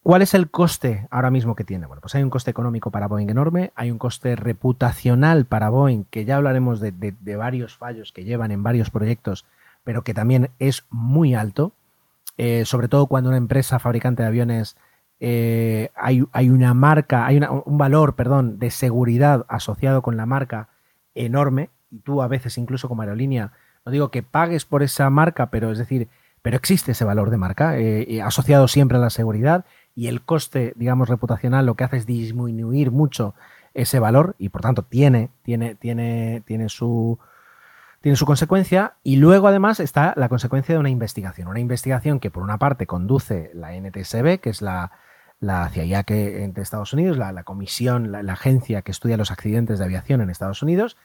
¿Cuál 0.08 0.22
es 0.22 0.32
el 0.32 0.50
coste 0.50 1.06
ahora 1.10 1.30
mismo 1.30 1.54
que 1.54 1.64
tiene? 1.64 1.84
Bueno, 1.84 2.00
pues 2.00 2.14
hay 2.14 2.22
un 2.22 2.30
coste 2.30 2.50
económico 2.50 2.90
para 2.90 3.08
Boeing 3.08 3.28
enorme, 3.28 3.72
hay 3.74 3.90
un 3.90 3.98
coste 3.98 4.36
reputacional 4.36 5.44
para 5.44 5.68
Boeing, 5.68 6.04
que 6.04 6.24
ya 6.24 6.36
hablaremos 6.36 6.80
de, 6.80 7.36
varios 7.36 7.76
fallos 7.76 8.10
que 8.10 8.24
llevan 8.24 8.50
en 8.50 8.62
varios 8.62 8.88
proyectos, 8.88 9.44
pero 9.84 10.04
que 10.04 10.14
también 10.14 10.48
es 10.58 10.86
muy 10.88 11.34
alto, 11.34 11.72
eh, 12.38 12.64
sobre 12.64 12.88
todo 12.88 13.06
cuando 13.06 13.28
una 13.28 13.36
empresa 13.36 13.78
fabricante 13.78 14.22
de 14.22 14.28
aviones 14.28 14.78
eh, 15.20 15.90
hay, 15.94 16.48
una 16.48 16.72
marca, 16.72 17.26
hay 17.26 17.42
un 17.66 17.76
valor, 17.76 18.14
perdón, 18.14 18.58
de 18.58 18.70
seguridad 18.70 19.44
asociado 19.46 20.00
con 20.00 20.16
la 20.16 20.24
marca 20.24 20.70
enorme, 21.14 21.68
y 21.90 21.98
tú 21.98 22.22
a 22.22 22.28
veces 22.28 22.56
incluso 22.56 22.88
como 22.88 23.02
aerolínea, 23.02 23.52
no 23.84 23.92
digo 23.92 24.10
que 24.10 24.22
pagues 24.22 24.64
por 24.64 24.82
esa 24.82 25.10
marca, 25.10 25.50
pero 25.50 25.70
es 25.70 25.76
decir, 25.76 26.08
pero 26.40 26.56
existe 26.56 26.92
ese 26.92 27.04
valor 27.04 27.28
de 27.28 27.36
marca 27.36 27.76
eh, 27.78 28.22
asociado 28.22 28.68
siempre 28.68 28.96
a 28.96 29.00
la 29.00 29.10
seguridad 29.10 29.66
y 29.98 30.06
el 30.06 30.22
coste, 30.22 30.74
digamos, 30.76 31.08
reputacional 31.08 31.66
lo 31.66 31.74
que 31.74 31.82
hace 31.82 31.96
es 31.96 32.06
disminuir 32.06 32.92
mucho 32.92 33.34
ese 33.74 33.98
valor 33.98 34.36
y 34.38 34.50
por 34.50 34.60
tanto 34.60 34.84
tiene, 34.84 35.30
tiene, 35.42 35.74
tiene, 35.74 36.40
tiene 36.46 36.68
su 36.68 37.18
tiene 38.00 38.14
su 38.14 38.24
consecuencia. 38.24 38.94
Y 39.02 39.16
luego 39.16 39.48
además 39.48 39.80
está 39.80 40.14
la 40.16 40.28
consecuencia 40.28 40.76
de 40.76 40.78
una 40.78 40.88
investigación, 40.88 41.48
una 41.48 41.58
investigación 41.58 42.20
que 42.20 42.30
por 42.30 42.44
una 42.44 42.58
parte 42.58 42.86
conduce 42.86 43.50
la 43.54 43.72
NTSB, 43.72 44.38
que 44.38 44.50
es 44.50 44.62
la, 44.62 44.92
la 45.40 45.68
CIA 45.68 46.04
que 46.04 46.44
entre 46.44 46.62
Estados 46.62 46.92
Unidos, 46.92 47.18
la, 47.18 47.42
comisión, 47.42 48.12
la, 48.12 48.22
la, 48.22 48.34
agencia 48.34 48.82
que 48.82 48.92
estudia 48.92 49.16
los 49.16 49.32
accidentes 49.32 49.80
de 49.80 49.84
aviación 49.84 50.20
en 50.20 50.30
Estados 50.30 50.62
Unidos, 50.62 50.96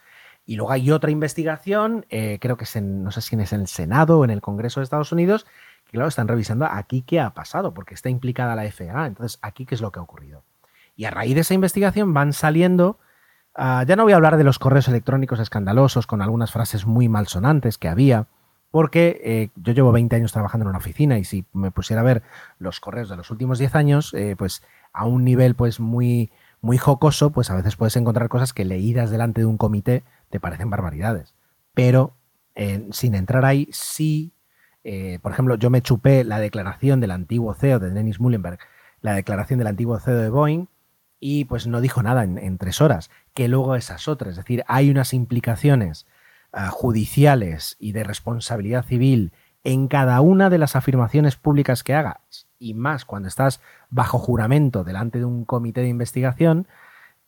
y 0.46 0.56
luego 0.56 0.72
hay 0.72 0.90
otra 0.90 1.10
investigación, 1.10 2.04
eh, 2.10 2.38
creo 2.40 2.56
que 2.56 2.64
es 2.64 2.76
en, 2.76 3.02
no 3.02 3.10
sé 3.10 3.22
si 3.22 3.34
es 3.34 3.52
en 3.52 3.60
el 3.62 3.66
Senado 3.66 4.20
o 4.20 4.24
en 4.24 4.30
el 4.30 4.42
Congreso 4.42 4.80
de 4.80 4.84
Estados 4.84 5.10
Unidos, 5.10 5.46
claro, 5.94 6.08
están 6.08 6.28
revisando 6.28 6.66
aquí 6.66 7.02
qué 7.02 7.20
ha 7.20 7.30
pasado, 7.30 7.72
porque 7.72 7.94
está 7.94 8.08
implicada 8.08 8.54
la 8.54 8.70
FAA. 8.70 9.06
Entonces, 9.06 9.38
aquí 9.42 9.64
qué 9.64 9.74
es 9.74 9.80
lo 9.80 9.92
que 9.92 10.00
ha 10.00 10.02
ocurrido. 10.02 10.42
Y 10.96 11.04
a 11.06 11.10
raíz 11.10 11.34
de 11.34 11.40
esa 11.40 11.54
investigación 11.54 12.12
van 12.12 12.32
saliendo, 12.32 12.98
uh, 13.56 13.84
ya 13.86 13.96
no 13.96 14.04
voy 14.04 14.12
a 14.12 14.16
hablar 14.16 14.36
de 14.36 14.44
los 14.44 14.58
correos 14.58 14.88
electrónicos 14.88 15.40
escandalosos 15.40 16.06
con 16.06 16.22
algunas 16.22 16.52
frases 16.52 16.86
muy 16.86 17.08
malsonantes 17.08 17.78
que 17.78 17.88
había, 17.88 18.26
porque 18.70 19.20
eh, 19.24 19.50
yo 19.54 19.72
llevo 19.72 19.92
20 19.92 20.16
años 20.16 20.32
trabajando 20.32 20.64
en 20.64 20.70
una 20.70 20.78
oficina 20.78 21.16
y 21.18 21.24
si 21.24 21.46
me 21.52 21.70
pusiera 21.70 22.02
a 22.02 22.04
ver 22.04 22.22
los 22.58 22.80
correos 22.80 23.08
de 23.08 23.16
los 23.16 23.30
últimos 23.30 23.60
10 23.60 23.76
años, 23.76 24.12
eh, 24.14 24.34
pues 24.36 24.64
a 24.92 25.06
un 25.06 25.24
nivel 25.24 25.54
pues 25.54 25.78
muy, 25.78 26.32
muy 26.60 26.76
jocoso, 26.76 27.30
pues 27.30 27.50
a 27.50 27.54
veces 27.54 27.76
puedes 27.76 27.94
encontrar 27.96 28.28
cosas 28.28 28.52
que 28.52 28.64
leídas 28.64 29.10
delante 29.10 29.42
de 29.42 29.46
un 29.46 29.58
comité 29.58 30.02
te 30.28 30.40
parecen 30.40 30.70
barbaridades. 30.70 31.34
Pero 31.72 32.16
eh, 32.56 32.88
sin 32.90 33.14
entrar 33.14 33.44
ahí, 33.44 33.68
sí, 33.70 34.33
eh, 34.84 35.18
por 35.22 35.32
ejemplo, 35.32 35.56
yo 35.56 35.70
me 35.70 35.82
chupé 35.82 36.24
la 36.24 36.38
declaración 36.38 37.00
del 37.00 37.10
antiguo 37.10 37.54
CEO 37.54 37.78
de 37.78 37.90
Dennis 37.90 38.20
Mullenberg, 38.20 38.58
la 39.00 39.14
declaración 39.14 39.58
del 39.58 39.68
antiguo 39.68 39.98
CEO 39.98 40.18
de 40.18 40.28
Boeing, 40.28 40.66
y 41.18 41.46
pues 41.46 41.66
no 41.66 41.80
dijo 41.80 42.02
nada 42.02 42.22
en, 42.22 42.58
tres 42.58 42.82
horas, 42.82 43.10
que 43.32 43.48
luego 43.48 43.76
esas 43.76 44.08
otras, 44.08 44.32
es 44.32 44.36
decir, 44.36 44.62
hay 44.68 44.90
unas 44.90 45.14
implicaciones 45.14 46.06
uh, 46.52 46.70
judiciales 46.70 47.76
y 47.78 47.92
de 47.92 48.04
responsabilidad 48.04 48.84
civil 48.84 49.32
en 49.62 49.88
cada 49.88 50.20
una 50.20 50.50
de 50.50 50.58
las 50.58 50.76
afirmaciones 50.76 51.36
públicas 51.36 51.82
que 51.82 51.94
hagas, 51.94 52.46
y 52.58 52.74
más 52.74 53.06
cuando 53.06 53.28
estás 53.28 53.62
bajo 53.88 54.18
juramento 54.18 54.84
delante 54.84 55.18
de 55.18 55.24
un 55.24 55.46
comité 55.46 55.80
de 55.80 55.88
investigación, 55.88 56.68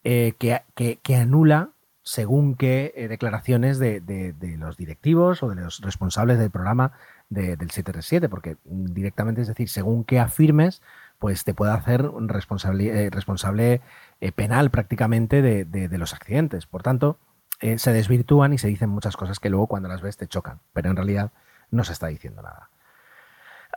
eh, 0.05 0.35
que, 0.39 1.17
anula 1.17 1.71
según 2.03 2.55
qué 2.55 2.93
eh, 2.95 3.09
declaraciones 3.09 3.79
de, 3.79 4.01
de, 4.01 4.35
de, 4.35 4.59
los 4.59 4.77
directivos 4.77 5.43
o 5.43 5.49
de 5.49 5.57
los 5.57 5.81
responsables 5.81 6.39
del 6.39 6.51
programa 6.51 6.93
de, 7.29 7.57
del 7.57 7.71
737, 7.71 8.29
porque 8.29 8.57
directamente 8.65 9.41
es 9.41 9.49
decir, 9.49 9.69
según 9.69 10.05
qué 10.05 10.21
afirmes, 10.21 10.83
pues 11.19 11.45
te 11.45 11.55
puede 11.55 11.73
hacer 11.73 12.11
responsable, 12.27 13.07
eh, 13.07 13.11
responsable 13.11 13.81
eh, 14.21 14.33
penal 14.33 14.71
prácticamente 14.71 15.43
de, 15.43 15.99
los 15.99 16.13
accidentes. 16.13 16.67
Por 16.67 16.83
tanto, 16.83 17.19
eh, 17.61 17.79
se 17.79 17.93
desvirtúan 17.93 18.53
y 18.53 18.59
se 18.59 18.69
dicen 18.69 18.91
muchas 18.91 19.17
cosas 19.17 19.41
que 19.41 19.51
luego 19.51 19.67
cuando 19.67 19.89
las 19.89 20.03
ves 20.03 20.17
te 20.17 20.27
chocan, 20.27 20.61
pero 20.73 20.91
en 20.91 20.97
realidad 20.97 21.33
no 21.71 21.85
se 21.85 21.93
está 21.93 22.09
diciendo 22.09 22.43
nada. 22.43 22.71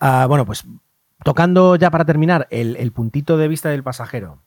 Uh, 0.02 0.28
bueno, 0.28 0.46
pues 0.46 0.66
tocando 1.24 1.76
ya 1.76 1.92
para 1.92 2.06
terminar 2.06 2.48
el, 2.52 2.76
el 2.78 2.92
puntito 2.92 3.38
de 3.38 3.48
vista 3.48 3.70
del 3.70 3.84
pasajero. 3.84 4.42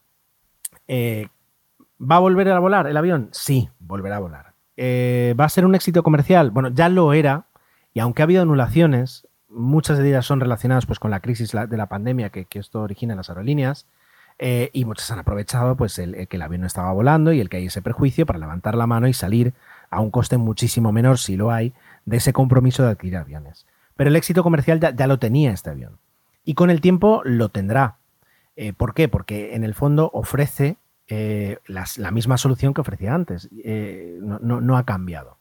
¿Va 0.88 2.16
a 2.16 2.18
volver 2.18 2.50
a 2.50 2.59
volar 2.59 2.86
el 2.86 2.96
avión? 2.96 3.28
Sí, 3.32 3.70
volverá 3.78 4.16
a 4.16 4.20
volar. 4.20 4.55
¿Va 4.78 5.44
a 5.44 5.48
ser 5.48 5.64
un 5.64 5.74
éxito 5.74 6.03
comercial? 6.03 6.50
Bueno, 6.50 6.70
ya 6.70 6.88
lo 6.88 7.12
era, 7.12 7.46
y 7.95 8.01
aunque 8.01 8.22
ha 8.22 8.24
habido 8.24 8.43
anulaciones, 8.43 9.26
muchas 9.49 9.99
de 9.99 10.09
ellas 10.09 10.26
son 10.26 10.40
relacionadas 10.40 10.86
pues, 10.86 10.99
con 10.99 11.11
la 11.11 11.20
crisis 11.20 11.53
de 11.53 11.76
la 11.76 11.88
pandemia 11.88 12.30
que, 12.30 12.47
esto 12.53 12.80
origina 12.80 13.12
en 13.12 13.18
las 13.18 13.28
aerolíneas, 13.28 13.86
eh, 14.38 14.70
y 14.72 14.84
muchas 14.84 15.11
han 15.11 15.18
aprovechado 15.18 15.76
pues, 15.76 15.99
el, 15.99 16.26
que 16.26 16.36
el 16.36 16.43
avión 16.43 16.62
no 16.62 16.66
estaba 16.66 16.93
volando 16.93 17.32
y 17.32 17.40
el 17.40 17.49
que 17.49 17.59
hay 17.59 17.66
ese 17.66 17.82
prejuicio 17.82 18.26
para 18.26 18.38
levantar 18.38 18.74
la 18.74 18.86
mano 18.86 19.07
y 19.09 19.12
salir 19.12 19.53
a 19.90 20.01
un 20.01 20.11
coste 20.11 20.38
muchísimo 20.38 20.90
menor, 20.90 21.18
si 21.18 21.36
lo 21.36 21.51
hay, 21.51 21.74
de 22.07 22.16
ese 22.16 22.32
compromiso 22.32 22.82
de 22.82 22.90
adquirir 22.90 23.18
aviones. 23.18 23.66
Pero 23.95 24.09
el 24.09 24.16
éxito 24.16 24.43
comercial 24.43 24.80
ya, 24.80 25.07
lo 25.07 25.18
tenía 25.18 25.53
este 25.53 25.70
avión. 25.70 25.99
Y 26.45 26.55
con 26.55 26.70
el 26.70 26.80
tiempo 26.80 27.20
lo 27.24 27.51
tendrá. 27.51 27.99
Eh, 28.57 28.72
¿Por 28.72 28.95
qué? 28.95 29.09
Porque 29.09 29.55
en 29.55 29.64
el 29.64 29.74
fondo 29.74 30.11
ofrece 30.12 30.76
eh, 31.07 31.59
la 31.66 32.11
misma 32.11 32.38
solución 32.38 32.72
que 32.74 32.80
ofrecía 32.80 33.14
antes. 33.14 33.51
No, 33.53 34.76
ha 34.76 34.84
cambiado. 34.84 35.36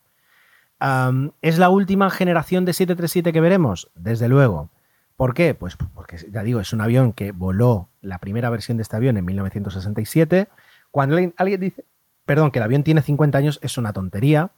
¿Es 1.41 1.59
la 1.59 1.69
última 1.69 2.09
generación 2.09 2.65
de 2.65 2.73
737 2.73 3.32
que 3.32 3.41
veremos? 3.41 3.91
Desde 3.95 4.27
luego. 4.27 4.69
¿Por 5.15 5.36
qué? 5.36 5.53
Pues 5.53 5.75
porque, 5.75 6.17
ya 6.32 6.41
digo, 6.41 6.59
es 6.59 6.73
un 6.73 6.82
avión 6.82 7.13
que 7.13 7.32
voló 7.32 7.89
la 8.01 8.17
primera 8.17 8.49
versión 8.49 8.77
de 8.77 8.84
este 8.84 8.95
avión 8.95 9.17
en 9.17 9.25
1967. 9.25 10.47
Cuando 10.89 11.15
alguien, 11.15 11.36
alguien 11.38 11.61
dice, 11.61 11.86
perdón, 12.25 12.49
que 12.49 12.57
el 12.57 12.63
avión 12.63 12.84
tiene 12.84 13.03
50 13.03 13.38
años, 13.38 13.59
es 13.61 13.77
una 13.77 13.93
tontería. 13.93 14.49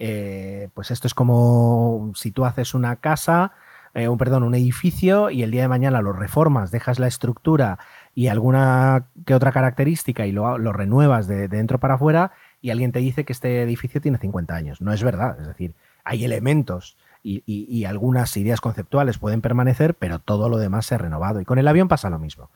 Eh, 0.00 0.68
pues 0.74 0.90
esto 0.90 1.06
es 1.06 1.14
como 1.14 2.10
si 2.16 2.32
tú 2.32 2.44
haces 2.44 2.74
una 2.74 2.96
casa, 2.96 3.52
eh, 3.94 4.08
un, 4.08 4.18
perdón, 4.18 4.42
un 4.42 4.54
edificio 4.56 5.30
y 5.30 5.44
el 5.44 5.52
día 5.52 5.62
de 5.62 5.68
mañana 5.68 6.02
lo 6.02 6.12
reformas, 6.12 6.72
dejas 6.72 6.98
la 6.98 7.06
estructura 7.06 7.78
y 8.14 8.26
alguna 8.26 9.06
que 9.26 9.34
otra 9.34 9.52
característica 9.52 10.26
y 10.26 10.32
lo, 10.32 10.58
lo 10.58 10.72
renuevas 10.72 11.28
de, 11.28 11.46
de, 11.46 11.48
dentro 11.48 11.78
para 11.78 11.94
afuera 11.94 12.32
y 12.60 12.70
alguien 12.70 12.92
te 12.92 12.98
dice 12.98 13.24
que 13.24 13.32
este 13.32 13.62
edificio 13.62 14.00
tiene 14.00 14.18
50 14.18 14.54
años. 14.54 14.80
No 14.80 14.92
es 14.92 15.02
verdad, 15.02 15.38
es 15.40 15.46
decir, 15.46 15.74
hay 16.04 16.24
elementos 16.24 16.96
y, 17.22 17.84
algunas 17.84 18.36
ideas 18.36 18.60
conceptuales 18.60 19.18
pueden 19.18 19.40
permanecer, 19.40 19.94
pero 19.94 20.18
todo 20.18 20.48
lo 20.48 20.58
demás 20.58 20.86
se 20.86 20.94
ha 20.94 20.98
renovado. 20.98 21.40
Y 21.40 21.44
con 21.44 21.58
el 21.58 21.68
avión 21.68 21.88
pasa 21.88 22.10
lo 22.10 22.18
mismo. 22.18 22.50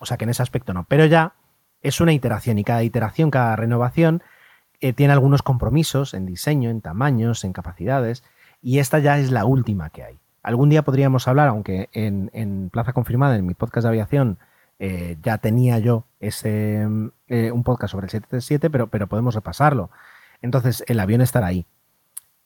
O 0.00 0.06
sea 0.06 0.16
que 0.16 0.24
en 0.24 0.30
ese 0.30 0.42
aspecto 0.42 0.72
no. 0.72 0.84
Pero 0.84 1.04
ya 1.06 1.34
es 1.82 2.00
una 2.00 2.12
iteración 2.12 2.58
y 2.58 2.64
cada 2.64 2.82
iteración, 2.82 3.30
cada 3.30 3.56
renovación 3.56 4.22
eh, 4.80 4.92
tiene 4.92 5.12
algunos 5.12 5.42
compromisos 5.42 6.14
en 6.14 6.26
diseño, 6.26 6.70
en 6.70 6.80
tamaños, 6.80 7.44
en 7.44 7.52
capacidades, 7.52 8.24
y 8.62 8.78
esta 8.78 8.98
ya 8.98 9.18
es 9.18 9.30
la 9.30 9.44
última 9.44 9.90
que 9.90 10.02
hay. 10.02 10.18
Algún 10.42 10.68
día 10.68 10.82
podríamos 10.82 11.28
hablar, 11.28 11.48
aunque 11.48 11.88
en, 11.92 12.30
en 12.32 12.70
Plaza 12.70 12.92
Confirmada, 12.92 13.36
en 13.36 13.46
mi 13.46 13.54
podcast 13.54 13.84
de 13.84 13.88
aviación, 13.88 14.38
eh, 14.78 15.16
ya 15.22 15.38
tenía 15.38 15.78
yo 15.78 16.04
ese 16.20 16.86
eh, 17.28 17.50
un 17.50 17.62
podcast 17.64 17.92
sobre 17.92 18.06
el 18.06 18.10
737, 18.10 18.70
pero, 18.70 18.88
pero 18.88 19.06
podemos 19.06 19.34
repasarlo. 19.34 19.90
Entonces, 20.42 20.84
el 20.86 21.00
avión 21.00 21.20
estará 21.20 21.46
ahí. 21.46 21.66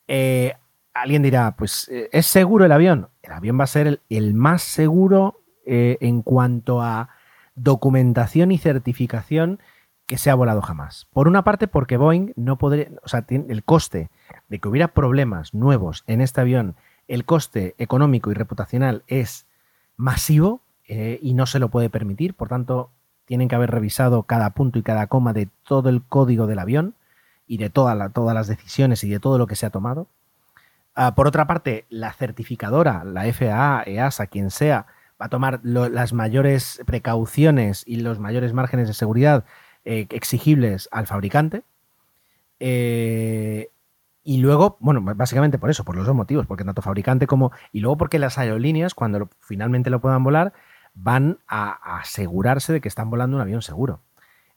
Eh, 0.07 0.53
alguien 0.93 1.23
dirá, 1.23 1.55
pues, 1.55 1.89
¿es 1.89 2.25
seguro 2.25 2.65
el 2.65 2.71
avión? 2.71 3.09
El 3.21 3.33
avión 3.33 3.59
va 3.59 3.65
a 3.65 3.67
ser 3.67 3.87
el, 3.87 4.01
el 4.09 4.33
más 4.33 4.61
seguro 4.61 5.37
en 5.63 6.21
cuanto 6.21 6.81
a 6.81 7.09
documentación 7.55 8.51
y 8.51 8.57
certificación 8.57 9.59
que 10.05 10.17
se 10.17 10.29
ha 10.29 10.35
volado 10.35 10.61
jamás. 10.61 11.07
Por 11.13 11.29
una 11.29 11.45
parte, 11.45 11.67
porque 11.67 11.95
Boeing 11.95 12.33
no 12.35 12.57
podría, 12.57 12.89
o 13.03 13.07
sea, 13.07 13.25
el 13.29 13.63
coste 13.63 14.09
de 14.49 14.59
que 14.59 14.67
hubiera 14.67 14.89
problemas 14.89 15.53
nuevos 15.53 16.03
en 16.07 16.19
este 16.19 16.41
avión, 16.41 16.75
el 17.07 17.23
coste 17.23 17.75
económico 17.77 18.31
y 18.31 18.33
reputacional 18.33 19.03
es 19.07 19.47
masivo 19.95 20.61
eh, 20.93 21.19
y 21.21 21.35
no 21.35 21.45
se 21.45 21.59
lo 21.59 21.69
puede 21.69 21.89
permitir. 21.89 22.33
Por 22.33 22.49
tanto, 22.49 22.89
tienen 23.23 23.47
que 23.47 23.55
haber 23.55 23.71
revisado 23.71 24.23
cada 24.23 24.49
punto 24.49 24.77
y 24.77 24.83
cada 24.83 25.07
coma 25.07 25.31
de 25.31 25.47
todo 25.65 25.87
el 25.87 26.03
código 26.03 26.47
del 26.47 26.59
avión 26.59 26.95
y 27.47 27.55
de 27.55 27.69
todas 27.69 27.95
las 28.13 28.47
decisiones 28.47 29.01
y 29.05 29.09
de 29.09 29.21
todo 29.21 29.37
lo 29.37 29.47
que 29.47 29.55
se 29.55 29.65
ha 29.65 29.69
tomado. 29.69 30.07
Uh, 30.97 31.13
por 31.15 31.27
otra 31.27 31.47
parte, 31.47 31.85
la 31.87 32.11
certificadora, 32.11 33.05
la 33.05 33.23
FAA, 33.31 33.83
EASA, 33.85 34.27
quien 34.27 34.51
sea, 34.51 34.85
va 35.19 35.27
a 35.27 35.29
tomar 35.29 35.61
las 35.63 36.11
mayores 36.11 36.81
precauciones 36.85 37.83
y 37.87 37.95
los 38.01 38.19
mayores 38.19 38.51
márgenes 38.51 38.89
de 38.89 38.93
seguridad 38.93 39.45
eh, 39.85 40.07
exigibles 40.09 40.89
al 40.91 41.07
fabricante. 41.07 41.63
Eh, 42.59 43.69
y 44.25 44.39
luego, 44.39 44.75
bueno, 44.81 45.01
básicamente 45.01 45.57
por 45.57 45.69
eso, 45.69 45.85
por 45.85 45.95
los 45.95 46.05
dos 46.05 46.15
motivos, 46.17 46.47
porque 46.47 46.65
tanto 46.65 46.81
fabricante 46.81 47.27
como. 47.27 47.53
Y 47.71 47.79
luego 47.79 47.95
porque 47.95 48.19
las 48.19 48.37
aerolíneas, 48.37 48.93
cuando 48.93 49.29
finalmente 49.39 49.89
lo 49.89 50.01
puedan 50.01 50.25
volar, 50.25 50.51
van 50.93 51.39
a, 51.47 51.97
asegurarse 51.99 52.73
de 52.73 52.81
que 52.81 52.87
están 52.87 53.09
volando 53.09 53.37
un 53.37 53.41
avión 53.41 53.61
seguro. 53.61 54.01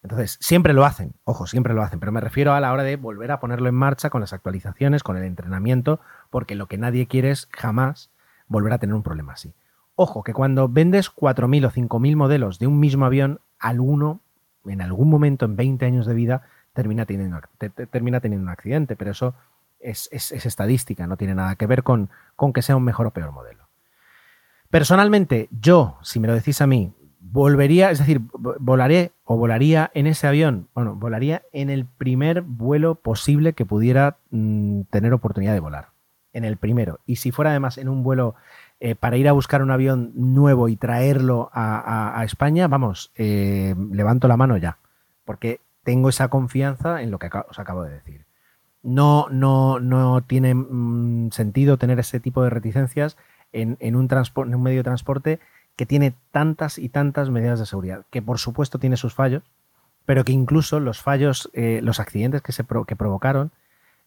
Entonces, 0.02 0.36
siempre 0.40 0.74
lo 0.74 0.84
hacen, 0.84 1.14
ojo, 1.24 1.46
siempre 1.46 1.72
lo 1.72 1.82
hacen, 1.82 1.98
pero 1.98 2.12
me 2.12 2.20
refiero 2.20 2.52
a 2.52 2.60
la 2.60 2.72
hora 2.72 2.82
de 2.82 2.96
volver 2.96 3.32
a 3.32 3.40
ponerlo 3.40 3.68
en 3.68 3.74
marcha 3.74 4.10
con 4.10 4.20
las 4.20 4.34
actualizaciones, 4.34 5.02
con 5.02 5.16
el 5.16 5.24
entrenamiento, 5.24 5.98
porque 6.28 6.54
lo 6.54 6.66
que 6.66 6.76
nadie 6.76 7.06
quiere 7.06 7.30
es 7.30 7.48
jamás 7.52 8.10
volver 8.46 8.74
a 8.74 8.78
tener 8.78 8.94
un 8.94 9.02
problema 9.02 9.32
así. 9.32 9.54
Ojo, 9.96 10.22
que 10.22 10.34
cuando 10.34 10.68
vendes 10.68 11.10
4.000 11.10 11.66
o 11.66 11.70
5.000 11.70 12.16
modelos 12.16 12.58
de 12.58 12.66
un 12.66 12.80
mismo 12.80 13.06
avión, 13.06 13.40
alguno 13.58 14.20
en 14.66 14.82
algún 14.82 15.08
momento 15.08 15.46
en 15.46 15.56
20 15.56 15.86
años 15.86 16.06
de 16.06 16.14
vida 16.14 16.42
termina 16.74 17.06
teniendo, 17.06 17.40
te, 17.58 17.70
te, 17.70 17.86
termina 17.86 18.20
teniendo 18.20 18.44
un 18.44 18.50
accidente, 18.50 18.96
pero 18.96 19.12
eso 19.12 19.34
es, 19.78 20.08
es, 20.12 20.32
es, 20.32 20.44
estadística, 20.44 21.06
no 21.06 21.16
tiene 21.16 21.34
nada 21.34 21.56
que 21.56 21.66
ver 21.66 21.82
con 21.82 22.10
que 22.52 22.62
sea 22.62 22.76
un 22.76 22.84
mejor 22.84 23.06
o 23.06 23.10
peor 23.12 23.32
modelo. 23.32 23.63
Personalmente, 24.74 25.48
yo, 25.52 25.98
si 26.02 26.18
me 26.18 26.26
lo 26.26 26.34
decís 26.34 26.60
a 26.60 26.66
mí, 26.66 26.92
volvería, 27.20 27.92
es 27.92 28.00
decir, 28.00 28.20
volaré 28.58 29.12
o 29.22 29.36
volaría 29.36 29.92
en 29.94 30.08
ese 30.08 30.26
avión, 30.26 30.66
bueno, 30.74 30.96
volaría 30.96 31.42
en 31.52 31.70
el 31.70 31.86
primer 31.86 32.42
vuelo 32.42 32.96
posible 32.96 33.52
que 33.52 33.64
pudiera 33.64 34.16
mmm, 34.30 34.80
tener 34.90 35.12
oportunidad 35.12 35.52
de 35.52 35.60
volar. 35.60 35.90
En 36.32 36.44
el 36.44 36.56
primero. 36.56 36.98
Y 37.06 37.16
si 37.16 37.30
fuera 37.30 37.52
además 37.52 37.78
en 37.78 37.88
un 37.88 38.02
vuelo 38.02 38.34
eh, 38.80 38.96
para 38.96 39.16
ir 39.16 39.28
a 39.28 39.32
buscar 39.32 39.62
un 39.62 39.70
avión 39.70 40.10
nuevo 40.16 40.68
y 40.68 40.74
traerlo 40.74 41.50
a, 41.52 42.20
España, 42.24 42.66
vamos, 42.66 43.12
eh, 43.14 43.76
levanto 43.92 44.26
la 44.26 44.36
mano 44.36 44.56
ya, 44.56 44.78
porque 45.24 45.60
tengo 45.84 46.08
esa 46.08 46.26
confianza 46.26 47.00
en 47.00 47.12
lo 47.12 47.20
que 47.20 47.30
os 47.48 47.60
acabo 47.60 47.84
de 47.84 47.92
decir. 47.92 48.26
No, 48.82 49.28
no, 49.30 49.78
no 49.78 50.24
tiene 50.24 50.52
mmm, 50.52 51.30
sentido 51.30 51.76
tener 51.78 52.00
ese 52.00 52.18
tipo 52.18 52.42
de 52.42 52.50
reticencias 52.50 53.16
en, 53.54 53.96
un 53.96 54.62
medio 54.62 54.78
de 54.78 54.84
transporte 54.84 55.40
que 55.76 55.86
tiene 55.86 56.14
tantas 56.30 56.78
y 56.78 56.88
tantas 56.88 57.30
medidas 57.30 57.58
de 57.58 57.66
seguridad, 57.66 58.04
que 58.10 58.20
por 58.20 58.38
supuesto 58.38 58.78
tiene 58.78 58.96
sus 58.96 59.14
fallos, 59.14 59.42
pero 60.06 60.24
que 60.24 60.32
incluso 60.32 60.80
los 60.80 61.00
fallos, 61.00 61.50
eh, 61.54 61.80
los 61.82 62.00
accidentes 62.00 62.42
que, 62.42 62.52
se 62.52 62.64
que 62.86 62.96
provocaron, 62.96 63.52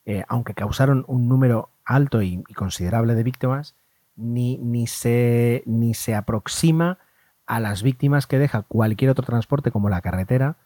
eh, 0.06 0.24
aunque 0.28 0.54
causaron 0.54 1.04
un 1.08 1.28
número 1.28 1.70
alto 1.84 2.22
y, 2.22 2.43
considerable 2.56 3.16
de 3.16 3.24
víctimas, 3.24 3.76
ni, 4.16 4.58
ni, 4.58 4.88
se, 4.88 5.64
ni 5.66 5.93
se 5.93 6.16
aproxima 6.16 7.00
a 7.45 7.60
las 7.60 7.84
víctimas 7.84 8.28
que 8.28 8.39
deja 8.39 8.64
cualquier 8.64 9.12
otro 9.12 9.26
transporte 9.26 9.72
como 9.72 9.89
la 9.89 10.02
carretera 10.02 10.58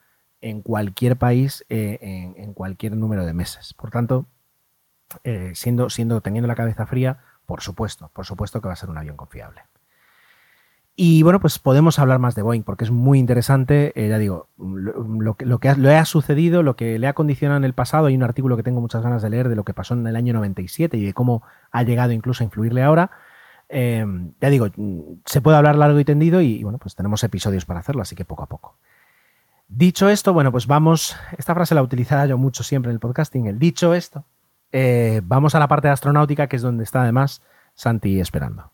en 0.42 0.62
cualquier 0.62 1.18
país 1.18 1.66
eh, 1.70 2.00
en, 2.02 2.44
en, 2.44 2.54
cualquier 2.54 2.96
número 2.96 3.26
de 3.26 3.34
meses. 3.34 3.74
Por 3.76 3.92
tanto, 3.92 4.26
siendo, 5.54 5.90
siendo 5.90 6.22
teniendo 6.22 6.48
la 6.48 6.56
cabeza 6.56 6.86
fría, 6.86 7.20
por 7.46 7.62
supuesto, 7.62 8.10
por 8.14 8.26
supuesto 8.26 8.62
que 8.62 8.68
va 8.68 8.74
a 8.74 8.78
ser 8.78 8.90
un 8.90 8.98
avión 8.98 9.18
confiable. 9.18 9.62
Y 10.96 11.24
bueno, 11.24 11.40
pues 11.40 11.58
podemos 11.58 12.00
hablar 12.00 12.20
más 12.20 12.36
de 12.36 12.42
Boeing 12.42 12.64
porque 12.64 12.84
es 12.84 12.92
muy 12.92 13.18
interesante. 13.18 13.94
Eh, 13.96 14.10
ya 14.10 14.18
digo, 14.18 14.50
lo, 14.58 15.36
que 15.36 15.70
ha, 15.70 15.76
lo 15.76 15.90
ha 15.90 16.06
sucedido, 16.06 16.64
lo 16.64 16.76
que 16.76 17.00
le 17.00 17.08
ha 17.08 17.14
condicionado 17.14 17.58
en 17.58 17.64
el 17.64 17.74
pasado. 17.74 18.08
Hay 18.08 18.16
un 18.16 18.24
artículo 18.24 18.58
que 18.58 18.64
tengo 18.64 18.82
muchas 18.82 19.02
ganas 19.02 19.22
de 19.22 19.30
leer 19.30 19.50
de 19.50 19.56
lo 19.56 19.64
que 19.64 19.74
pasó 19.74 19.94
en 19.94 20.06
el 20.06 20.16
año 20.16 20.34
97 20.34 20.98
y 20.98 21.06
de 21.06 21.14
cómo 21.14 21.44
ha 21.72 21.84
llegado 21.84 22.12
incluso 22.12 22.44
a 22.44 22.46
influirle 22.46 22.84
ahora. 22.84 23.12
Eh, 23.70 24.06
ya 24.42 24.50
digo, 24.50 24.68
se 25.26 25.42
puede 25.42 25.58
hablar 25.58 25.78
largo 25.78 26.00
y 26.00 26.06
tendido 26.06 26.42
y, 26.42 26.58
y, 26.58 26.64
bueno, 26.64 26.78
pues 26.78 26.94
tenemos 26.94 27.24
episodios 27.24 27.66
para 27.66 27.80
hacerlo, 27.80 28.02
así 28.02 28.16
que 28.16 28.26
poco 28.26 28.44
a 28.44 28.48
poco. 28.48 28.78
Dicho 29.70 30.10
esto, 30.10 30.34
bueno, 30.34 30.52
pues 30.52 30.68
vamos, 30.68 31.16
esta 31.38 31.56
frase 31.56 31.74
la 31.74 31.82
utilizaba 31.82 32.26
yo 32.26 32.38
mucho 32.38 32.62
siempre 32.62 32.90
en 32.90 32.96
el 32.96 33.00
podcasting, 33.00 33.48
el 33.48 33.58
dicho 33.58 33.94
esto, 33.94 34.26
eh, 34.72 35.22
vamos 35.24 35.56
a 35.56 35.60
la 35.60 35.68
parte 35.68 35.88
de 35.88 35.94
astronáutica, 35.94 36.48
que 36.48 36.56
es 36.56 36.62
donde 36.62 36.84
está 36.84 37.04
además 37.04 37.42
Santi 37.76 38.20
esperando. 38.20 38.72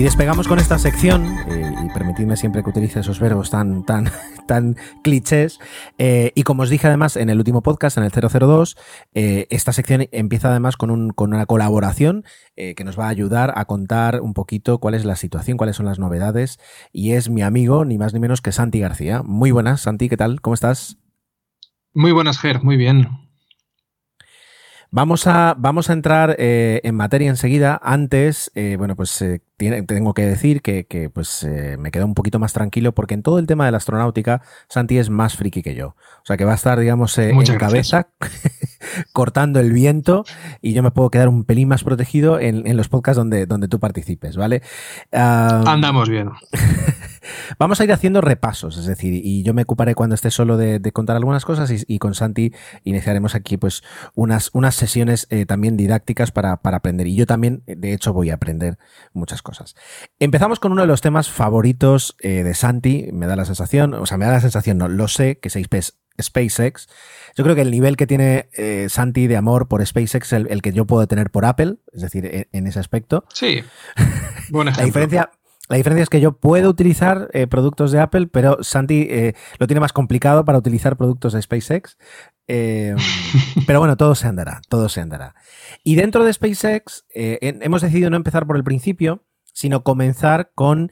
Y 0.00 0.02
despegamos 0.04 0.48
con 0.48 0.58
esta 0.58 0.78
sección, 0.78 1.26
eh, 1.50 1.74
y 1.84 1.88
permitidme 1.90 2.34
siempre 2.34 2.62
que 2.62 2.70
utilice 2.70 3.00
esos 3.00 3.20
verbos 3.20 3.50
tan, 3.50 3.84
tan, 3.84 4.10
tan 4.48 4.76
clichés. 5.02 5.58
eh, 5.98 6.32
y 6.34 6.42
como 6.44 6.62
os 6.62 6.70
dije 6.70 6.86
además 6.86 7.16
en 7.18 7.28
el 7.28 7.36
último 7.36 7.60
podcast, 7.62 7.98
en 7.98 8.04
el 8.04 8.10
002, 8.10 8.78
eh, 9.12 9.46
esta 9.50 9.74
sección 9.74 10.08
empieza 10.10 10.48
además 10.48 10.78
con, 10.78 10.90
un- 10.90 11.10
con 11.10 11.34
una 11.34 11.44
colaboración 11.44 12.24
eh, 12.56 12.74
que 12.74 12.84
nos 12.84 12.98
va 12.98 13.06
a 13.06 13.08
ayudar 13.10 13.52
a 13.56 13.66
contar 13.66 14.22
un 14.22 14.32
poquito 14.32 14.78
cuál 14.78 14.94
es 14.94 15.04
la 15.04 15.16
situación, 15.16 15.58
cuáles 15.58 15.76
son 15.76 15.84
las 15.84 15.98
novedades. 15.98 16.58
Y 16.94 17.12
es 17.12 17.28
mi 17.28 17.42
amigo, 17.42 17.84
ni 17.84 17.98
más 17.98 18.14
ni 18.14 18.20
menos 18.20 18.40
que 18.40 18.52
Santi 18.52 18.80
García. 18.80 19.22
Muy 19.22 19.50
buenas, 19.50 19.82
Santi, 19.82 20.08
¿qué 20.08 20.16
tal? 20.16 20.40
¿Cómo 20.40 20.54
estás? 20.54 20.96
Muy 21.92 22.12
buenas, 22.12 22.38
Ger, 22.38 22.62
muy 22.64 22.78
bien. 22.78 23.06
Vamos 24.90 25.26
a, 25.26 25.54
vamos 25.58 25.90
a 25.90 25.92
entrar 25.92 26.36
eh, 26.38 26.80
en 26.84 26.94
materia 26.96 27.28
enseguida. 27.28 27.78
Antes, 27.82 28.50
eh, 28.54 28.76
bueno, 28.78 28.96
pues 28.96 29.20
eh, 29.22 29.42
tiene- 29.60 29.82
tengo 29.82 30.14
que 30.14 30.24
decir 30.24 30.62
que, 30.62 30.86
que, 30.86 31.10
pues 31.10 31.42
eh, 31.44 31.76
me 31.78 31.90
quedo 31.90 32.06
un 32.06 32.14
poquito 32.14 32.38
más 32.38 32.54
tranquilo 32.54 32.92
porque 32.94 33.12
en 33.12 33.22
todo 33.22 33.38
el 33.38 33.46
tema 33.46 33.66
de 33.66 33.70
la 33.72 33.76
astronáutica, 33.76 34.40
Santi 34.70 34.96
es 34.96 35.10
más 35.10 35.36
friki 35.36 35.62
que 35.62 35.74
yo. 35.74 35.88
O 35.88 36.24
sea 36.24 36.38
que 36.38 36.46
va 36.46 36.52
a 36.52 36.54
estar, 36.54 36.78
digamos, 36.80 37.16
eh, 37.18 37.34
en 37.52 37.58
cabeza, 37.58 38.08
cortando 39.12 39.60
el 39.60 39.70
viento 39.72 40.24
y 40.62 40.72
yo 40.72 40.82
me 40.82 40.90
puedo 40.90 41.10
quedar 41.10 41.28
un 41.28 41.44
pelín 41.44 41.68
más 41.68 41.84
protegido 41.84 42.40
en, 42.40 42.66
en 42.66 42.78
los 42.78 42.88
podcasts 42.88 43.18
donde, 43.18 43.44
donde 43.44 43.68
tú 43.68 43.78
participes, 43.80 44.36
¿vale? 44.38 44.62
Andamos 45.66 46.08
bien. 46.08 46.30
Vamos 47.58 47.80
a 47.80 47.84
ir 47.84 47.92
haciendo 47.92 48.22
repasos, 48.22 48.78
es 48.78 48.86
decir, 48.86 49.12
y 49.12 49.42
yo 49.42 49.52
me 49.52 49.62
ocuparé 49.62 49.94
cuando 49.94 50.14
esté 50.14 50.30
solo 50.30 50.56
de, 50.56 50.78
de 50.78 50.92
contar 50.92 51.16
algunas 51.16 51.44
cosas 51.44 51.70
y, 51.70 51.82
y 51.86 51.98
con 51.98 52.14
Santi 52.14 52.54
iniciaremos 52.82 53.34
aquí 53.34 53.58
pues 53.58 53.82
unas, 54.14 54.48
unas 54.54 54.74
sesiones 54.74 55.26
eh, 55.28 55.44
también 55.44 55.76
didácticas 55.76 56.30
para, 56.32 56.56
para 56.56 56.78
aprender. 56.78 57.06
Y 57.06 57.16
yo 57.16 57.26
también, 57.26 57.62
de 57.66 57.92
hecho, 57.92 58.14
voy 58.14 58.30
a 58.30 58.34
aprender 58.34 58.78
muchas 59.12 59.42
cosas. 59.42 59.49
Empezamos 60.18 60.60
con 60.60 60.72
uno 60.72 60.82
de 60.82 60.88
los 60.88 61.00
temas 61.00 61.30
favoritos 61.30 62.16
eh, 62.20 62.42
de 62.42 62.54
Santi, 62.54 63.08
me 63.12 63.26
da 63.26 63.36
la 63.36 63.44
sensación, 63.44 63.94
o 63.94 64.06
sea, 64.06 64.16
me 64.18 64.24
da 64.26 64.32
la 64.32 64.40
sensación, 64.40 64.78
no, 64.78 64.88
lo 64.88 65.08
sé, 65.08 65.38
que 65.38 65.48
es 65.48 65.56
Space- 65.56 65.94
SpaceX. 66.20 66.88
Yo 67.36 67.44
creo 67.44 67.56
que 67.56 67.62
el 67.62 67.70
nivel 67.70 67.96
que 67.96 68.06
tiene 68.06 68.48
eh, 68.52 68.88
Santi 68.90 69.26
de 69.26 69.36
amor 69.36 69.68
por 69.68 69.84
SpaceX 69.86 70.26
es 70.26 70.32
el, 70.32 70.46
el 70.50 70.62
que 70.62 70.72
yo 70.72 70.86
puedo 70.86 71.06
tener 71.06 71.30
por 71.30 71.44
Apple, 71.44 71.76
es 71.92 72.02
decir, 72.02 72.26
en, 72.26 72.48
en 72.52 72.66
ese 72.66 72.78
aspecto. 72.78 73.24
Sí. 73.32 73.62
Buen 74.50 74.66
La 74.66 74.84
diferencia, 74.84 75.30
la 75.68 75.76
diferencia 75.76 76.02
es 76.02 76.08
que 76.10 76.20
yo 76.20 76.32
puedo 76.32 76.68
utilizar 76.68 77.30
eh, 77.32 77.46
productos 77.46 77.92
de 77.92 78.00
Apple, 78.00 78.26
pero 78.26 78.62
Santi 78.62 79.06
eh, 79.08 79.34
lo 79.58 79.66
tiene 79.66 79.80
más 79.80 79.92
complicado 79.92 80.44
para 80.44 80.58
utilizar 80.58 80.96
productos 80.96 81.32
de 81.32 81.42
SpaceX. 81.42 81.96
Eh, 82.48 82.96
pero 83.66 83.78
bueno, 83.78 83.96
todo 83.96 84.14
se 84.14 84.26
andará, 84.26 84.60
todo 84.68 84.88
se 84.88 85.00
andará. 85.00 85.34
Y 85.84 85.94
dentro 85.94 86.24
de 86.24 86.32
SpaceX 86.32 87.04
hemos 87.10 87.82
decidido 87.82 88.10
no 88.10 88.16
empezar 88.16 88.46
por 88.46 88.56
el 88.56 88.64
principio, 88.64 89.22
sino 89.52 89.82
comenzar 89.82 90.52
con 90.54 90.90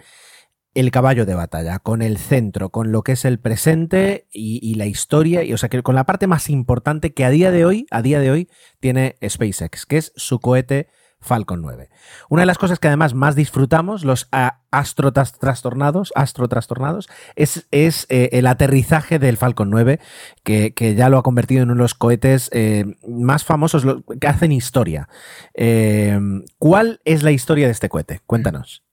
el 0.74 0.90
caballo 0.90 1.26
de 1.26 1.34
batalla, 1.34 1.78
con 1.80 2.02
el 2.02 2.18
centro, 2.18 2.70
con 2.70 2.92
lo 2.92 3.02
que 3.02 3.12
es 3.12 3.24
el 3.24 3.40
presente 3.40 4.28
y, 4.30 4.74
la 4.74 4.86
historia, 4.86 5.42
y 5.42 5.52
o 5.52 5.58
sea 5.58 5.68
que 5.68 5.82
con 5.82 5.94
la 5.94 6.06
parte 6.06 6.26
más 6.26 6.50
importante 6.50 7.12
que 7.12 7.24
a 7.24 7.30
día 7.30 7.50
de 7.50 7.64
hoy, 7.64 7.86
a 7.90 8.00
día 8.02 8.20
de 8.20 8.30
hoy, 8.30 8.48
tiene 8.78 9.16
SpaceX, 9.26 9.86
que 9.86 9.96
es 9.96 10.12
su 10.14 10.38
cohete 10.38 10.88
Falcon 11.20 11.60
9. 11.62 11.88
Una 12.28 12.42
de 12.42 12.46
las 12.46 12.58
cosas 12.58 12.78
que 12.78 12.88
además 12.88 13.12
más 13.14 13.34
disfrutamos, 13.34 14.04
los 14.04 14.28
ah, 14.32 14.60
astrotrastornados, 14.70 16.12
astrotrastornados, 16.14 17.08
es, 17.36 17.66
es 17.70 18.06
eh, 18.08 18.30
el 18.32 18.46
aterrizaje 18.46 19.18
del 19.18 19.36
Falcon 19.36 19.68
9, 19.70 19.98
que, 20.44 20.74
que 20.74 20.94
ya 20.94 21.08
lo 21.08 21.18
ha 21.18 21.22
convertido 21.22 21.62
en 21.62 21.70
uno 21.70 21.78
de 21.78 21.82
los 21.84 21.94
cohetes 21.94 22.50
eh, 22.52 22.84
más 23.06 23.44
famosos 23.44 23.84
lo- 23.84 24.02
que 24.04 24.26
hacen 24.28 24.52
historia. 24.52 25.08
Eh, 25.54 26.18
¿Cuál 26.58 27.00
es 27.04 27.22
la 27.22 27.32
historia 27.32 27.66
de 27.66 27.72
este 27.72 27.88
cohete? 27.88 28.20
Cuéntanos. 28.26 28.84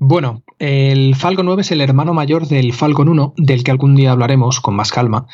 Bueno, 0.00 0.44
el 0.60 1.16
Falcon 1.16 1.46
9 1.46 1.62
es 1.62 1.72
el 1.72 1.80
hermano 1.80 2.14
mayor 2.14 2.46
del 2.46 2.72
Falcon 2.72 3.08
1, 3.08 3.34
del 3.36 3.64
que 3.64 3.72
algún 3.72 3.96
día 3.96 4.12
hablaremos 4.12 4.60
con 4.60 4.76
más 4.76 4.92
calma. 4.92 5.26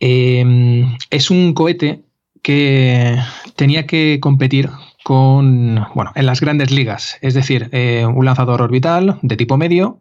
Es 0.00 1.30
un 1.30 1.52
cohete 1.52 2.04
que 2.48 3.14
tenía 3.56 3.86
que 3.86 4.20
competir 4.22 4.70
con, 5.04 5.84
bueno, 5.94 6.12
en 6.14 6.24
las 6.24 6.40
grandes 6.40 6.70
ligas, 6.70 7.18
es 7.20 7.34
decir, 7.34 7.68
eh, 7.72 8.06
un 8.06 8.24
lanzador 8.24 8.62
orbital 8.62 9.18
de 9.20 9.36
tipo 9.36 9.58
medio 9.58 10.00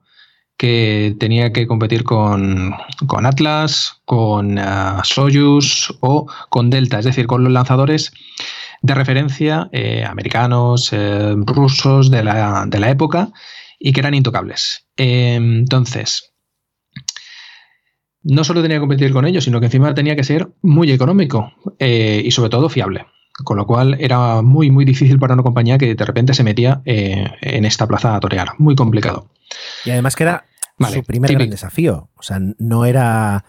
que 0.55 1.13
tenía 1.19 1.51
que 1.51 1.67
competir 1.67 2.05
con, 2.05 2.73
con 3.05 3.25
Atlas, 3.25 4.01
con 4.05 4.57
ah, 4.59 5.01
Soyuz 5.03 5.93
o 5.99 6.27
con 6.47 6.69
Delta, 6.69 6.99
es 6.99 7.05
decir, 7.05 7.27
con 7.27 7.43
los 7.43 7.51
lanzadores 7.51 8.13
de 8.81 8.93
referencia 8.93 9.67
eh, 9.73 10.05
americanos, 10.05 10.93
eh, 10.93 11.35
rusos 11.39 12.09
de 12.09 12.23
la, 12.23 12.63
de 12.65 12.79
la 12.79 12.89
época 12.89 13.27
y 13.77 13.91
que 13.91 13.99
eran 13.99 14.13
intocables. 14.13 14.87
Eh, 14.95 15.35
entonces, 15.35 16.31
no 18.27 18.43
solo 18.43 18.61
tenía 18.61 18.77
que 18.77 18.81
competir 18.81 19.13
con 19.13 19.25
ellos, 19.25 19.43
sino 19.43 19.59
que 19.59 19.67
encima 19.67 19.93
tenía 19.93 20.15
que 20.15 20.23
ser 20.23 20.49
muy 20.61 20.91
económico 20.91 21.53
eh, 21.79 22.21
y 22.23 22.31
sobre 22.31 22.49
todo 22.49 22.69
fiable. 22.69 23.05
Con 23.43 23.57
lo 23.57 23.65
cual 23.67 23.97
era 23.99 24.41
muy, 24.41 24.71
muy 24.71 24.83
difícil 24.83 25.19
para 25.19 25.35
una 25.35 25.43
compañía 25.43 25.77
que 25.77 25.93
de 25.93 26.05
repente 26.05 26.33
se 26.33 26.43
metía 26.43 26.81
eh, 26.85 27.25
en 27.41 27.65
esta 27.65 27.87
plaza 27.87 28.15
a 28.15 28.19
torear. 28.19 28.49
Muy 28.57 28.75
complicado. 28.75 29.29
Y 29.85 29.91
además 29.91 30.15
que 30.15 30.23
era 30.23 30.45
Vale, 30.79 30.95
su 30.95 31.03
primer 31.03 31.27
típico. 31.27 31.39
gran 31.39 31.51
desafío. 31.51 32.09
O 32.15 32.23
sea, 32.23 32.39
no 32.57 32.85
era. 32.85 33.45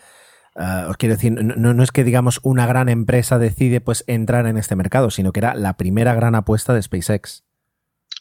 ah, 0.56 0.86
os 0.90 0.96
quiero 0.98 1.14
decir, 1.14 1.32
no, 1.32 1.72
no 1.72 1.82
es 1.82 1.90
que 1.90 2.04
digamos 2.04 2.38
una 2.42 2.66
gran 2.66 2.90
empresa 2.90 3.38
decide 3.38 3.80
pues 3.80 4.04
entrar 4.06 4.46
en 4.46 4.58
este 4.58 4.76
mercado, 4.76 5.10
sino 5.10 5.32
que 5.32 5.40
era 5.40 5.54
la 5.54 5.78
primera 5.78 6.14
gran 6.14 6.34
apuesta 6.34 6.74
de 6.74 6.82
SpaceX. 6.82 7.44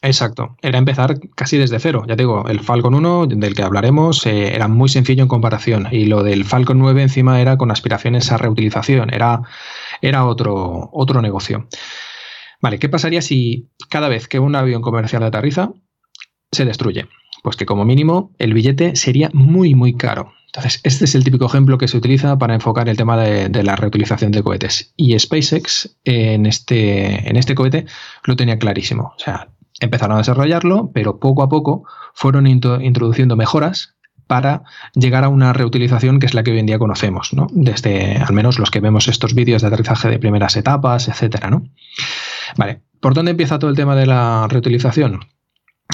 Exacto, 0.01 0.55
era 0.61 0.77
empezar 0.77 1.19
casi 1.35 1.57
desde 1.57 1.79
cero. 1.79 2.03
Ya 2.07 2.15
te 2.15 2.21
digo, 2.21 2.47
el 2.47 2.59
Falcon 2.59 2.93
1, 2.93 3.27
del 3.27 3.55
que 3.55 3.63
hablaremos, 3.63 4.25
eh, 4.27 4.53
era 4.53 4.67
muy 4.67 4.89
sencillo 4.89 5.23
en 5.23 5.27
comparación. 5.27 5.87
Y 5.91 6.05
lo 6.05 6.21
del 6.21 6.45
Falcon 6.45 6.77
9 6.77 7.01
encima 7.01 7.41
era 7.41 7.57
con 7.57 7.71
aspiraciones 7.71 8.31
a 8.31 8.37
reutilización, 8.37 9.11
era, 9.13 9.41
era 10.01 10.25
otro, 10.25 10.89
otro 10.93 11.21
negocio. 11.21 11.67
Vale, 12.61 12.77
¿qué 12.79 12.89
pasaría 12.89 13.21
si 13.21 13.69
cada 13.89 14.07
vez 14.07 14.27
que 14.27 14.39
un 14.39 14.55
avión 14.55 14.81
comercial 14.81 15.23
aterriza 15.23 15.71
se 16.51 16.65
destruye? 16.65 17.07
Pues 17.43 17.55
que 17.55 17.65
como 17.65 17.85
mínimo 17.85 18.35
el 18.37 18.53
billete 18.53 18.95
sería 18.95 19.29
muy, 19.33 19.73
muy 19.73 19.95
caro. 19.95 20.33
Entonces, 20.47 20.79
este 20.83 21.05
es 21.05 21.15
el 21.15 21.23
típico 21.23 21.45
ejemplo 21.45 21.77
que 21.77 21.87
se 21.87 21.97
utiliza 21.97 22.37
para 22.37 22.55
enfocar 22.55 22.87
el 22.87 22.97
tema 22.97 23.17
de, 23.17 23.49
de 23.49 23.63
la 23.63 23.75
reutilización 23.75 24.31
de 24.31 24.43
cohetes. 24.43 24.93
Y 24.95 25.17
SpaceX 25.17 25.97
en 26.03 26.45
este, 26.45 27.29
en 27.29 27.35
este 27.35 27.53
cohete 27.53 27.85
lo 28.23 28.35
tenía 28.35 28.57
clarísimo. 28.57 29.13
O 29.15 29.19
sea, 29.19 29.49
empezaron 29.79 30.15
a 30.15 30.19
desarrollarlo, 30.19 30.91
pero 30.93 31.19
poco 31.19 31.43
a 31.43 31.49
poco 31.49 31.83
fueron 32.13 32.47
introduciendo 32.47 33.35
mejoras 33.35 33.97
para 34.27 34.63
llegar 34.93 35.23
a 35.23 35.29
una 35.29 35.53
reutilización 35.53 36.19
que 36.19 36.25
es 36.25 36.33
la 36.33 36.43
que 36.43 36.51
hoy 36.51 36.59
en 36.59 36.65
día 36.65 36.79
conocemos, 36.79 37.33
¿no? 37.33 37.47
Desde 37.51 38.17
al 38.17 38.33
menos 38.33 38.59
los 38.59 38.71
que 38.71 38.81
vemos 38.81 39.07
estos 39.07 39.33
vídeos 39.33 39.61
de 39.61 39.69
aterrizaje 39.69 40.09
de 40.09 40.19
primeras 40.19 40.55
etapas, 40.57 41.07
etcétera, 41.07 41.49
¿no? 41.49 41.63
Vale, 42.57 42.81
¿por 42.99 43.13
dónde 43.13 43.31
empieza 43.31 43.57
todo 43.57 43.69
el 43.69 43.77
tema 43.77 43.95
de 43.95 44.05
la 44.05 44.47
reutilización? 44.49 45.21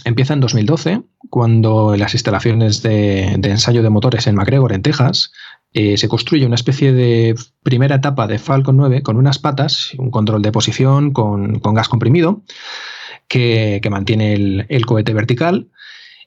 Empieza 0.04 0.34
en 0.34 0.40
2012, 0.40 1.04
cuando 1.30 1.94
en 1.94 2.00
las 2.00 2.14
instalaciones 2.14 2.82
de, 2.82 3.34
ensayo 3.34 3.84
de 3.84 3.90
motores 3.90 4.28
en 4.28 4.36
McGregor, 4.36 4.74
en 4.74 4.82
Texas, 4.82 5.32
eh, 5.72 5.98
se 5.98 6.10
construye 6.10 6.46
una 6.46 6.56
especie 6.56 6.92
de 6.92 7.36
primera 7.62 7.96
etapa 7.96 8.28
de 8.28 8.40
Falcon 8.40 8.78
9 8.78 9.04
con 9.04 9.18
unas 9.18 9.40
patas, 9.40 9.92
un 9.98 10.12
control 10.12 10.42
de 10.42 10.52
posición 10.52 11.12
con, 11.12 11.60
con 11.60 11.74
gas 11.74 11.88
comprimido, 11.88 12.42
que, 13.28 13.80
que 13.82 13.90
mantiene 13.90 14.34
el, 14.34 14.66
el 14.70 14.86
cohete 14.86 15.14
vertical 15.14 15.70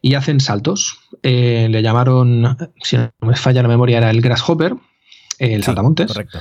y 0.00 0.14
hacen 0.14 0.40
saltos. 0.40 0.98
Eh, 1.22 1.68
le 1.70 1.82
llamaron, 1.82 2.56
si 2.82 2.96
no 2.96 3.10
me 3.20 3.36
falla 3.36 3.62
la 3.62 3.68
memoria, 3.68 3.98
era 3.98 4.10
el 4.10 4.20
Grasshopper, 4.20 4.74
el 5.38 5.64
saltamontes. 5.64 6.08
Correcto. 6.08 6.40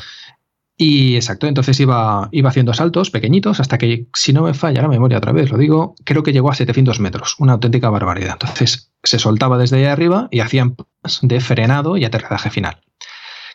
Y 0.78 1.16
exacto, 1.16 1.48
entonces 1.48 1.80
iba, 1.80 2.28
iba 2.34 2.50
haciendo 2.50 2.74
saltos 2.74 3.10
pequeñitos 3.10 3.62
hasta 3.62 3.78
que, 3.78 4.08
si 4.14 4.34
no 4.34 4.44
me 4.44 4.54
falla 4.54 4.82
la 4.82 4.90
memoria 4.90 5.18
otra 5.18 5.32
vez, 5.32 5.50
lo 5.50 5.58
digo, 5.58 5.96
creo 6.04 6.22
que 6.22 6.34
llegó 6.34 6.52
a 6.52 6.56
700 6.56 7.00
metros, 7.00 7.36
una 7.40 7.54
auténtica 7.54 7.90
barbaridad. 7.90 8.34
Entonces 8.34 8.92
se 9.02 9.18
soltaba 9.18 9.58
desde 9.58 9.78
ahí 9.78 9.86
arriba 9.86 10.28
y 10.32 10.42
hacían 10.42 10.76
de 11.22 11.40
frenado 11.40 11.96
y 11.96 12.04
aterrizaje 12.04 12.50
final. 12.50 12.82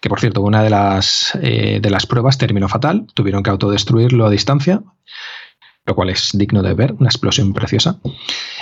Que 0.01 0.09
por 0.09 0.19
cierto, 0.19 0.41
una 0.41 0.63
de 0.63 0.71
las, 0.71 1.39
eh, 1.43 1.79
de 1.83 1.91
las 1.91 2.07
pruebas 2.07 2.39
terminó 2.39 2.69
fatal, 2.71 3.07
tuvieron 3.13 3.43
que 3.43 3.51
autodestruirlo 3.51 4.25
a 4.25 4.31
distancia, 4.31 4.83
lo 5.87 5.95
cual 5.95 6.11
es 6.11 6.31
digno 6.35 6.63
de 6.63 6.75
ver, 6.75 6.95
una 6.99 7.09
explosión 7.09 7.53
preciosa. 7.53 7.99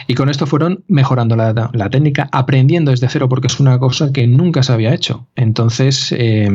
Y 0.06 0.14
con 0.14 0.28
esto 0.28 0.46
fueron 0.46 0.84
mejorando 0.88 1.36
la, 1.36 1.90
técnica, 1.90 2.28
aprendiendo 2.32 2.90
desde 2.90 3.08
cero, 3.08 3.28
porque 3.28 3.48
es 3.48 3.60
una 3.60 3.78
cosa 3.78 4.12
que 4.12 4.26
nunca 4.26 4.62
se 4.62 4.72
había 4.72 4.94
hecho. 4.94 5.26
Entonces, 5.34 6.12
eh, 6.12 6.48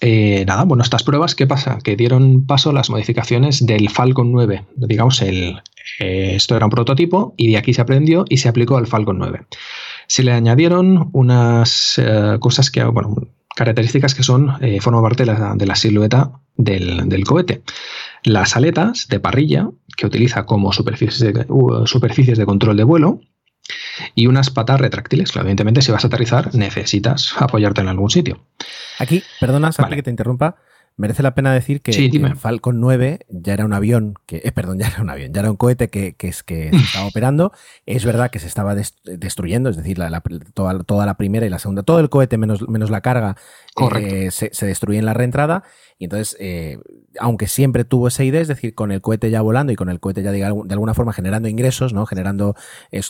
eh, 0.00 0.44
nada, 0.46 0.64
bueno, 0.64 0.82
estas 0.82 1.04
pruebas, 1.04 1.34
¿qué 1.34 1.46
pasa? 1.46 1.78
Que 1.82 1.96
dieron 1.96 2.46
paso 2.46 2.70
a 2.70 2.72
las 2.72 2.90
modificaciones 2.90 3.64
del 3.64 3.90
Falcon 3.90 4.32
9. 4.32 4.64
Digamos, 4.76 5.22
el, 5.22 5.60
eh, 6.00 6.32
esto 6.34 6.56
era 6.56 6.66
un 6.66 6.70
prototipo 6.70 7.34
y 7.36 7.52
de 7.52 7.58
aquí 7.58 7.74
se 7.74 7.82
aprendió 7.82 8.24
y 8.28 8.38
se 8.38 8.48
aplicó 8.48 8.76
al 8.76 8.86
Falcon 8.86 9.18
9. 9.18 9.46
Se 10.06 10.24
le 10.24 10.32
añadieron 10.32 11.10
unas 11.12 12.00
cosas 12.40 12.70
que, 12.70 12.82
bueno, 12.82 13.14
características 13.54 14.14
que 14.14 14.22
son, 14.22 14.54
forman 14.80 15.02
parte 15.02 15.24
de 15.24 15.32
la, 15.32 15.54
de 15.54 15.66
la 15.66 15.76
silueta 15.76 16.32
del, 16.56 17.08
del, 17.08 17.24
cohete. 17.24 17.62
Las 18.28 18.56
aletas 18.56 19.08
de 19.08 19.20
parrilla, 19.20 19.70
que 19.96 20.06
utiliza 20.06 20.44
como 20.44 20.70
superficies 20.72 21.20
de, 21.20 21.46
uh, 21.48 21.86
superficies 21.86 22.36
de 22.36 22.44
control 22.44 22.76
de 22.76 22.84
vuelo, 22.84 23.20
y 24.14 24.26
unas 24.26 24.50
patas 24.50 24.78
retráctiles. 24.78 25.32
Claro, 25.32 25.46
evidentemente, 25.46 25.80
si 25.80 25.92
vas 25.92 26.04
a 26.04 26.08
aterrizar, 26.08 26.54
necesitas 26.54 27.34
apoyarte 27.38 27.80
en 27.80 27.88
algún 27.88 28.10
sitio. 28.10 28.44
Aquí, 28.98 29.22
perdona, 29.40 29.72
Santi, 29.72 29.96
que 29.96 30.02
te 30.02 30.10
interrumpa. 30.10 30.56
Merece 30.98 31.22
la 31.22 31.32
pena 31.32 31.52
decir 31.54 31.80
que 31.80 31.92
Falcon 32.36 32.80
9 32.80 33.20
ya 33.28 33.52
era 33.54 33.64
un 33.64 33.72
avión, 33.72 34.14
que, 34.26 34.42
eh, 34.44 34.50
perdón, 34.50 34.80
ya 34.80 34.88
era 34.88 35.00
un 35.00 35.08
avión, 35.08 35.32
ya 35.32 35.42
era 35.42 35.50
un 35.52 35.56
cohete 35.56 35.90
que, 35.90 36.14
que, 36.14 36.26
es, 36.26 36.42
que 36.42 36.70
se 36.70 36.76
estaba 36.76 37.06
operando. 37.08 37.52
Es 37.86 38.04
verdad 38.04 38.32
que 38.32 38.40
se 38.40 38.48
estaba 38.48 38.74
destruyendo, 38.74 39.70
es 39.70 39.76
decir, 39.76 39.96
la, 39.96 40.20
toda, 40.54 40.82
toda, 40.82 41.06
la 41.06 41.16
primera 41.16 41.46
y 41.46 41.50
la 41.50 41.60
segunda, 41.60 41.84
todo 41.84 42.00
el 42.00 42.10
cohete 42.10 42.36
menos, 42.36 42.68
menos 42.68 42.90
la 42.90 43.00
carga 43.00 43.36
eh, 43.96 44.32
se, 44.32 44.50
se, 44.52 44.66
destruye 44.66 44.98
en 44.98 45.06
la 45.06 45.14
reentrada. 45.14 45.62
Y 45.98 46.04
entonces, 46.04 46.36
eh, 46.40 46.78
aunque 47.20 47.46
siempre 47.46 47.84
tuvo 47.84 48.08
esa 48.08 48.24
idea, 48.24 48.40
es 48.40 48.48
decir, 48.48 48.74
con 48.74 48.90
el 48.90 49.00
cohete 49.00 49.30
ya 49.30 49.40
volando 49.40 49.72
y 49.72 49.76
con 49.76 49.90
el 49.90 50.00
cohete 50.00 50.24
ya 50.24 50.32
de, 50.32 50.44
alguna 50.44 50.94
forma 50.94 51.12
generando 51.12 51.48
ingresos, 51.48 51.92
¿no? 51.92 52.06
generando 52.06 52.56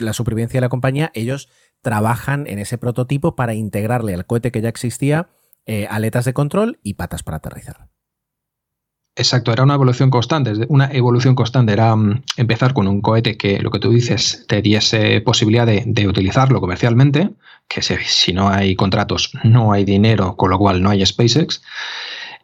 la 0.01 0.13
supervivencia 0.13 0.59
de 0.59 0.67
la 0.67 0.69
compañía, 0.69 1.11
ellos 1.15 1.49
trabajan 1.81 2.47
en 2.49 2.59
ese 2.59 2.77
prototipo 2.77 3.35
para 3.35 3.55
integrarle 3.55 4.13
al 4.13 4.27
cohete 4.27 4.53
que 4.53 4.61
ya 4.61 4.69
existía 4.69 5.31
eh, 5.69 5.87
aletas 5.91 6.25
de 6.25 6.33
control 6.33 6.79
y 6.83 6.95
patas 6.95 7.23
para 7.23 7.37
aterrizar. 7.37 7.91
Exacto, 9.15 9.53
era 9.53 9.65
una 9.65 9.75
evolución 9.75 10.09
constante, 10.09 10.53
una 10.69 10.87
evolución 10.91 11.35
constante, 11.35 11.75
era 11.75 11.95
mm, 11.95 12.23
empezar 12.39 12.73
con 12.73 12.89
un 12.89 13.03
cohete 13.03 13.37
que 13.37 13.59
lo 13.59 13.71
que 13.71 13.79
tú 13.79 13.91
dices 13.91 14.47
te 14.49 14.63
diese 14.63 15.21
posibilidad 15.21 15.67
de, 15.67 16.09
utilizarlo 16.09 16.63
comercialmente, 16.63 17.33
que 17.69 17.83
si 17.83 18.33
no 18.33 18.49
hay 18.49 18.77
contratos 18.77 19.33
no 19.45 19.73
hay 19.73 19.85
dinero, 19.85 20.37
con 20.37 20.49
lo 20.49 20.59
cual 20.59 20.83
no 20.83 20.89
hay 20.89 21.05
SpaceX, 21.05 21.61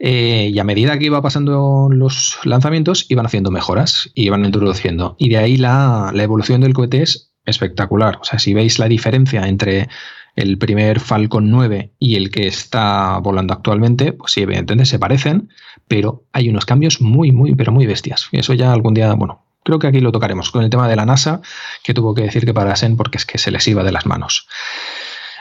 eh, 0.01 0.51
y 0.53 0.59
a 0.59 0.65
medida 0.65 0.99
que 0.99 1.07
iba 1.07 1.23
pasando 1.23 1.89
los 1.91 2.39
lanzamientos 2.45 3.07
iban 3.09 3.25
haciendo 3.25 3.51
mejoras, 3.51 4.11
iban 4.15 4.45
introduciendo, 4.45 5.17
y 5.19 5.31
de 5.31 5.39
ahí 5.39 5.57
la, 5.57 6.11
la 6.13 6.23
evolución 6.25 6.61
del 6.61 6.75
cohete 6.75 7.01
es 7.01 7.33
espectacular, 7.47 8.19
o 8.21 8.25
sea, 8.25 8.39
si 8.39 8.53
veis 8.53 8.79
la 8.79 8.89
diferencia 8.89 9.49
entre 9.49 9.89
el 10.37 10.59
primer 10.59 11.01
Falcon 11.01 11.51
9 11.51 11.93
y 11.99 12.17
el 12.17 12.31
que 12.31 12.47
está 12.47 13.19
volando 13.19 13.55
actualmente, 13.55 14.13
pues 14.13 14.33
sí, 14.33 14.43
evidentemente 14.43 14.87
se 14.87 14.99
parecen, 14.99 15.51
pero 15.89 16.25
hay 16.33 16.49
unos 16.49 16.67
cambios 16.67 17.01
muy, 17.01 17.33
muy, 17.33 17.55
pero 17.55 17.73
muy 17.73 17.87
bestias. 17.87 18.29
Y 18.33 18.39
eso 18.39 18.55
ya 18.55 18.73
algún 18.73 18.95
día, 18.95 19.13
bueno, 19.15 19.45
creo 19.63 19.79
que 19.79 19.87
aquí 19.87 20.01
lo 20.01 20.13
tocaremos 20.13 20.51
con 20.51 20.65
el 20.65 20.71
tema 20.71 20.89
de 20.89 20.97
la 20.97 21.07
NASA, 21.07 21.41
que 21.83 21.95
tuvo 21.95 22.15
que 22.15 22.23
decir 22.23 22.45
que 22.45 22.55
parasen 22.55 22.97
porque 22.97 23.19
es 23.19 23.27
que 23.27 23.39
se 23.39 23.51
les 23.51 23.67
iba 23.69 23.85
de 23.85 23.93
las 23.93 24.07
manos. 24.07 24.49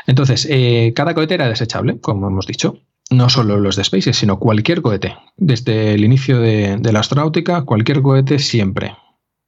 Entonces, 0.06 0.48
eh, 0.50 0.94
cada 0.96 1.14
cohete 1.14 1.36
era 1.36 1.48
desechable, 1.48 2.00
como 2.00 2.28
hemos 2.28 2.48
dicho. 2.48 2.80
No 3.10 3.30
solo 3.30 3.58
los 3.58 3.76
de 3.76 3.84
SpaceX, 3.84 4.18
sino 4.18 4.40
cualquier 4.40 4.82
cohete. 4.82 5.16
Desde 5.38 5.94
el 5.94 6.04
inicio 6.04 6.40
de, 6.40 6.78
de 6.78 6.94
la 6.94 7.02
astronáutica, 7.02 7.64
cualquier 7.64 8.02
cohete 8.02 8.40
siempre 8.40 8.96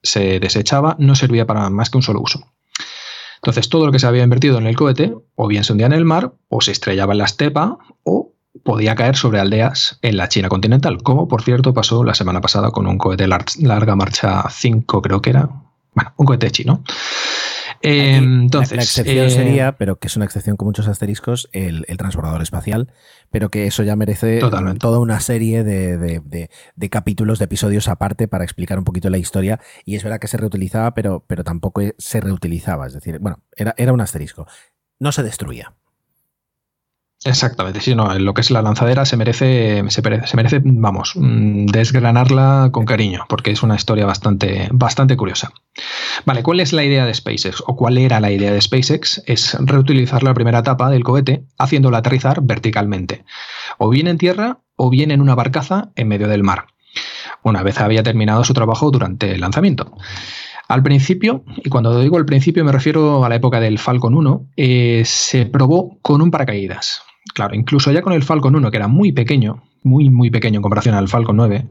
se 0.04 0.40
desechaba, 0.40 0.96
no 1.00 1.16
servía 1.16 1.48
para 1.48 1.70
más 1.70 1.90
que 1.90 1.98
un 1.98 2.04
solo 2.04 2.22
uso. 2.22 2.46
Entonces, 3.46 3.70
todo 3.70 3.86
lo 3.86 3.92
que 3.92 4.00
se 4.00 4.08
había 4.08 4.24
invertido 4.24 4.58
en 4.58 4.66
el 4.66 4.76
cohete, 4.76 5.14
o 5.36 5.48
bien 5.48 5.64
se 5.64 5.72
hundía 5.72 5.86
en 5.86 5.94
el 5.94 6.04
mar, 6.04 6.34
o 6.50 6.62
se 6.62 6.72
estrellaba 6.72 7.14
en 7.14 7.20
la 7.20 7.26
estepa, 7.26 7.78
o 8.02 8.34
podía 8.64 8.96
caer 8.96 9.16
sobre 9.16 9.40
aldeas 9.40 10.00
en 10.02 10.18
la 10.18 10.28
China 10.30 10.50
continental, 10.50 11.04
como 11.04 11.28
por 11.28 11.44
cierto 11.44 11.72
pasó 11.72 12.04
la 12.04 12.16
semana 12.16 12.42
pasada 12.42 12.72
con 12.72 12.88
un 12.88 12.98
cohete 12.98 13.28
larga 13.28 13.96
marcha 13.96 14.50
5, 14.50 15.00
creo 15.00 15.22
que 15.22 15.30
era. 15.30 15.48
Bueno, 15.94 16.12
un 16.18 16.26
cohete 16.26 16.50
chino 16.50 16.84
entonces, 17.86 18.76
la, 18.76 18.84
excepción 18.84 19.28
eh, 19.28 19.30
sería, 19.30 19.78
pero 19.78 19.98
que 19.98 20.08
es 20.08 20.16
una 20.16 20.26
excepción 20.26 20.58
con 20.58 20.68
muchos 20.68 20.88
asteriscos, 20.88 21.50
el, 21.52 21.86
transbordador 21.98 22.42
espacial, 22.42 22.92
pero 23.32 23.50
que 23.50 23.68
eso 23.68 23.84
ya 23.84 23.96
merece 23.96 24.40
toda 24.80 25.00
una 25.00 25.20
serie 25.20 25.64
de, 25.64 26.50
capítulos, 26.90 27.40
de 27.40 27.46
episodios 27.46 27.88
aparte 27.88 28.28
para 28.28 28.44
explicar 28.44 28.78
un 28.78 28.86
poquito 28.86 29.10
la 29.10 29.18
historia. 29.18 29.60
Y 29.86 29.96
es 29.96 30.04
verdad 30.04 30.20
que 30.20 30.28
se 30.28 30.38
reutilizaba, 30.38 30.94
pero, 30.94 31.24
pero 31.28 31.44
tampoco 31.44 31.82
se 31.98 32.22
reutilizaba. 32.22 32.88
Es 32.88 32.94
decir, 32.94 33.20
bueno, 33.20 33.44
era, 33.56 33.74
era 33.78 33.94
un 33.94 34.02
asterisco. 34.02 34.48
No 35.00 35.12
se 35.12 35.24
destruía. 35.24 35.74
Exactamente, 37.26 37.82
sí, 37.82 37.96
no, 37.96 38.14
lo 38.20 38.36
que 38.36 38.42
es 38.42 38.52
la 38.52 38.62
lanzadera 38.62 39.04
se 39.04 39.18
merece, 39.18 39.84
se 39.90 40.02
merece, 40.38 40.62
vamos, 40.64 41.14
mm, 41.16 41.66
desgranarla 41.66 42.70
con 42.72 42.86
cariño, 42.86 43.26
porque 43.28 43.50
es 43.50 43.64
una 43.64 43.76
historia 43.76 44.06
bastante, 44.06 44.70
bastante 44.72 45.18
curiosa. 45.18 45.52
Vale, 46.26 46.44
¿cuál 46.44 46.60
es 46.60 46.72
la 46.72 46.84
idea 46.84 47.04
de 47.04 47.16
SpaceX? 47.16 47.64
¿O 47.66 47.76
cuál 47.76 47.98
era 47.98 48.20
la 48.20 48.30
idea 48.30 48.54
de 48.54 48.62
SpaceX? 48.62 49.24
Es 49.26 49.58
reutilizar 49.60 50.22
la 50.22 50.36
primera 50.36 50.60
etapa 50.60 50.92
del 50.92 51.04
cohete 51.04 51.46
haciéndola 51.58 51.98
aterrizar 51.98 52.44
verticalmente, 52.44 53.26
o 53.80 53.90
bien 53.90 54.06
en 54.06 54.20
tierra 54.20 54.60
o 54.76 54.92
bien 54.92 55.10
en 55.10 55.20
una 55.20 55.34
barcaza 55.34 55.90
en 55.96 56.08
medio 56.08 56.28
del 56.28 56.44
mar, 56.44 56.68
una 57.42 57.64
vez 57.64 57.80
había 57.80 58.04
terminado 58.04 58.44
su 58.44 58.54
trabajo 58.54 58.92
durante 58.92 59.32
el 59.32 59.42
lanzamiento. 59.42 59.98
Al 60.68 60.84
principio, 60.84 61.44
y 61.58 61.70
cuando 61.70 62.00
digo 62.00 62.18
al 62.18 62.26
principio 62.26 62.64
me 62.64 62.72
refiero 62.72 63.26
a 63.26 63.30
la 63.30 63.36
época 63.36 63.60
del 63.60 63.80
Falcon 63.80 64.14
1, 64.14 64.48
eh, 64.58 65.04
se 65.06 65.48
probó 65.48 65.98
con 66.04 66.22
un 66.22 66.30
paracaídas. 66.30 67.02
Claro, 67.36 67.54
incluso 67.54 67.92
ya 67.92 68.02
con 68.02 68.14
el 68.14 68.24
Falcon 68.24 68.56
1, 68.56 68.72
que 68.72 68.78
era 68.78 68.88
muy 68.88 69.12
pequeño, 69.12 69.62
muy, 69.84 70.10
muy 70.10 70.32
pequeño 70.32 70.60
en 70.60 70.62
comparación 70.62 70.96
al 70.96 71.10
Falcon 71.10 71.36
9, 71.36 71.66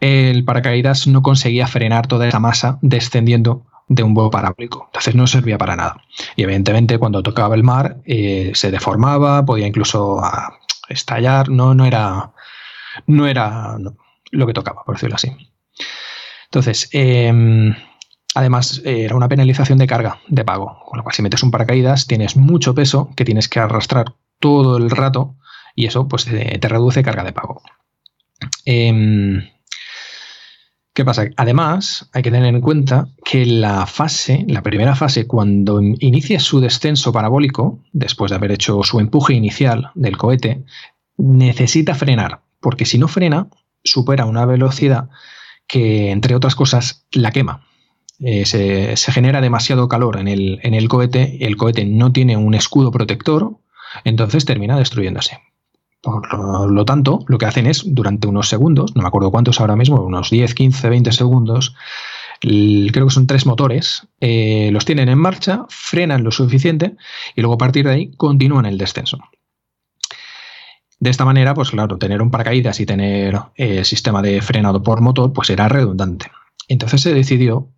el 0.00 0.44
paracaídas 0.44 1.06
no 1.06 1.22
conseguía 1.22 1.68
frenar 1.68 2.08
toda 2.08 2.26
esa 2.26 2.40
masa 2.40 2.80
descendiendo 2.82 3.64
de 3.86 4.02
un 4.02 4.12
vuelo 4.12 4.30
parabólico. 4.30 4.86
Entonces 4.86 5.14
no 5.14 5.28
servía 5.28 5.56
para 5.56 5.76
nada. 5.76 6.02
Y 6.34 6.42
evidentemente 6.42 6.98
cuando 6.98 7.22
tocaba 7.22 7.54
el 7.54 7.62
mar 7.62 7.98
eh, 8.04 8.50
se 8.54 8.72
deformaba, 8.72 9.44
podía 9.44 9.68
incluso 9.68 10.18
ah, 10.20 10.58
estallar, 10.88 11.48
no, 11.48 11.76
no 11.76 11.84
era, 11.86 12.32
no 13.06 13.28
era 13.28 13.76
lo 14.32 14.46
que 14.48 14.52
tocaba, 14.52 14.82
por 14.82 14.96
decirlo 14.96 15.14
así. 15.14 15.30
Entonces, 16.46 16.88
em, 16.90 17.72
además 18.34 18.82
era 18.84 19.14
una 19.14 19.28
penalización 19.28 19.78
de 19.78 19.86
carga, 19.86 20.18
de 20.26 20.44
pago. 20.44 20.80
Con 20.86 20.96
lo 20.96 21.04
cual 21.04 21.14
si 21.14 21.22
metes 21.22 21.44
un 21.44 21.52
paracaídas 21.52 22.08
tienes 22.08 22.34
mucho 22.34 22.74
peso 22.74 23.10
que 23.14 23.24
tienes 23.24 23.48
que 23.48 23.60
arrastrar 23.60 24.14
todo 24.44 24.76
el 24.76 24.90
rato 24.90 25.36
y 25.74 25.86
eso 25.86 26.06
pues 26.06 26.26
te, 26.26 26.68
reduce 26.68 27.02
carga 27.02 27.24
de 27.24 27.32
pago. 27.32 27.62
Em, 28.66 29.42
¿Qué 30.92 31.02
pasa? 31.02 31.30
Además, 31.38 32.10
hay 32.12 32.22
que 32.22 32.30
tener 32.30 32.54
en 32.54 32.60
cuenta 32.60 33.08
que 33.24 33.46
la 33.46 33.86
fase, 33.86 34.44
la 34.46 34.62
primera 34.62 34.94
fase, 34.94 35.26
cuando 35.26 35.80
inicia 35.80 36.38
su 36.40 36.60
descenso 36.60 37.10
parabólico, 37.10 37.80
después 37.94 38.30
de 38.30 38.36
haber 38.36 38.52
hecho 38.52 38.82
su 38.82 39.00
empuje 39.00 39.32
inicial 39.32 39.90
del 39.94 40.18
cohete, 40.18 40.62
necesita 41.16 41.94
frenar, 41.94 42.42
porque 42.60 42.84
si 42.84 42.98
no 42.98 43.08
frena, 43.08 43.48
supera 43.82 44.26
una 44.26 44.44
velocidad 44.44 45.08
que, 45.66 46.10
entre 46.10 46.36
otras 46.36 46.54
cosas, 46.54 47.06
la 47.12 47.32
quema. 47.32 47.66
Eh, 48.20 48.44
se, 48.44 49.10
genera 49.10 49.40
demasiado 49.40 49.88
calor 49.88 50.18
en 50.18 50.28
el, 50.28 50.60
en 50.62 50.74
el 50.74 50.86
cohete, 50.90 51.46
el 51.46 51.56
cohete 51.56 51.86
no 51.86 52.12
tiene 52.12 52.36
un 52.36 52.52
escudo 52.52 52.90
protector, 52.90 53.56
entonces 54.04 54.44
termina 54.44 54.78
destruyéndose. 54.78 55.40
Por 56.02 56.70
lo 56.70 56.84
tanto, 56.84 57.24
lo 57.28 57.38
que 57.38 57.46
hacen 57.46 57.66
es, 57.66 57.82
durante 57.86 58.28
unos 58.28 58.48
segundos, 58.48 58.94
no 58.94 59.02
me 59.02 59.08
acuerdo 59.08 59.30
cuántos 59.30 59.60
ahora 59.60 59.74
mismo, 59.74 60.02
unos 60.02 60.28
10, 60.28 60.54
15, 60.54 60.90
20 60.90 61.12
segundos, 61.12 61.74
creo 62.40 63.06
que 63.06 63.12
son 63.12 63.26
tres 63.26 63.46
motores, 63.46 64.06
eh, 64.20 64.68
los 64.70 64.84
tienen 64.84 65.08
en 65.08 65.18
marcha, 65.18 65.64
frenan 65.70 66.22
lo 66.22 66.30
suficiente 66.30 66.96
y 67.34 67.40
luego 67.40 67.54
a 67.54 67.58
partir 67.58 67.86
de 67.86 67.92
ahí 67.92 68.10
continúan 68.16 68.66
el 68.66 68.76
descenso. 68.76 69.18
De 71.00 71.10
esta 71.10 71.24
manera, 71.24 71.54
pues 71.54 71.70
claro, 71.70 71.98
tener 71.98 72.22
un 72.22 72.30
paracaídas 72.30 72.80
y 72.80 72.86
tener 72.86 73.38
eh, 73.56 73.84
sistema 73.84 74.22
de 74.22 74.40
frenado 74.42 74.82
por 74.82 75.00
motor, 75.00 75.32
pues 75.32 75.50
era 75.50 75.68
redundante. 75.68 76.30
Entonces 76.68 77.02
se 77.02 77.12
decidió 77.12 77.68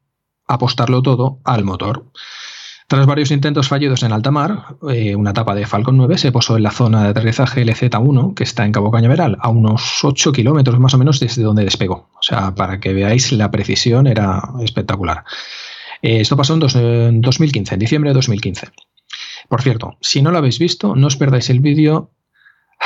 apostarlo 0.46 1.02
todo 1.02 1.40
al 1.44 1.64
motor. 1.64 2.06
Tras 2.88 3.04
varios 3.04 3.32
intentos 3.32 3.66
fallidos 3.66 4.04
en 4.04 4.12
alta 4.12 4.30
mar, 4.30 4.76
eh, 4.88 5.16
una 5.16 5.30
etapa 5.30 5.56
de 5.56 5.66
Falcon 5.66 5.96
9 5.96 6.18
se 6.18 6.30
posó 6.30 6.56
en 6.56 6.62
la 6.62 6.70
zona 6.70 7.02
de 7.02 7.08
aterrizaje 7.08 7.64
LZ1, 7.64 8.34
que 8.34 8.44
está 8.44 8.64
en 8.64 8.70
Cabo 8.70 8.92
Cañaveral, 8.92 9.36
a 9.40 9.48
unos 9.48 10.04
8 10.04 10.30
kilómetros 10.30 10.78
más 10.78 10.94
o 10.94 10.98
menos 10.98 11.18
desde 11.18 11.42
donde 11.42 11.64
despegó. 11.64 12.08
O 12.14 12.22
sea, 12.22 12.54
para 12.54 12.78
que 12.78 12.94
veáis, 12.94 13.32
la 13.32 13.50
precisión 13.50 14.06
era 14.06 14.40
espectacular. 14.62 15.24
Eh, 16.00 16.20
esto 16.20 16.36
pasó 16.36 16.54
en, 16.54 17.20
2015, 17.20 17.74
en 17.74 17.80
diciembre 17.80 18.10
de 18.10 18.14
2015. 18.14 18.68
Por 19.48 19.62
cierto, 19.62 19.96
si 20.00 20.22
no 20.22 20.30
lo 20.30 20.38
habéis 20.38 20.60
visto, 20.60 20.94
no 20.94 21.08
os 21.08 21.16
perdáis 21.16 21.50
el 21.50 21.58
vídeo 21.58 22.12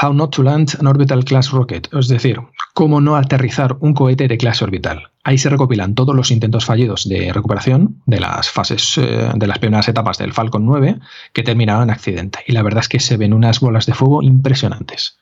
How 0.00 0.14
Not 0.14 0.34
to 0.34 0.42
Land 0.42 0.78
an 0.80 0.86
Orbital 0.86 1.26
Class 1.26 1.50
Rocket, 1.50 1.92
es 1.92 2.08
decir, 2.08 2.38
cómo 2.74 3.00
no 3.00 3.16
aterrizar 3.16 3.76
un 3.80 3.94
cohete 3.94 4.28
de 4.28 4.38
clase 4.38 4.64
orbital. 4.64 5.10
Ahí 5.22 5.38
se 5.38 5.50
recopilan 5.50 5.94
todos 5.94 6.14
los 6.14 6.30
intentos 6.30 6.64
fallidos 6.64 7.08
de 7.08 7.32
recuperación 7.32 8.00
de 8.06 8.20
las 8.20 8.48
fases, 8.48 8.96
eh, 8.98 9.30
de 9.34 9.46
las 9.46 9.58
primeras 9.58 9.88
etapas 9.88 10.18
del 10.18 10.32
Falcon 10.32 10.64
9 10.64 10.98
que 11.32 11.42
terminaron 11.42 11.84
en 11.84 11.90
accidente. 11.90 12.40
Y 12.46 12.52
la 12.52 12.62
verdad 12.62 12.80
es 12.80 12.88
que 12.88 13.00
se 13.00 13.16
ven 13.16 13.34
unas 13.34 13.60
bolas 13.60 13.86
de 13.86 13.94
fuego 13.94 14.22
impresionantes. 14.22 15.18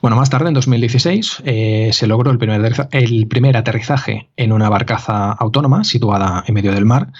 Bueno, 0.00 0.16
más 0.16 0.30
tarde, 0.30 0.48
en 0.48 0.54
2016, 0.54 1.42
eh, 1.44 1.90
se 1.92 2.06
logró 2.06 2.30
el 2.30 2.38
primer, 2.38 2.88
el 2.92 3.26
primer 3.26 3.56
aterrizaje 3.56 4.30
en 4.36 4.52
una 4.52 4.68
barcaza 4.68 5.32
autónoma 5.32 5.84
situada 5.84 6.44
en 6.46 6.54
medio 6.54 6.72
del 6.72 6.84
mar. 6.84 7.12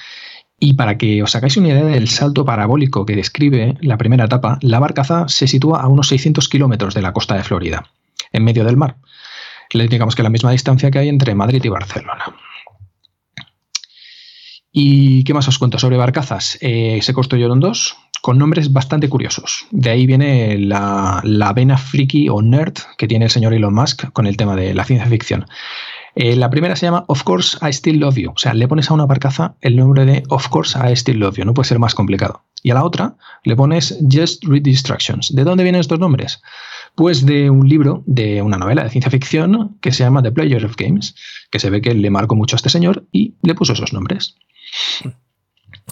Y 0.63 0.75
para 0.75 0.99
que 0.99 1.23
os 1.23 1.35
hagáis 1.35 1.57
una 1.57 1.69
idea 1.69 1.85
del 1.85 2.09
salto 2.11 2.45
parabólico 2.45 3.07
que 3.07 3.17
describe 3.17 3.79
la 3.81 3.97
primera 3.97 4.27
etapa, 4.27 4.59
la 4.61 4.79
barcaza 4.79 5.27
se 5.27 5.49
sitúa 5.49 5.81
a 5.81 5.89
unos 5.89 6.09
600 6.09 6.49
kilómetros 6.51 6.95
de 6.95 7.01
la 7.01 7.15
costa 7.15 7.35
de 7.35 7.43
Florida, 7.43 7.87
en 8.31 8.45
medio 8.45 8.65
del 8.65 8.77
mar. 8.77 8.97
Digamos 9.73 10.15
que 10.15 10.23
la 10.23 10.29
misma 10.29 10.51
distancia 10.51 10.91
que 10.91 10.99
hay 10.99 11.09
entre 11.09 11.35
Madrid 11.35 11.65
y 11.65 11.69
Barcelona. 11.69 12.25
¿Y 14.71 15.25
qué 15.25 15.35
más 15.35 15.49
os 15.49 15.59
cuento 15.59 15.79
sobre 15.79 15.97
barcazas? 15.97 16.59
Eh, 16.61 17.01
se 17.03 17.15
construyeron 17.15 17.59
dos 17.59 17.97
con 18.21 18.39
nombres 18.39 18.73
bastante 18.73 19.09
curiosos. 19.09 19.67
De 19.71 19.91
ahí 19.91 20.07
viene 20.07 20.59
la, 20.59 21.53
vena 21.55 21.79
friki 21.79 22.29
o 22.29 22.43
nerd 22.43 22.75
que 22.99 23.09
tiene 23.09 23.25
el 23.25 23.31
señor 23.31 23.55
Elon 23.55 23.75
Musk 23.75 24.13
con 24.13 24.27
el 24.27 24.37
tema 24.37 24.57
de 24.57 24.75
la 24.75 24.85
ciencia 24.85 25.09
ficción. 25.09 25.47
Eh, 26.15 26.37
la 26.37 26.51
primera 26.51 26.77
se 26.77 26.87
llama 26.87 27.05
Of 27.09 27.23
Course 27.23 27.59
I 27.63 27.73
Still 27.73 28.01
Love 28.01 28.17
You. 28.17 28.31
O 28.31 28.39
sea, 28.39 28.55
le 28.55 28.69
pones 28.69 28.91
a 28.91 28.95
una 28.95 29.07
barcaza 29.07 29.55
el 29.61 29.77
nombre 29.77 30.05
de 30.05 30.23
Of 30.29 30.49
Course 30.49 30.79
I 30.79 30.93
Still 30.97 31.19
Love 31.19 31.37
You. 31.37 31.45
No 31.45 31.55
puede 31.55 31.69
ser 31.69 31.79
más 31.79 31.95
complicado. 31.95 32.45
Y 32.63 32.71
a 32.71 32.75
la 32.75 32.85
otra 32.85 33.17
le 33.45 33.57
pones 33.57 33.99
Just 34.11 34.45
Read 34.45 34.63
Distractions. 34.63 35.35
¿De 35.35 35.45
dónde 35.45 35.63
vienen 35.63 35.81
estos 35.81 35.99
nombres? 35.99 36.43
Pues 36.95 37.25
de 37.25 37.51
un 37.51 37.69
libro, 37.69 38.03
de 38.07 38.43
una 38.43 38.59
novela 38.59 38.83
de 38.85 38.91
ciencia 38.91 39.11
ficción 39.11 39.79
que 39.81 39.93
se 39.93 40.03
llama 40.03 40.23
The 40.23 40.33
Player 40.33 40.65
of 40.65 40.77
Games, 40.77 41.15
que 41.51 41.59
se 41.59 41.71
ve 41.71 41.81
que 41.81 41.95
le 41.95 42.11
marcó 42.11 42.35
mucho 42.35 42.57
a 42.57 42.59
este 42.59 42.71
señor 42.71 43.07
y 43.13 43.35
le 43.43 43.55
puso 43.55 43.73
esos 43.73 43.93
nombres. 43.93 44.37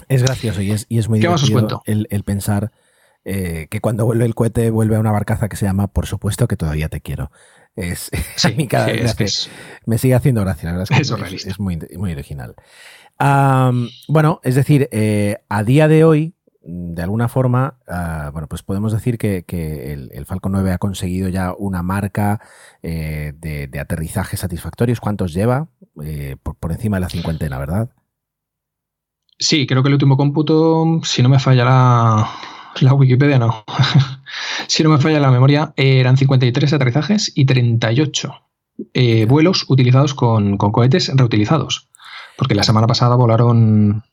Es 0.07 0.23
gracioso 0.23 0.61
y 0.61 0.71
es, 0.71 0.85
y 0.89 0.97
es 0.97 1.09
muy 1.09 1.19
divertido 1.19 1.81
el, 1.85 2.07
el, 2.09 2.23
pensar 2.23 2.71
eh, 3.25 3.67
que 3.69 3.81
cuando 3.81 4.05
vuelve 4.05 4.25
el 4.25 4.35
cohete 4.35 4.69
vuelve 4.71 4.95
a 4.95 4.99
una 4.99 5.11
barcaza 5.11 5.49
que 5.49 5.57
se 5.57 5.65
llama 5.65 5.87
Por 5.87 6.05
supuesto 6.05 6.47
que 6.47 6.55
todavía 6.55 6.89
te 6.89 7.01
quiero. 7.01 7.31
Es, 7.75 8.11
cada 8.69 8.87
vez 8.87 9.49
me 9.85 9.97
sigue 9.97 10.15
haciendo 10.15 10.41
gracia, 10.41 10.71
la 10.71 10.77
verdad 10.77 10.99
es 10.99 11.11
que 11.11 11.35
es, 11.49 11.59
muy, 11.59 11.79
muy, 11.97 12.11
original. 12.11 12.55
bueno, 14.07 14.39
es 14.43 14.55
decir, 14.55 14.89
eh, 14.91 15.37
a 15.49 15.63
día 15.63 15.87
de 15.87 16.03
hoy, 16.03 16.35
de 16.61 17.01
alguna 17.01 17.29
forma, 17.29 17.79
ah, 17.87 18.29
bueno, 18.33 18.47
pues 18.47 18.63
podemos 18.63 18.91
decir 18.91 19.17
que, 19.17 19.45
el, 20.13 20.25
Falcon 20.25 20.51
9 20.51 20.71
ha 20.71 20.77
conseguido 20.77 21.29
ya 21.29 21.53
una 21.57 21.81
marca 21.83 22.41
eh, 22.83 23.33
de, 23.37 23.79
aterrizaje 23.79 24.37
satisfactorios. 24.37 24.99
¿Cuántos 24.99 25.33
lleva? 25.33 25.69
por, 26.43 26.55
por, 26.55 26.71
encima 26.71 26.97
de 26.97 27.01
la 27.01 27.09
cincuentena, 27.09 27.57
¿verdad? 27.57 27.89
Sí, 29.41 29.65
creo 29.65 29.81
que 29.81 29.87
el 29.87 29.93
último 29.93 30.17
cómputo, 30.17 30.99
si 31.03 31.23
no 31.23 31.29
me 31.29 31.39
falla 31.39 31.63
la, 31.63 32.93
Wikipedia, 32.93 33.39
no. 33.39 33.63
si 34.69 34.83
no 34.83 34.91
me 34.91 34.99
falla 34.99 35.19
la 35.19 35.31
memoria, 35.31 35.73
eran 35.75 36.15
53 36.15 36.73
aterrizajes 36.73 37.31
y 37.33 37.45
38 37.45 38.33
eh, 38.93 39.25
vuelos 39.25 39.65
utilizados 39.67 40.13
con, 40.13 40.57
cohetes 40.57 41.11
reutilizados. 41.13 41.89
Porque 42.37 42.55
la 42.55 42.63
semana 42.63 42.85
pasada 42.85 43.15
volaron. 43.15 44.03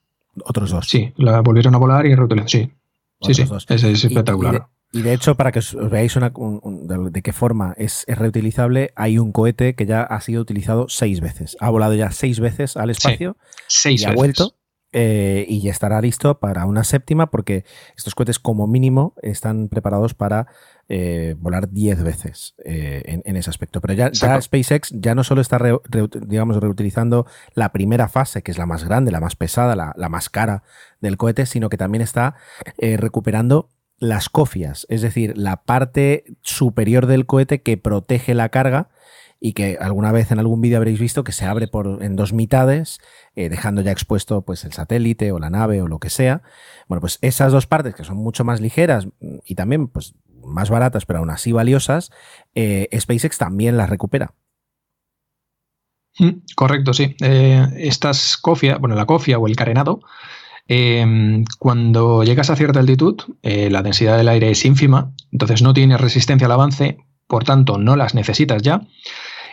Otros 0.45 0.71
dos. 0.71 0.89
Sí, 0.89 1.13
la 1.17 1.41
volvieron 1.43 1.75
a 1.75 1.79
volar 1.79 2.07
y 2.07 2.15
reutilizaron. 2.15 2.49
Sí, 2.49 2.73
sí, 3.21 3.35
sí. 3.35 3.45
Es, 3.69 3.85
espectacular. 3.85 4.67
Y 4.93 5.03
de, 5.03 5.13
hecho, 5.13 5.35
para 5.35 5.53
que 5.53 5.59
os 5.59 5.77
veáis 5.91 6.15
de, 6.15 7.23
qué 7.23 7.33
forma 7.33 7.75
es, 7.77 8.05
reutilizable, 8.09 8.93
hay 8.97 9.19
un 9.19 9.33
cohete 9.33 9.75
que 9.75 9.85
ya 9.85 10.03
ha 10.03 10.21
sido 10.23 10.41
utilizado 10.41 10.87
seis 10.89 11.21
veces. 11.21 11.57
Ha 11.61 11.69
volado 11.69 11.95
ya 11.95 12.13
seis 12.13 12.41
veces 12.41 12.79
al 12.79 12.89
espacio 12.89 13.37
seis 13.67 14.03
y 14.03 14.05
ha 14.07 14.13
vuelto 14.13 14.55
eh, 14.93 15.45
y 15.49 15.61
ya 15.61 15.71
estará 15.71 16.01
listo 16.01 16.39
para 16.39 16.65
una 16.65 16.85
séptima 16.85 17.31
porque 17.31 17.65
estos 17.97 18.15
cohetes 18.15 18.39
como 18.39 18.67
mínimo 18.67 19.15
están 19.21 19.69
preparados 19.69 20.15
para 20.15 20.47
eh, 20.89 21.35
volar 21.39 21.71
10 21.71 22.03
veces 22.03 22.55
eh, 22.65 23.21
en, 23.25 23.37
ese 23.37 23.51
aspecto. 23.51 23.81
Pero 23.81 23.95
ya, 23.95 24.11
SpaceX 24.41 24.93
ya 24.93 25.15
no 25.15 25.25
solo 25.25 25.41
está 25.41 25.59
digamos, 26.27 26.57
reutilizando 26.59 27.27
la 27.55 27.73
primera 27.73 28.09
fase, 28.09 28.43
que 28.43 28.53
es 28.53 28.59
la 28.59 28.67
más 28.67 28.85
grande, 28.85 29.11
la 29.11 29.21
más 29.21 29.37
pesada, 29.37 29.77
la, 29.77 29.93
la 29.97 30.09
más 30.09 30.31
cara 30.31 30.63
del 31.01 31.17
cohete, 31.17 31.47
sino 31.47 31.69
que 31.69 31.77
también 31.77 32.03
está 32.03 32.37
recuperando 32.79 33.69
las 33.99 34.29
cofias, 34.29 34.87
es 34.91 35.01
decir, 35.01 35.39
la 35.39 35.63
parte 35.65 36.25
superior 36.43 37.07
del 37.07 37.25
cohete 37.25 37.63
que 37.63 37.79
protege 37.79 38.35
la 38.35 38.51
carga 38.51 38.91
y 39.47 39.53
que 39.53 39.79
alguna 39.81 40.11
vez 40.11 40.33
en 40.33 40.41
algún 40.41 40.61
vídeo 40.61 40.77
habréis 40.77 40.99
visto 40.99 41.23
que 41.23 41.31
se 41.31 41.45
abre 41.45 41.71
en 42.01 42.17
dos 42.17 42.33
mitades, 42.33 42.99
eh, 43.37 43.49
dejando 43.49 43.81
ya 43.81 43.93
expuesto 43.93 44.43
pues, 44.43 44.65
el 44.65 44.73
satélite 44.73 45.31
o 45.31 45.39
la 45.39 45.51
nave 45.51 45.81
o 45.83 45.87
lo 45.87 46.01
que 46.01 46.11
sea. 46.11 46.43
Bueno, 46.89 47.01
pues 47.01 47.21
esas 47.23 47.53
dos 47.53 47.69
partes 47.69 47.95
que 47.95 48.03
son 48.03 48.17
mucho 48.17 48.43
más 48.43 48.61
ligeras 48.61 49.07
y 49.45 49.55
también 49.55 49.87
pues, 49.87 50.17
más 50.45 50.69
baratas, 50.69 51.07
pero 51.07 51.21
aún 51.21 51.31
así 51.31 51.53
valiosas, 51.53 52.11
eh, 52.57 52.89
SpaceX 52.99 53.39
también 53.39 53.77
las 53.77 53.89
recupera. 53.89 54.35
Mm, 56.19 56.41
correcto, 56.57 56.93
sí. 56.93 57.15
Eh, 57.23 57.69
estas 57.77 58.39
cofia, 58.39 58.79
bueno, 58.79 58.97
la 58.97 59.07
cofia 59.07 59.39
o 59.39 59.47
el 59.47 59.55
carenado, 59.55 60.01
cuando 61.61 62.25
llegas 62.25 62.51
a 62.51 62.57
cierta 62.57 62.81
altitud, 62.81 63.15
la 63.43 63.83
densidad 63.85 64.17
del 64.17 64.29
aire 64.29 64.51
es 64.51 64.65
ínfima, 64.65 65.13
entonces 65.31 65.63
no 65.63 65.73
tienes 65.73 66.01
resistencia 66.01 66.47
al 66.47 66.53
avance, 66.53 66.99
por 67.29 67.45
tanto 67.45 67.79
no 67.79 67.95
las 67.95 68.17
necesitas 68.17 68.63
ya. 68.63 68.83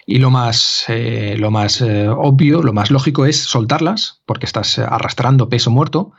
Y 0.05 0.19
lo 0.19 0.29
más, 0.29 0.85
eh, 0.89 1.35
lo 1.37 1.51
más 1.51 1.81
eh, 1.81 2.07
obvio, 2.09 2.61
lo 2.61 2.73
más 2.73 2.91
lógico 2.91 3.25
es 3.25 3.37
soltarlas, 3.37 4.21
porque 4.25 4.45
estás 4.45 4.79
arrastrando 4.79 5.49
peso 5.49 5.71
muerto. 5.71 6.11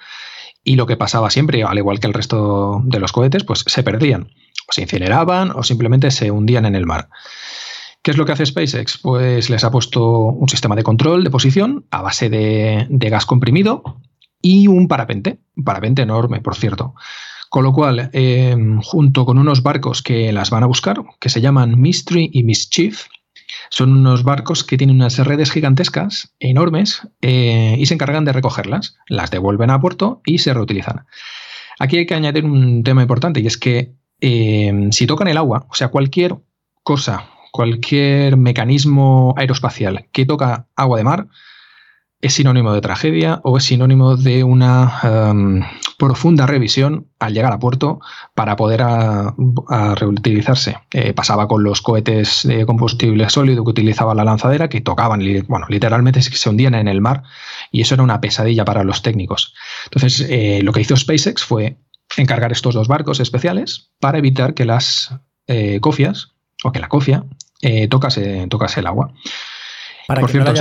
Y 0.63 0.77
lo 0.77 0.87
que 0.87 0.97
pasaba 0.97 1.31
siempre, 1.31 1.63
al 1.63 1.77
igual 1.77 2.01
que 2.01 2.07
el 2.07 2.15
resto 2.15 2.81
de 2.85 2.99
los 2.99 3.13
cohetes, 3.13 3.45
pues 3.45 3.65
se 3.67 3.83
perdían. 3.83 4.31
O 4.69 4.73
se 4.73 4.83
incineraban 4.83 5.51
o 5.51 5.63
simplemente 5.63 6.11
se 6.11 6.31
hundían 6.31 6.65
en 6.65 6.75
el 6.75 6.87
mar. 6.87 7.11
¿Qué 8.05 8.11
es 8.11 8.19
lo 8.19 8.27
que 8.27 8.33
hace 8.33 8.45
SpaceX? 8.45 8.99
Pues 8.99 9.49
les 9.49 9.65
ha 9.65 9.71
puesto 9.71 10.03
un 10.09 10.49
sistema 10.49 10.77
de 10.77 10.83
control 10.83 11.25
de 11.25 11.31
posición 11.31 11.87
a 11.91 12.03
base 12.03 12.29
de, 12.29 12.87
gas 12.91 13.25
comprimido 13.25 13.83
y 14.43 14.67
un 14.67 14.89
parapente, 14.89 15.41
un 15.57 15.65
parapente 15.65 16.03
enorme, 16.03 16.43
por 16.43 16.55
cierto. 16.55 16.95
Con 17.49 17.65
lo 17.65 17.73
cual, 17.73 18.11
eh, 18.13 18.57
junto 18.83 19.25
con 19.25 19.39
unos 19.39 19.63
barcos 19.63 20.03
que 20.03 20.33
las 20.33 20.51
van 20.51 20.65
a 20.65 20.67
buscar, 20.67 21.03
que 21.19 21.31
se 21.31 21.41
llaman 21.41 21.81
Mystery 21.81 22.29
y 22.31 22.45
Mischief, 22.45 23.07
son 23.75 23.91
unos 23.91 24.23
barcos 24.23 24.63
que 24.63 24.79
tienen 24.79 24.97
unas 24.97 25.19
redes 25.19 25.51
gigantescas, 25.51 26.33
enormes, 26.39 27.09
eh, 27.23 27.75
y 27.77 27.87
se 27.87 27.95
encargan 27.95 28.25
de 28.25 28.33
recogerlas, 28.33 28.97
las 29.09 29.33
devuelven 29.33 29.71
a 29.71 29.81
puerto 29.81 30.21
y 30.25 30.39
se 30.39 30.55
reutilizan. 30.55 31.07
Aquí 31.81 31.97
hay 31.97 32.07
que 32.07 32.15
añadir 32.15 32.45
un 32.45 32.85
tema 32.85 33.03
importante 33.03 33.41
y 33.41 33.49
es 33.49 33.59
que 33.59 33.93
eh, 34.21 34.89
si 34.93 35.09
tocan 35.09 35.27
el 35.27 35.37
agua, 35.37 35.67
o 35.69 35.75
sea, 35.75 35.89
cualquier 35.89 36.37
cosa, 36.85 37.25
cualquier 37.51 38.37
mecanismo 38.37 39.35
aeroespacial 39.37 40.07
que 40.13 40.25
toca 40.25 40.69
agua 40.77 40.99
de 40.99 41.05
mar, 41.05 41.27
es 42.21 42.35
sinónimo 42.35 42.73
de 42.73 42.81
tragedia 42.81 43.41
o 43.43 43.59
es 43.59 43.65
sinónimo 43.65 44.17
de 44.17 44.45
una 44.45 45.01
em, 45.03 45.63
profunda 46.05 46.47
revisión 46.47 47.07
al 47.19 47.33
llegar 47.33 47.53
a 47.53 47.59
puerto 47.59 48.01
para 48.35 48.57
poder 48.57 48.83
reutilizarse. 49.97 50.77
Eh, 50.93 51.13
pasaba 51.13 51.49
con 51.49 51.63
los 51.63 51.81
cohetes 51.81 52.43
de 52.45 52.67
combustible 52.67 53.29
sólido 53.31 53.65
que 53.65 53.71
utilizaba 53.71 54.15
la 54.15 54.25
lanzadera, 54.25 54.69
que 54.69 54.81
tocaban, 54.81 55.21
bueno, 55.49 55.67
literalmente 55.69 56.21
se 56.23 56.49
hundían 56.49 56.75
en 56.75 56.89
el 56.89 57.01
mar 57.01 57.23
y 57.71 57.81
eso 57.81 57.95
era 57.95 58.03
una 58.03 58.21
pesadilla 58.21 58.65
para 58.65 58.85
los 58.85 59.03
técnicos. 59.03 59.55
Entonces, 59.85 60.27
eh, 60.29 60.61
lo 60.63 60.73
que 60.73 60.81
hizo 60.81 60.97
SpaceX 60.97 61.45
fue 61.45 61.79
encargar 62.17 62.53
estos 62.53 62.75
dos 62.75 62.89
barcos 62.89 63.21
especiales 63.21 63.91
para 64.01 64.19
evitar 64.19 64.55
que 64.55 64.65
las 64.65 65.15
eh, 65.47 65.81
cofias 65.81 66.33
o 66.63 66.73
que 66.73 66.81
la 66.81 66.89
cofia 66.89 67.25
tocase, 67.89 68.47
tocase 68.49 68.81
el 68.81 68.87
agua. 68.87 69.13
Por 70.07 70.31
cierto, 70.31 70.55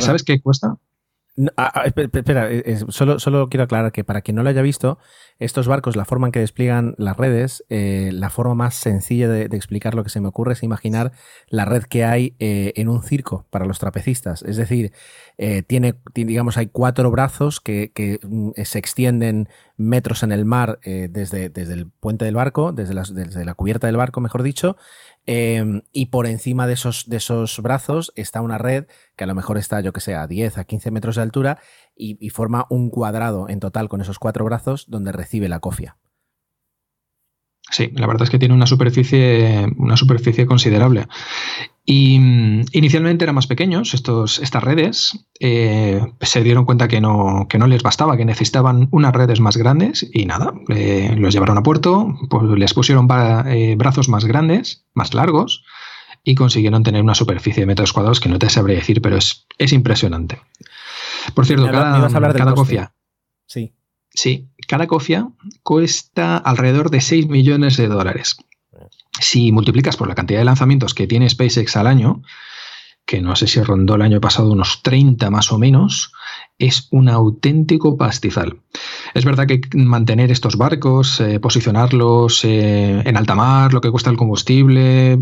¿sabes, 0.00 0.22
qué 0.22 0.40
cuesta? 0.42 0.76
Ah, 1.56 1.70
ah, 1.72 1.84
espera, 1.84 2.48
solo, 2.88 3.20
solo 3.20 3.48
quiero 3.48 3.64
aclarar 3.64 3.92
que 3.92 4.02
para 4.02 4.22
quien 4.22 4.34
no 4.34 4.42
lo 4.42 4.48
haya 4.48 4.62
visto, 4.62 4.98
estos 5.38 5.68
barcos, 5.68 5.94
la 5.94 6.04
forma 6.04 6.26
en 6.26 6.32
que 6.32 6.40
despliegan 6.40 6.96
las 6.98 7.16
redes, 7.16 7.64
eh, 7.68 8.10
la 8.12 8.28
forma 8.28 8.54
más 8.56 8.74
sencilla 8.74 9.28
de, 9.28 9.44
explicar 9.56 9.94
lo 9.94 10.02
que 10.02 10.10
se 10.10 10.20
me 10.20 10.26
ocurre 10.26 10.54
es 10.54 10.64
imaginar 10.64 11.12
la 11.48 11.64
red 11.64 11.84
que 11.84 12.04
hay 12.04 12.34
eh, 12.40 12.72
en 12.74 12.88
un 12.88 13.04
circo 13.04 13.46
para 13.50 13.66
los 13.66 13.78
trapecistas. 13.78 14.42
Es 14.42 14.56
decir, 14.56 14.92
eh, 15.36 15.62
tiene, 15.62 15.94
digamos, 16.12 16.56
hay 16.56 16.66
cuatro 16.66 17.08
brazos 17.12 17.60
que, 17.60 17.92
mm, 18.22 18.50
se 18.64 18.78
extienden 18.80 19.48
metros 19.76 20.24
en 20.24 20.32
el 20.32 20.44
mar 20.44 20.80
desde, 20.82 21.50
desde 21.50 21.74
el 21.74 21.88
puente 21.88 22.24
del 22.24 22.34
barco, 22.34 22.72
desde, 22.72 22.94
desde 23.14 23.44
la 23.44 23.54
cubierta 23.54 23.86
del 23.86 23.96
barco, 23.96 24.20
mejor 24.20 24.42
dicho, 24.42 24.76
Em, 25.26 25.82
y 25.92 26.06
por 26.06 26.26
encima 26.26 26.66
de 26.66 26.72
esos, 26.72 27.08
de 27.08 27.18
esos 27.18 27.60
brazos 27.60 28.12
está 28.16 28.40
una 28.40 28.56
red 28.56 28.86
que 29.14 29.24
a 29.24 29.26
lo 29.26 29.34
mejor 29.34 29.58
está, 29.58 29.80
yo 29.80 29.92
que 29.92 30.00
sé, 30.00 30.14
a 30.14 30.26
10, 30.26 30.58
a 30.58 30.64
15 30.64 30.90
metros 30.90 31.16
de 31.16 31.22
altura 31.22 31.58
y, 31.94 32.30
forma 32.30 32.66
un 32.70 32.90
cuadrado 32.90 33.48
en 33.48 33.60
total 33.60 33.88
con 33.88 34.00
esos 34.00 34.18
cuatro 34.18 34.44
brazos 34.44 34.86
donde 34.88 35.12
recibe 35.12 35.48
la 35.48 35.60
cofia. 35.60 35.98
Sí, 37.70 37.90
la 37.94 38.06
verdad 38.06 38.22
es 38.22 38.30
que 38.30 38.38
tiene 38.38 38.54
una 38.54 38.66
superficie, 38.66 39.66
una 39.76 39.96
superficie 39.96 40.46
considerable. 40.46 41.06
Y 41.84 42.18
mm, 42.18 42.64
inicialmente 42.72 43.24
eran 43.24 43.34
más 43.34 43.46
pequeños 43.46 43.94
estos, 43.94 44.38
estas 44.40 44.62
redes. 44.62 45.18
Eh, 45.40 46.00
se 46.20 46.42
dieron 46.42 46.64
cuenta 46.64 46.88
que 46.88 47.00
no, 47.00 47.46
que 47.48 47.58
no 47.58 47.66
les 47.66 47.82
bastaba, 47.82 48.16
que 48.16 48.24
necesitaban 48.24 48.88
unas 48.90 49.14
redes 49.14 49.40
más 49.40 49.56
grandes 49.56 50.08
y 50.12 50.26
nada, 50.26 50.52
eh, 50.68 51.14
los 51.16 51.32
llevaron 51.32 51.56
a 51.56 51.62
puerto, 51.62 52.14
pues 52.28 52.44
les 52.58 52.74
pusieron 52.74 53.08
eh, 53.46 53.74
brazos 53.76 54.08
más 54.08 54.24
grandes, 54.24 54.84
más 54.94 55.14
largos 55.14 55.64
y 56.24 56.34
consiguieron 56.34 56.82
tener 56.82 57.02
una 57.02 57.14
superficie 57.14 57.62
de 57.62 57.66
metros 57.66 57.94
cuadrados 57.94 58.20
que 58.20 58.28
no 58.28 58.38
te 58.38 58.50
sabré 58.50 58.74
decir, 58.74 59.00
pero 59.00 59.16
es, 59.16 59.46
es 59.56 59.72
impresionante. 59.72 60.40
Por 61.34 61.46
cierto, 61.46 61.70
cada, 61.70 62.08
cada 62.34 62.54
cofia. 62.54 62.92
Sí. 63.46 63.72
Sí, 64.10 64.48
cada 64.68 64.86
cofia 64.86 65.28
cuesta 65.62 66.36
alrededor 66.36 66.90
de 66.90 67.00
6 67.00 67.28
millones 67.28 67.76
de 67.76 67.88
dólares. 67.88 68.36
Si 69.20 69.50
multiplicas 69.50 69.96
por 69.96 70.06
la 70.06 70.14
cantidad 70.14 70.38
de 70.38 70.44
lanzamientos 70.44 70.94
que 70.94 71.08
tiene 71.08 71.28
SpaceX 71.28 71.76
al 71.76 71.88
año, 71.88 72.22
que 73.04 73.22
no 73.22 73.34
sé 73.34 73.46
si 73.46 73.62
rondó 73.62 73.94
el 73.94 74.02
año 74.02 74.20
pasado 74.20 74.52
unos 74.52 74.82
30 74.82 75.30
más 75.30 75.50
o 75.50 75.58
menos, 75.58 76.12
es 76.58 76.88
un 76.90 77.08
auténtico 77.08 77.96
pastizal. 77.96 78.60
Es 79.14 79.24
verdad 79.24 79.46
que 79.46 79.62
mantener 79.74 80.30
estos 80.30 80.56
barcos, 80.56 81.18
eh, 81.20 81.40
posicionarlos 81.40 82.44
eh, 82.44 83.02
en 83.04 83.16
alta 83.16 83.34
mar, 83.34 83.72
lo 83.72 83.80
que 83.80 83.90
cuesta 83.90 84.10
el 84.10 84.18
combustible, 84.18 85.18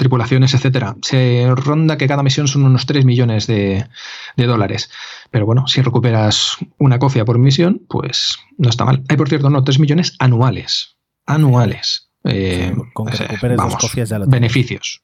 tripulaciones, 0.00 0.54
etcétera, 0.54 0.96
se 1.02 1.46
ronda 1.54 1.98
que 1.98 2.08
cada 2.08 2.22
misión 2.22 2.48
son 2.48 2.64
unos 2.64 2.86
3 2.86 3.04
millones 3.04 3.46
de, 3.46 3.86
de 4.34 4.46
dólares. 4.46 4.90
Pero 5.30 5.44
bueno, 5.44 5.66
si 5.66 5.82
recuperas 5.82 6.56
una 6.78 6.98
cofia 6.98 7.26
por 7.26 7.38
misión, 7.38 7.82
pues 7.86 8.38
no 8.56 8.70
está 8.70 8.86
mal. 8.86 9.04
Hay, 9.10 9.18
por 9.18 9.28
cierto, 9.28 9.50
no, 9.50 9.62
3 9.62 9.78
millones 9.78 10.16
anuales. 10.18 10.96
Anuales. 11.26 12.10
Eh, 12.24 12.74
con 12.94 13.08
que 13.08 13.16
recuperes 13.18 13.58
dos 13.58 13.76
cofias 13.76 14.08
ya 14.08 14.18
lo 14.18 14.26
Beneficios. 14.26 15.02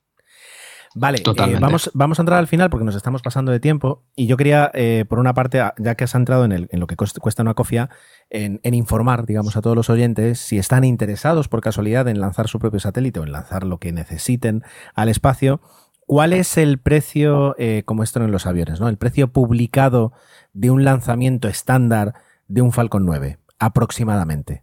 Vale, 0.98 1.18
eh, 1.18 1.58
vamos, 1.60 1.90
vamos 1.92 2.18
a 2.18 2.22
entrar 2.22 2.38
al 2.38 2.46
final 2.46 2.70
porque 2.70 2.86
nos 2.86 2.94
estamos 2.94 3.20
pasando 3.20 3.52
de 3.52 3.60
tiempo 3.60 4.02
y 4.16 4.26
yo 4.26 4.38
quería, 4.38 4.70
eh, 4.72 5.04
por 5.06 5.18
una 5.18 5.34
parte, 5.34 5.62
ya 5.76 5.94
que 5.94 6.04
has 6.04 6.14
entrado 6.14 6.46
en, 6.46 6.52
el, 6.52 6.68
en 6.72 6.80
lo 6.80 6.86
que 6.86 6.96
cuesta 6.96 7.42
una 7.42 7.52
cofia, 7.52 7.90
en, 8.30 8.60
en, 8.62 8.72
informar, 8.72 9.26
digamos, 9.26 9.58
a 9.58 9.60
todos 9.60 9.76
los 9.76 9.90
oyentes 9.90 10.38
si 10.38 10.56
están 10.56 10.84
interesados 10.84 11.48
por 11.48 11.60
casualidad 11.60 12.08
en 12.08 12.18
lanzar 12.18 12.48
su 12.48 12.58
propio 12.58 12.80
satélite 12.80 13.20
o 13.20 13.24
en 13.24 13.32
lanzar 13.32 13.64
lo 13.64 13.76
que 13.76 13.92
necesiten 13.92 14.62
al 14.94 15.10
espacio, 15.10 15.60
¿Cuál 16.06 16.32
es 16.32 16.56
el 16.56 16.78
precio, 16.78 17.56
eh, 17.58 17.82
como 17.84 18.04
esto 18.04 18.22
en 18.22 18.30
los 18.30 18.46
aviones, 18.46 18.78
¿no? 18.78 18.88
El 18.88 18.96
precio 18.96 19.32
publicado 19.32 20.12
de 20.52 20.70
un 20.70 20.84
lanzamiento 20.84 21.48
estándar 21.48 22.14
de 22.46 22.62
un 22.62 22.70
Falcon 22.70 23.04
9, 23.04 23.38
aproximadamente. 23.58 24.62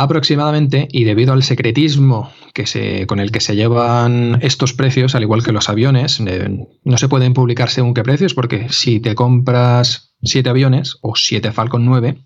Aproximadamente, 0.00 0.86
y 0.92 1.02
debido 1.02 1.32
al 1.32 1.42
secretismo 1.42 2.30
que 2.54 2.66
se, 2.66 3.04
con 3.08 3.18
el 3.18 3.32
que 3.32 3.40
se 3.40 3.56
llevan 3.56 4.38
estos 4.42 4.72
precios, 4.72 5.16
al 5.16 5.22
igual 5.22 5.42
que 5.42 5.50
los 5.50 5.68
aviones, 5.68 6.20
eh, 6.24 6.68
no 6.84 6.98
se 6.98 7.08
pueden 7.08 7.34
publicar 7.34 7.68
según 7.68 7.94
qué 7.94 8.04
precios, 8.04 8.32
porque 8.32 8.68
si 8.70 9.00
te 9.00 9.16
compras 9.16 10.14
siete 10.22 10.50
aviones 10.50 10.98
o 11.02 11.16
siete 11.16 11.50
Falcon 11.50 11.84
9, 11.84 12.16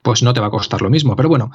pues 0.00 0.22
no 0.22 0.32
te 0.32 0.40
va 0.40 0.46
a 0.46 0.50
costar 0.50 0.80
lo 0.80 0.88
mismo. 0.88 1.16
Pero 1.16 1.28
bueno, 1.28 1.50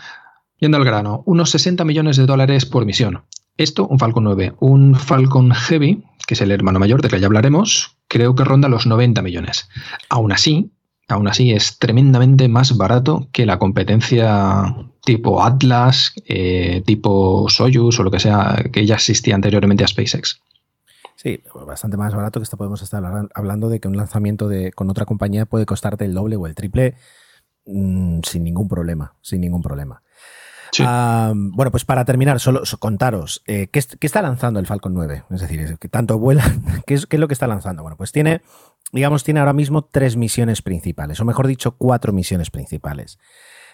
yendo 0.60 0.78
al 0.78 0.86
grano, 0.86 1.24
unos 1.26 1.50
60 1.50 1.86
millones 1.86 2.18
de 2.18 2.28
dólares 2.28 2.68
por 2.68 2.86
misión. 2.86 3.24
Esto, 3.58 3.88
un 3.88 3.98
Falcon 3.98 4.24
9. 4.26 4.54
Un 4.60 4.94
Falcon 4.94 5.52
Heavy, 5.52 6.04
que 6.28 6.36
es 6.36 6.42
el 6.42 6.52
hermano 6.52 6.78
mayor, 6.78 7.02
de 7.02 7.10
que 7.10 7.20
ya 7.20 7.26
hablaremos, 7.26 7.98
creo 8.08 8.36
que 8.36 8.44
ronda 8.44 8.70
los 8.70 8.86
90 8.86 9.24
millones. 9.24 9.70
Aún 10.08 10.34
así, 10.34 10.72
aún 11.12 11.28
así 11.28 11.51
es 11.51 11.78
tremendamente 11.78 12.47
más 12.47 12.76
barato 12.78 13.28
que 13.32 13.45
la 13.45 13.59
competencia 13.59 14.76
tipo 15.03 15.43
Atlas, 15.43 16.14
eh, 16.26 16.84
tipo 16.86 17.49
Soyuz 17.49 17.99
o 17.99 18.03
lo 18.03 18.12
que 18.12 18.20
sea 18.20 18.64
que 18.72 18.86
ya 18.86 18.95
existía 18.95 19.36
anteriormente 19.36 19.84
a 19.84 19.88
SpaceX. 19.88 20.41
Sí, 21.16 21.39
bastante 21.68 21.97
más 21.97 22.16
barato 22.16 22.39
que 22.39 22.45
esto 22.45 22.57
podemos 22.57 22.82
estar 22.82 23.03
hablando 23.36 23.70
de 23.70 23.80
que 23.80 23.88
un 23.88 23.95
lanzamiento 23.95 24.47
de, 24.47 24.72
con 24.72 24.89
otra 24.89 25.05
compañía 25.05 25.45
puede 25.45 25.66
costarte 25.66 26.05
el 26.05 26.14
doble 26.14 26.36
o 26.36 26.47
el 26.47 26.55
triple 26.55 26.95
mm, 27.66 28.22
sin 28.24 28.43
ningún 28.43 28.68
problema, 28.68 29.14
sin 29.22 29.41
ningún 29.41 29.62
problema 29.62 30.01
bueno, 31.34 31.72
pues 31.72 31.86
para 31.86 32.05
terminar, 32.05 32.39
solo 32.39 32.64
contaros, 32.80 33.41
eh, 33.45 33.68
¿qué, 33.68 33.80
está 33.80 34.22
lanzando 34.22 34.59
el 34.59 34.68
Falcon 34.68 34.93
9? 34.93 35.24
Es 35.30 35.41
decir, 35.41 35.78
que 35.78 35.89
tanto 35.89 36.18
vuela, 36.18 36.43
¿qué 36.86 36.93
es, 36.93 37.05
¿qué 37.05 37.18
es 37.18 37.20
lo 37.20 37.28
que 37.28 37.34
está 37.34 37.47
lanzando? 37.47 37.82
Bueno, 37.82 37.97
pues 37.97 38.12
tiene, 38.12 38.41
digamos, 38.92 39.24
tiene 39.24 39.39
ahora 39.39 39.54
mismo 39.54 39.84
tres 39.84 40.18
misiones 40.18 40.62
principales, 40.62 41.20
o 41.20 41.26
mejor 41.26 41.48
dicho, 41.48 41.72
cuatro 41.78 42.14
misiones 42.14 42.50
principales. 42.50 43.20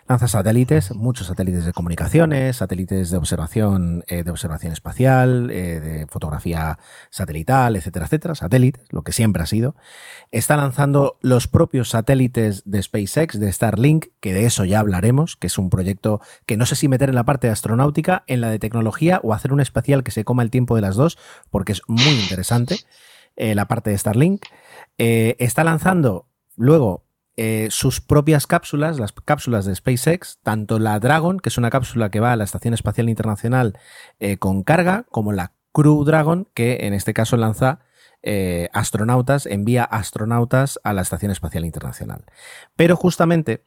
Lanza 0.10 0.30
satélites, 0.30 0.96
muchos 0.96 1.28
satélites 1.28 1.66
de 1.66 1.74
comunicaciones, 1.74 2.56
satélites 2.56 3.10
de 3.10 3.18
observación, 3.18 4.06
eh, 4.08 4.24
de 4.24 4.32
observación 4.32 4.72
espacial, 4.72 5.52
eh, 5.52 5.82
de 5.82 6.08
fotografía 6.08 6.80
satelital, 7.10 7.76
etcétera, 7.76 8.06
etcétera, 8.06 8.34
satélites, 8.34 8.86
lo 8.90 9.02
que 9.02 9.12
siempre 9.12 9.44
ha 9.44 9.46
sido. 9.46 9.76
Está 10.32 10.56
lanzando 10.56 11.18
los 11.20 11.50
propios 11.50 11.90
satélites 11.90 12.64
de 12.64 12.82
SpaceX, 12.82 13.38
de 13.38 13.52
Starlink, 13.52 14.06
que 14.22 14.34
de 14.34 14.46
eso 14.46 14.64
ya 14.64 14.80
hablaremos, 14.80 15.36
que 15.36 15.48
es 15.48 15.58
un 15.58 15.70
proyecto 15.70 16.22
que 16.46 16.56
no 16.56 16.66
sé 16.66 16.78
si 16.78 16.88
meter 16.88 17.10
en 17.10 17.16
la 17.16 17.26
parte 17.26 17.48
de 17.48 17.54
astronáutica, 17.54 18.24
en 18.28 18.40
la 18.40 18.50
de 18.50 18.60
tecnología 18.60 19.20
o 19.24 19.34
hacer 19.34 19.52
un 19.52 19.60
especial 19.60 20.06
que 20.06 20.12
se 20.12 20.24
coma 20.24 20.42
el 20.42 20.52
tiempo 20.52 20.78
de 20.78 20.84
las 20.84 20.96
dos, 20.96 21.18
porque 21.50 21.74
es 21.74 21.82
muy 21.88 22.14
interesante 22.22 22.78
eh, 23.38 23.56
la 23.56 23.68
parte 23.68 23.92
de 23.92 23.98
Starlink. 23.98 24.46
está 24.98 25.64
lanzando 25.64 26.28
luego 26.58 27.08
eh, 27.40 27.68
sus 27.70 28.02
propias 28.02 28.48
cápsulas, 28.48 29.00
las 29.00 29.12
cápsulas 29.12 29.66
de 29.66 29.76
SpaceX, 29.76 30.40
tanto 30.42 30.80
la 30.80 31.00
Dragon, 31.00 31.40
que 31.40 31.50
es 31.50 31.60
una 31.60 31.70
cápsula 31.70 32.10
que 32.10 32.20
va 32.20 32.32
a 32.32 32.36
la 32.36 32.44
Estación 32.44 32.74
Espacial 32.74 33.10
Internacional 33.10 33.78
eh, 34.20 34.38
con 34.38 34.64
carga, 34.64 35.06
como 35.12 35.32
la 35.32 35.54
Crew 35.72 36.04
Dragon, 36.04 36.48
que 36.56 36.80
en 36.82 36.96
este 36.96 37.14
caso 37.14 37.38
lanza 37.38 37.82
eh, 38.24 38.70
astronautas, 38.74 39.46
envía 39.46 39.84
astronautas 39.84 40.80
a 40.84 40.94
la 40.94 41.04
Estación 41.04 41.30
Espacial 41.32 41.64
Internacional. 41.64 42.26
Pero 42.76 42.96
justamente, 42.96 43.62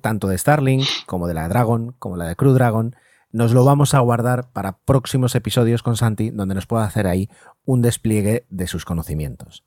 tanto 0.00 0.26
de 0.28 0.38
Starlink 0.38 0.86
como 1.04 1.28
de 1.28 1.34
la 1.34 1.46
Dragon, 1.46 1.94
como 1.98 2.16
la 2.16 2.26
de 2.26 2.36
Crew 2.36 2.54
Dragon, 2.54 2.96
nos 3.32 3.52
lo 3.52 3.66
vamos 3.66 3.92
a 3.92 4.00
guardar 4.00 4.50
para 4.52 4.78
próximos 4.78 5.34
episodios 5.34 5.82
con 5.82 5.96
Santi, 5.96 6.30
donde 6.30 6.54
nos 6.54 6.66
pueda 6.66 6.84
hacer 6.84 7.06
ahí 7.06 7.28
un 7.64 7.82
despliegue 7.82 8.46
de 8.48 8.66
sus 8.66 8.84
conocimientos. 8.84 9.64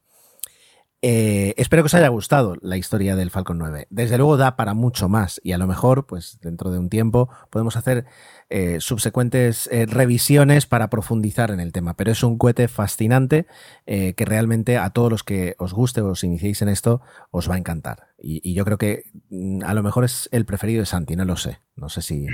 Eh, 1.06 1.54
espero 1.58 1.84
que 1.84 1.88
os 1.88 1.94
haya 1.96 2.08
gustado 2.08 2.56
la 2.62 2.78
historia 2.78 3.18
del 3.18 3.30
Falcon 3.30 3.58
9. 3.58 3.88
Desde 3.89 4.18
luego 4.18 4.38
da 4.38 4.56
para 4.56 4.74
mucho 4.74 5.10
más 5.10 5.41
y 5.44 5.52
a 5.52 5.58
lo 5.58 5.68
mejor, 5.68 6.06
pues 6.08 6.39
dentro 6.41 6.72
de 6.72 6.80
un 6.80 6.88
tiempo, 6.89 7.30
podemos 7.50 7.76
hacer 7.76 8.06
eh, 8.50 8.78
subsecuentes 8.80 9.68
eh, 9.70 9.86
revisiones 9.86 10.66
para 10.66 10.89
profundizar 10.89 11.52
en 11.52 11.60
el 11.60 11.74
tema. 11.74 11.98
Pero 11.98 12.14
es 12.14 12.24
un 12.24 12.38
cohete 12.38 12.70
fascinante 12.70 13.48
que 13.86 14.26
realmente 14.26 14.78
a 14.78 14.91
todos 14.91 15.12
los 15.12 15.24
que 15.24 15.56
os 15.60 15.74
guste 15.74 16.00
o 16.00 16.12
os 16.12 16.24
iniciéis 16.24 16.62
en 16.62 16.70
esto 16.70 17.02
os 17.32 17.50
va 17.50 17.56
a 17.56 17.58
encantar. 17.58 18.08
Y, 18.18 18.54
yo 18.54 18.64
creo 18.64 18.78
que 18.78 19.04
mm, 19.30 19.64
a 19.66 19.74
lo 19.74 19.84
mejor 19.84 20.06
es 20.06 20.30
el 20.32 20.46
preferido 20.46 20.80
de 20.80 20.86
Santi, 20.86 21.18
no 21.18 21.26
lo 21.26 21.36
sé. 21.36 21.60
No 21.76 21.89
sé 21.89 22.02
si, 22.02 22.28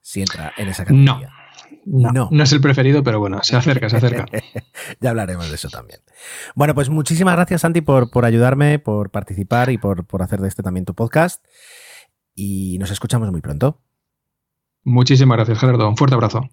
si 0.00 0.22
entra 0.22 0.52
en 0.56 0.68
esa 0.68 0.84
categoría. 0.84 1.28
No, 1.28 1.37
no, 1.84 2.28
es 2.30 2.52
el 2.52 2.60
preferido, 2.60 3.02
pero 3.02 3.20
bueno, 3.20 3.40
se 3.42 3.56
acerca, 3.56 3.88
se 3.88 3.96
acerca. 3.96 4.26
ya 5.00 5.10
hablaremos 5.10 5.48
de 5.48 5.54
eso 5.54 5.68
también. 5.68 6.00
Bueno, 6.54 6.74
pues 6.74 6.88
muchísimas 6.88 7.34
gracias, 7.34 7.62
Santi, 7.62 7.80
por, 7.80 8.10
por 8.10 8.24
ayudarme, 8.24 8.78
por 8.78 9.10
participar 9.10 9.70
y 9.70 9.78
por, 9.78 10.06
por 10.06 10.22
hacer 10.22 10.40
de 10.40 10.48
este 10.48 10.62
también 10.62 10.84
tu 10.84 10.94
podcast. 10.94 11.44
Y 12.34 12.78
nos 12.78 12.90
escuchamos 12.90 13.30
muy 13.30 13.40
pronto. 13.40 13.80
Muchísimas 14.84 15.36
gracias, 15.36 15.58
Gerardo. 15.58 15.88
Un 15.88 15.96
fuerte 15.96 16.14
abrazo. 16.14 16.48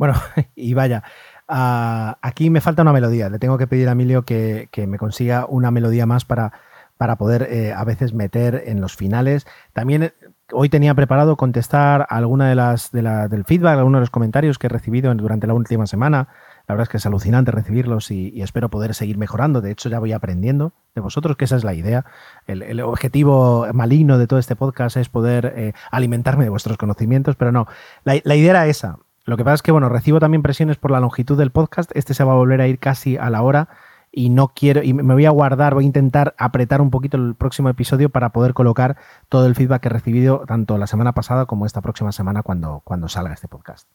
Bueno, 0.00 0.14
y 0.54 0.72
vaya, 0.72 1.02
ah, 1.46 2.18
aquí 2.22 2.48
me 2.48 2.62
falta 2.62 2.80
una 2.82 2.92
melodía. 2.94 3.28
Le 3.28 3.38
tengo 3.38 3.58
que 3.58 3.66
pedir 3.66 3.88
a 3.88 3.92
Emilio 3.92 4.24
que, 4.24 4.68
me 4.88 4.96
consiga 4.96 5.44
una 5.46 5.70
melodía 5.70 6.06
más 6.06 6.24
para, 6.24 6.52
para 6.96 7.16
poder 7.16 7.48
eh, 7.50 7.74
a 7.74 7.84
veces 7.84 8.14
meter 8.14 8.62
en 8.66 8.80
los 8.80 8.96
finales. 8.96 9.46
También 9.74 10.14
hoy 10.52 10.68
tenía 10.68 10.94
preparado 10.94 11.36
contestar 11.36 12.06
alguna 12.08 12.48
de 12.48 12.54
las 12.54 12.92
de 12.92 13.02
del 13.02 13.44
feedback, 13.44 13.78
algunos 13.78 13.98
de 13.98 14.02
los 14.02 14.10
comentarios 14.10 14.58
que 14.58 14.66
he 14.66 14.70
recibido 14.70 15.14
durante 15.14 15.46
la 15.46 15.54
última 15.54 15.86
semana. 15.86 16.28
La 16.66 16.74
verdad 16.74 16.84
es 16.84 16.88
que 16.88 16.96
es 16.98 17.06
alucinante 17.06 17.50
recibirlos 17.50 18.10
y, 18.10 18.40
espero 18.42 18.68
poder 18.68 18.94
seguir 18.94 19.18
mejorando. 19.18 19.60
De 19.60 19.70
hecho, 19.70 19.88
ya 19.88 19.98
voy 19.98 20.12
aprendiendo 20.12 20.72
de 20.94 21.00
vosotros, 21.00 21.36
que 21.36 21.44
esa 21.44 21.56
es 21.56 21.64
la 21.64 21.74
idea. 21.74 22.04
El, 22.46 22.80
objetivo 22.80 23.66
maligno 23.72 24.18
de 24.18 24.26
todo 24.26 24.38
este 24.38 24.56
podcast 24.56 24.96
es 24.96 25.08
poder 25.08 25.52
eh, 25.56 25.72
alimentarme 25.90 26.44
de 26.44 26.50
vuestros 26.50 26.76
conocimientos, 26.76 27.36
pero 27.36 27.50
no, 27.50 27.66
la, 28.04 28.20
la 28.22 28.36
idea 28.36 28.50
era 28.50 28.66
esa. 28.66 28.98
Lo 29.24 29.36
que 29.36 29.44
pasa 29.44 29.54
es 29.54 29.62
que, 29.62 29.72
bueno, 29.72 29.88
recibo 29.88 30.20
también 30.20 30.42
presiones 30.42 30.76
por 30.76 30.90
la 30.90 31.00
longitud 31.00 31.36
del 31.36 31.50
podcast. 31.50 31.90
Este 31.94 32.14
se 32.14 32.24
va 32.24 32.32
a 32.32 32.36
volver 32.36 32.60
a 32.60 32.68
ir 32.68 32.78
casi 32.78 33.16
a 33.16 33.30
la 33.30 33.42
hora 33.42 33.68
y 34.12 34.30
no 34.30 34.48
quiero, 34.48 34.82
y 34.82 34.92
me 34.92 35.14
voy 35.14 35.26
a 35.26 35.30
guardar, 35.30 35.74
voy 35.74 35.84
a 35.84 35.86
intentar 35.86 36.34
apretar 36.38 36.80
un 36.80 36.90
poquito 36.90 37.16
el 37.16 37.34
próximo 37.34 37.68
episodio 37.68 38.10
para 38.10 38.30
poder 38.30 38.54
colocar 38.54 38.96
todo 39.28 39.46
el 39.46 39.54
feedback 39.54 39.82
que 39.82 39.88
he 39.88 39.92
recibido 39.92 40.44
tanto 40.46 40.78
la 40.78 40.86
semana 40.86 41.12
pasada 41.12 41.46
como 41.46 41.66
esta 41.66 41.80
próxima 41.80 42.12
semana 42.12 42.42
cuando, 42.42 42.80
cuando 42.84 43.08
salga 43.08 43.32
este 43.32 43.48
podcast. 43.48 43.88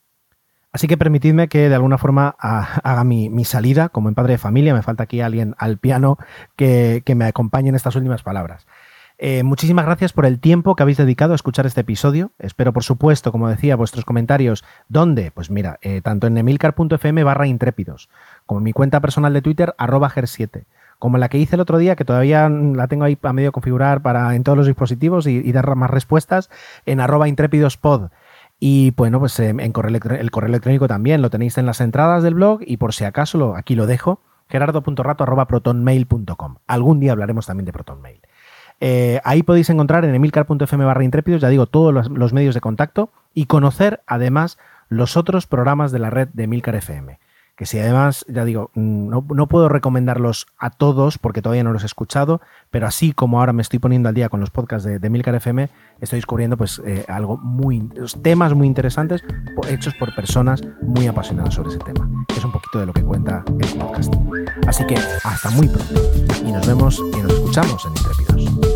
Así 0.76 0.90
que 0.90 0.98
permitidme 0.98 1.48
que 1.48 1.70
de 1.70 1.76
alguna 1.76 1.98
forma 1.98 2.36
haga 2.38 3.06
mi, 3.06 3.46
salida 3.46 3.88
como 3.88 4.10
en 4.10 4.16
padre 4.16 4.34
de 4.34 4.38
familia. 4.38 4.74
Me 4.74 4.82
falta 4.82 5.04
aquí 5.04 5.22
alguien 5.22 5.56
al 5.58 5.78
piano 5.78 6.18
que, 6.58 7.02
me 7.16 7.24
acompañe 7.24 7.70
en 7.70 7.76
estas 7.76 7.96
últimas 7.96 8.24
palabras. 8.24 8.68
Eh, 9.18 9.44
muchísimas 9.44 9.86
gracias 9.86 10.12
por 10.12 10.26
el 10.26 10.40
tiempo 10.40 10.76
que 10.76 10.84
habéis 10.84 10.98
dedicado 10.98 11.32
a 11.32 11.36
escuchar 11.36 11.66
este 11.66 11.82
episodio. 11.82 12.32
Espero, 12.38 12.74
por 12.74 12.84
supuesto, 12.84 13.32
como 13.32 13.48
decía, 13.48 13.78
vuestros 13.78 14.04
comentarios. 14.04 14.66
¿Dónde? 14.90 15.32
Pues 15.32 15.50
mira, 15.50 15.80
eh, 15.82 16.02
tanto 16.02 16.28
en 16.28 16.38
emilcar.fm 16.38 17.24
barra 17.24 17.48
intrépidos, 17.48 18.10
como 18.46 18.60
en 18.60 18.66
mi 18.66 18.74
cuenta 18.74 19.00
personal 19.00 19.34
de 19.34 19.42
Twitter, 19.42 19.74
arroba 19.78 20.10
ger7, 20.10 20.66
como 21.00 21.18
la 21.18 21.30
que 21.30 21.38
hice 21.38 21.56
el 21.56 21.62
otro 21.62 21.78
día, 21.78 21.96
que 21.96 22.04
todavía 22.04 22.50
la 22.50 22.88
tengo 22.88 23.06
ahí 23.06 23.18
a 23.22 23.34
medio 23.34 23.54
configurar 23.54 24.02
para 24.02 24.36
en 24.36 24.44
todos 24.44 24.58
los 24.58 24.68
dispositivos 24.68 25.28
y, 25.28 25.50
dar 25.54 25.74
más 25.76 25.90
respuestas, 25.90 26.50
en 26.86 27.00
arroba 27.00 27.30
intrépidospod. 27.30 28.10
Y 28.60 28.92
bueno, 28.92 29.20
pues 29.20 29.40
eh, 29.40 29.50
en 29.50 29.72
correo 29.72 29.96
el 29.96 30.32
correo 30.32 30.50
electrónico 30.50 30.88
también 30.88 31.22
lo 31.22 31.30
tenéis 31.30 31.58
en 31.58 31.66
las 31.66 31.82
entradas 31.82 32.24
del 32.24 32.36
blog 32.36 32.62
y 32.66 32.78
por 32.78 32.94
si 32.94 33.04
acaso 33.06 33.38
lo, 33.38 33.56
aquí 33.56 33.76
lo 33.76 33.86
dejo, 33.86 34.22
gerardo.rato.protonmail.com. 34.50 36.56
Algún 36.68 37.00
día 37.00 37.14
hablaremos 37.14 37.48
también 37.48 37.66
de 37.66 37.74
ProtonMail. 37.74 38.22
Eh, 38.80 39.22
ahí 39.24 39.44
podéis 39.44 39.70
encontrar 39.70 40.06
en 40.06 40.14
emilcar.fm 40.14 40.86
barra 40.86 41.04
intrépidos, 41.04 41.42
ya 41.42 41.50
digo, 41.50 41.66
todos 41.66 41.94
los, 41.94 42.10
los, 42.10 42.34
medios 42.34 42.56
de 42.56 42.62
contacto 42.62 43.12
y 43.34 43.46
conocer 43.46 44.02
además 44.06 44.58
los 44.90 45.18
otros 45.18 45.48
programas 45.48 45.92
de 45.92 46.00
la 46.00 46.10
red 46.10 46.28
de 46.34 46.44
Emilcar 46.44 46.76
FM. 46.76 47.20
Que 47.56 47.66
si 47.66 47.80
además, 47.80 48.26
ya 48.28 48.44
digo, 48.44 48.72
mm, 48.74 49.10
no, 49.10 49.26
no, 49.34 49.48
puedo 49.48 49.70
recomendarlos 49.70 50.48
a 50.58 50.70
todos 50.70 51.18
porque 51.18 51.42
todavía 51.42 51.64
no 51.64 51.72
los 51.72 51.84
he 51.84 51.86
escuchado, 51.86 52.42
pero 52.70 52.88
así 52.88 53.14
como 53.14 53.40
ahora 53.40 53.54
me 53.54 53.62
estoy 53.62 53.80
poniendo 53.80 54.10
al 54.10 54.16
día 54.16 54.30
con 54.30 54.40
los 54.40 54.50
podcasts 54.50 54.86
de, 54.86 55.00
de 55.00 55.08
Emilcar 55.08 55.36
FM, 55.36 55.70
estoy 56.02 56.18
descubriendo 56.18 56.58
pues 56.58 56.82
eh, 56.86 57.06
algo 57.08 57.38
muy, 57.38 57.90
temas 58.22 58.54
muy 58.54 58.68
interesantes 58.68 59.24
hechos 59.70 59.94
por 59.96 60.14
personas 60.14 60.62
muy 60.82 61.08
apasionadas 61.08 61.54
sobre 61.54 61.70
ese 61.70 61.80
tema. 61.80 62.10
Es 62.36 62.44
un 62.44 62.52
poquito 62.52 62.80
de 62.80 62.86
lo 62.86 62.94
que 62.94 63.04
cuenta 63.04 63.44
el 63.60 63.80
podcast. 63.80 64.14
Así 64.68 64.86
que 64.86 64.96
hasta 65.24 65.50
muy 65.52 65.68
pronto 65.68 65.94
y 66.46 66.52
nos 66.52 66.68
vemos 66.68 67.02
y 67.18 67.22
nos 67.22 67.34
escuchamos 67.34 67.86
en 67.86 67.92
Internet. 67.92 68.75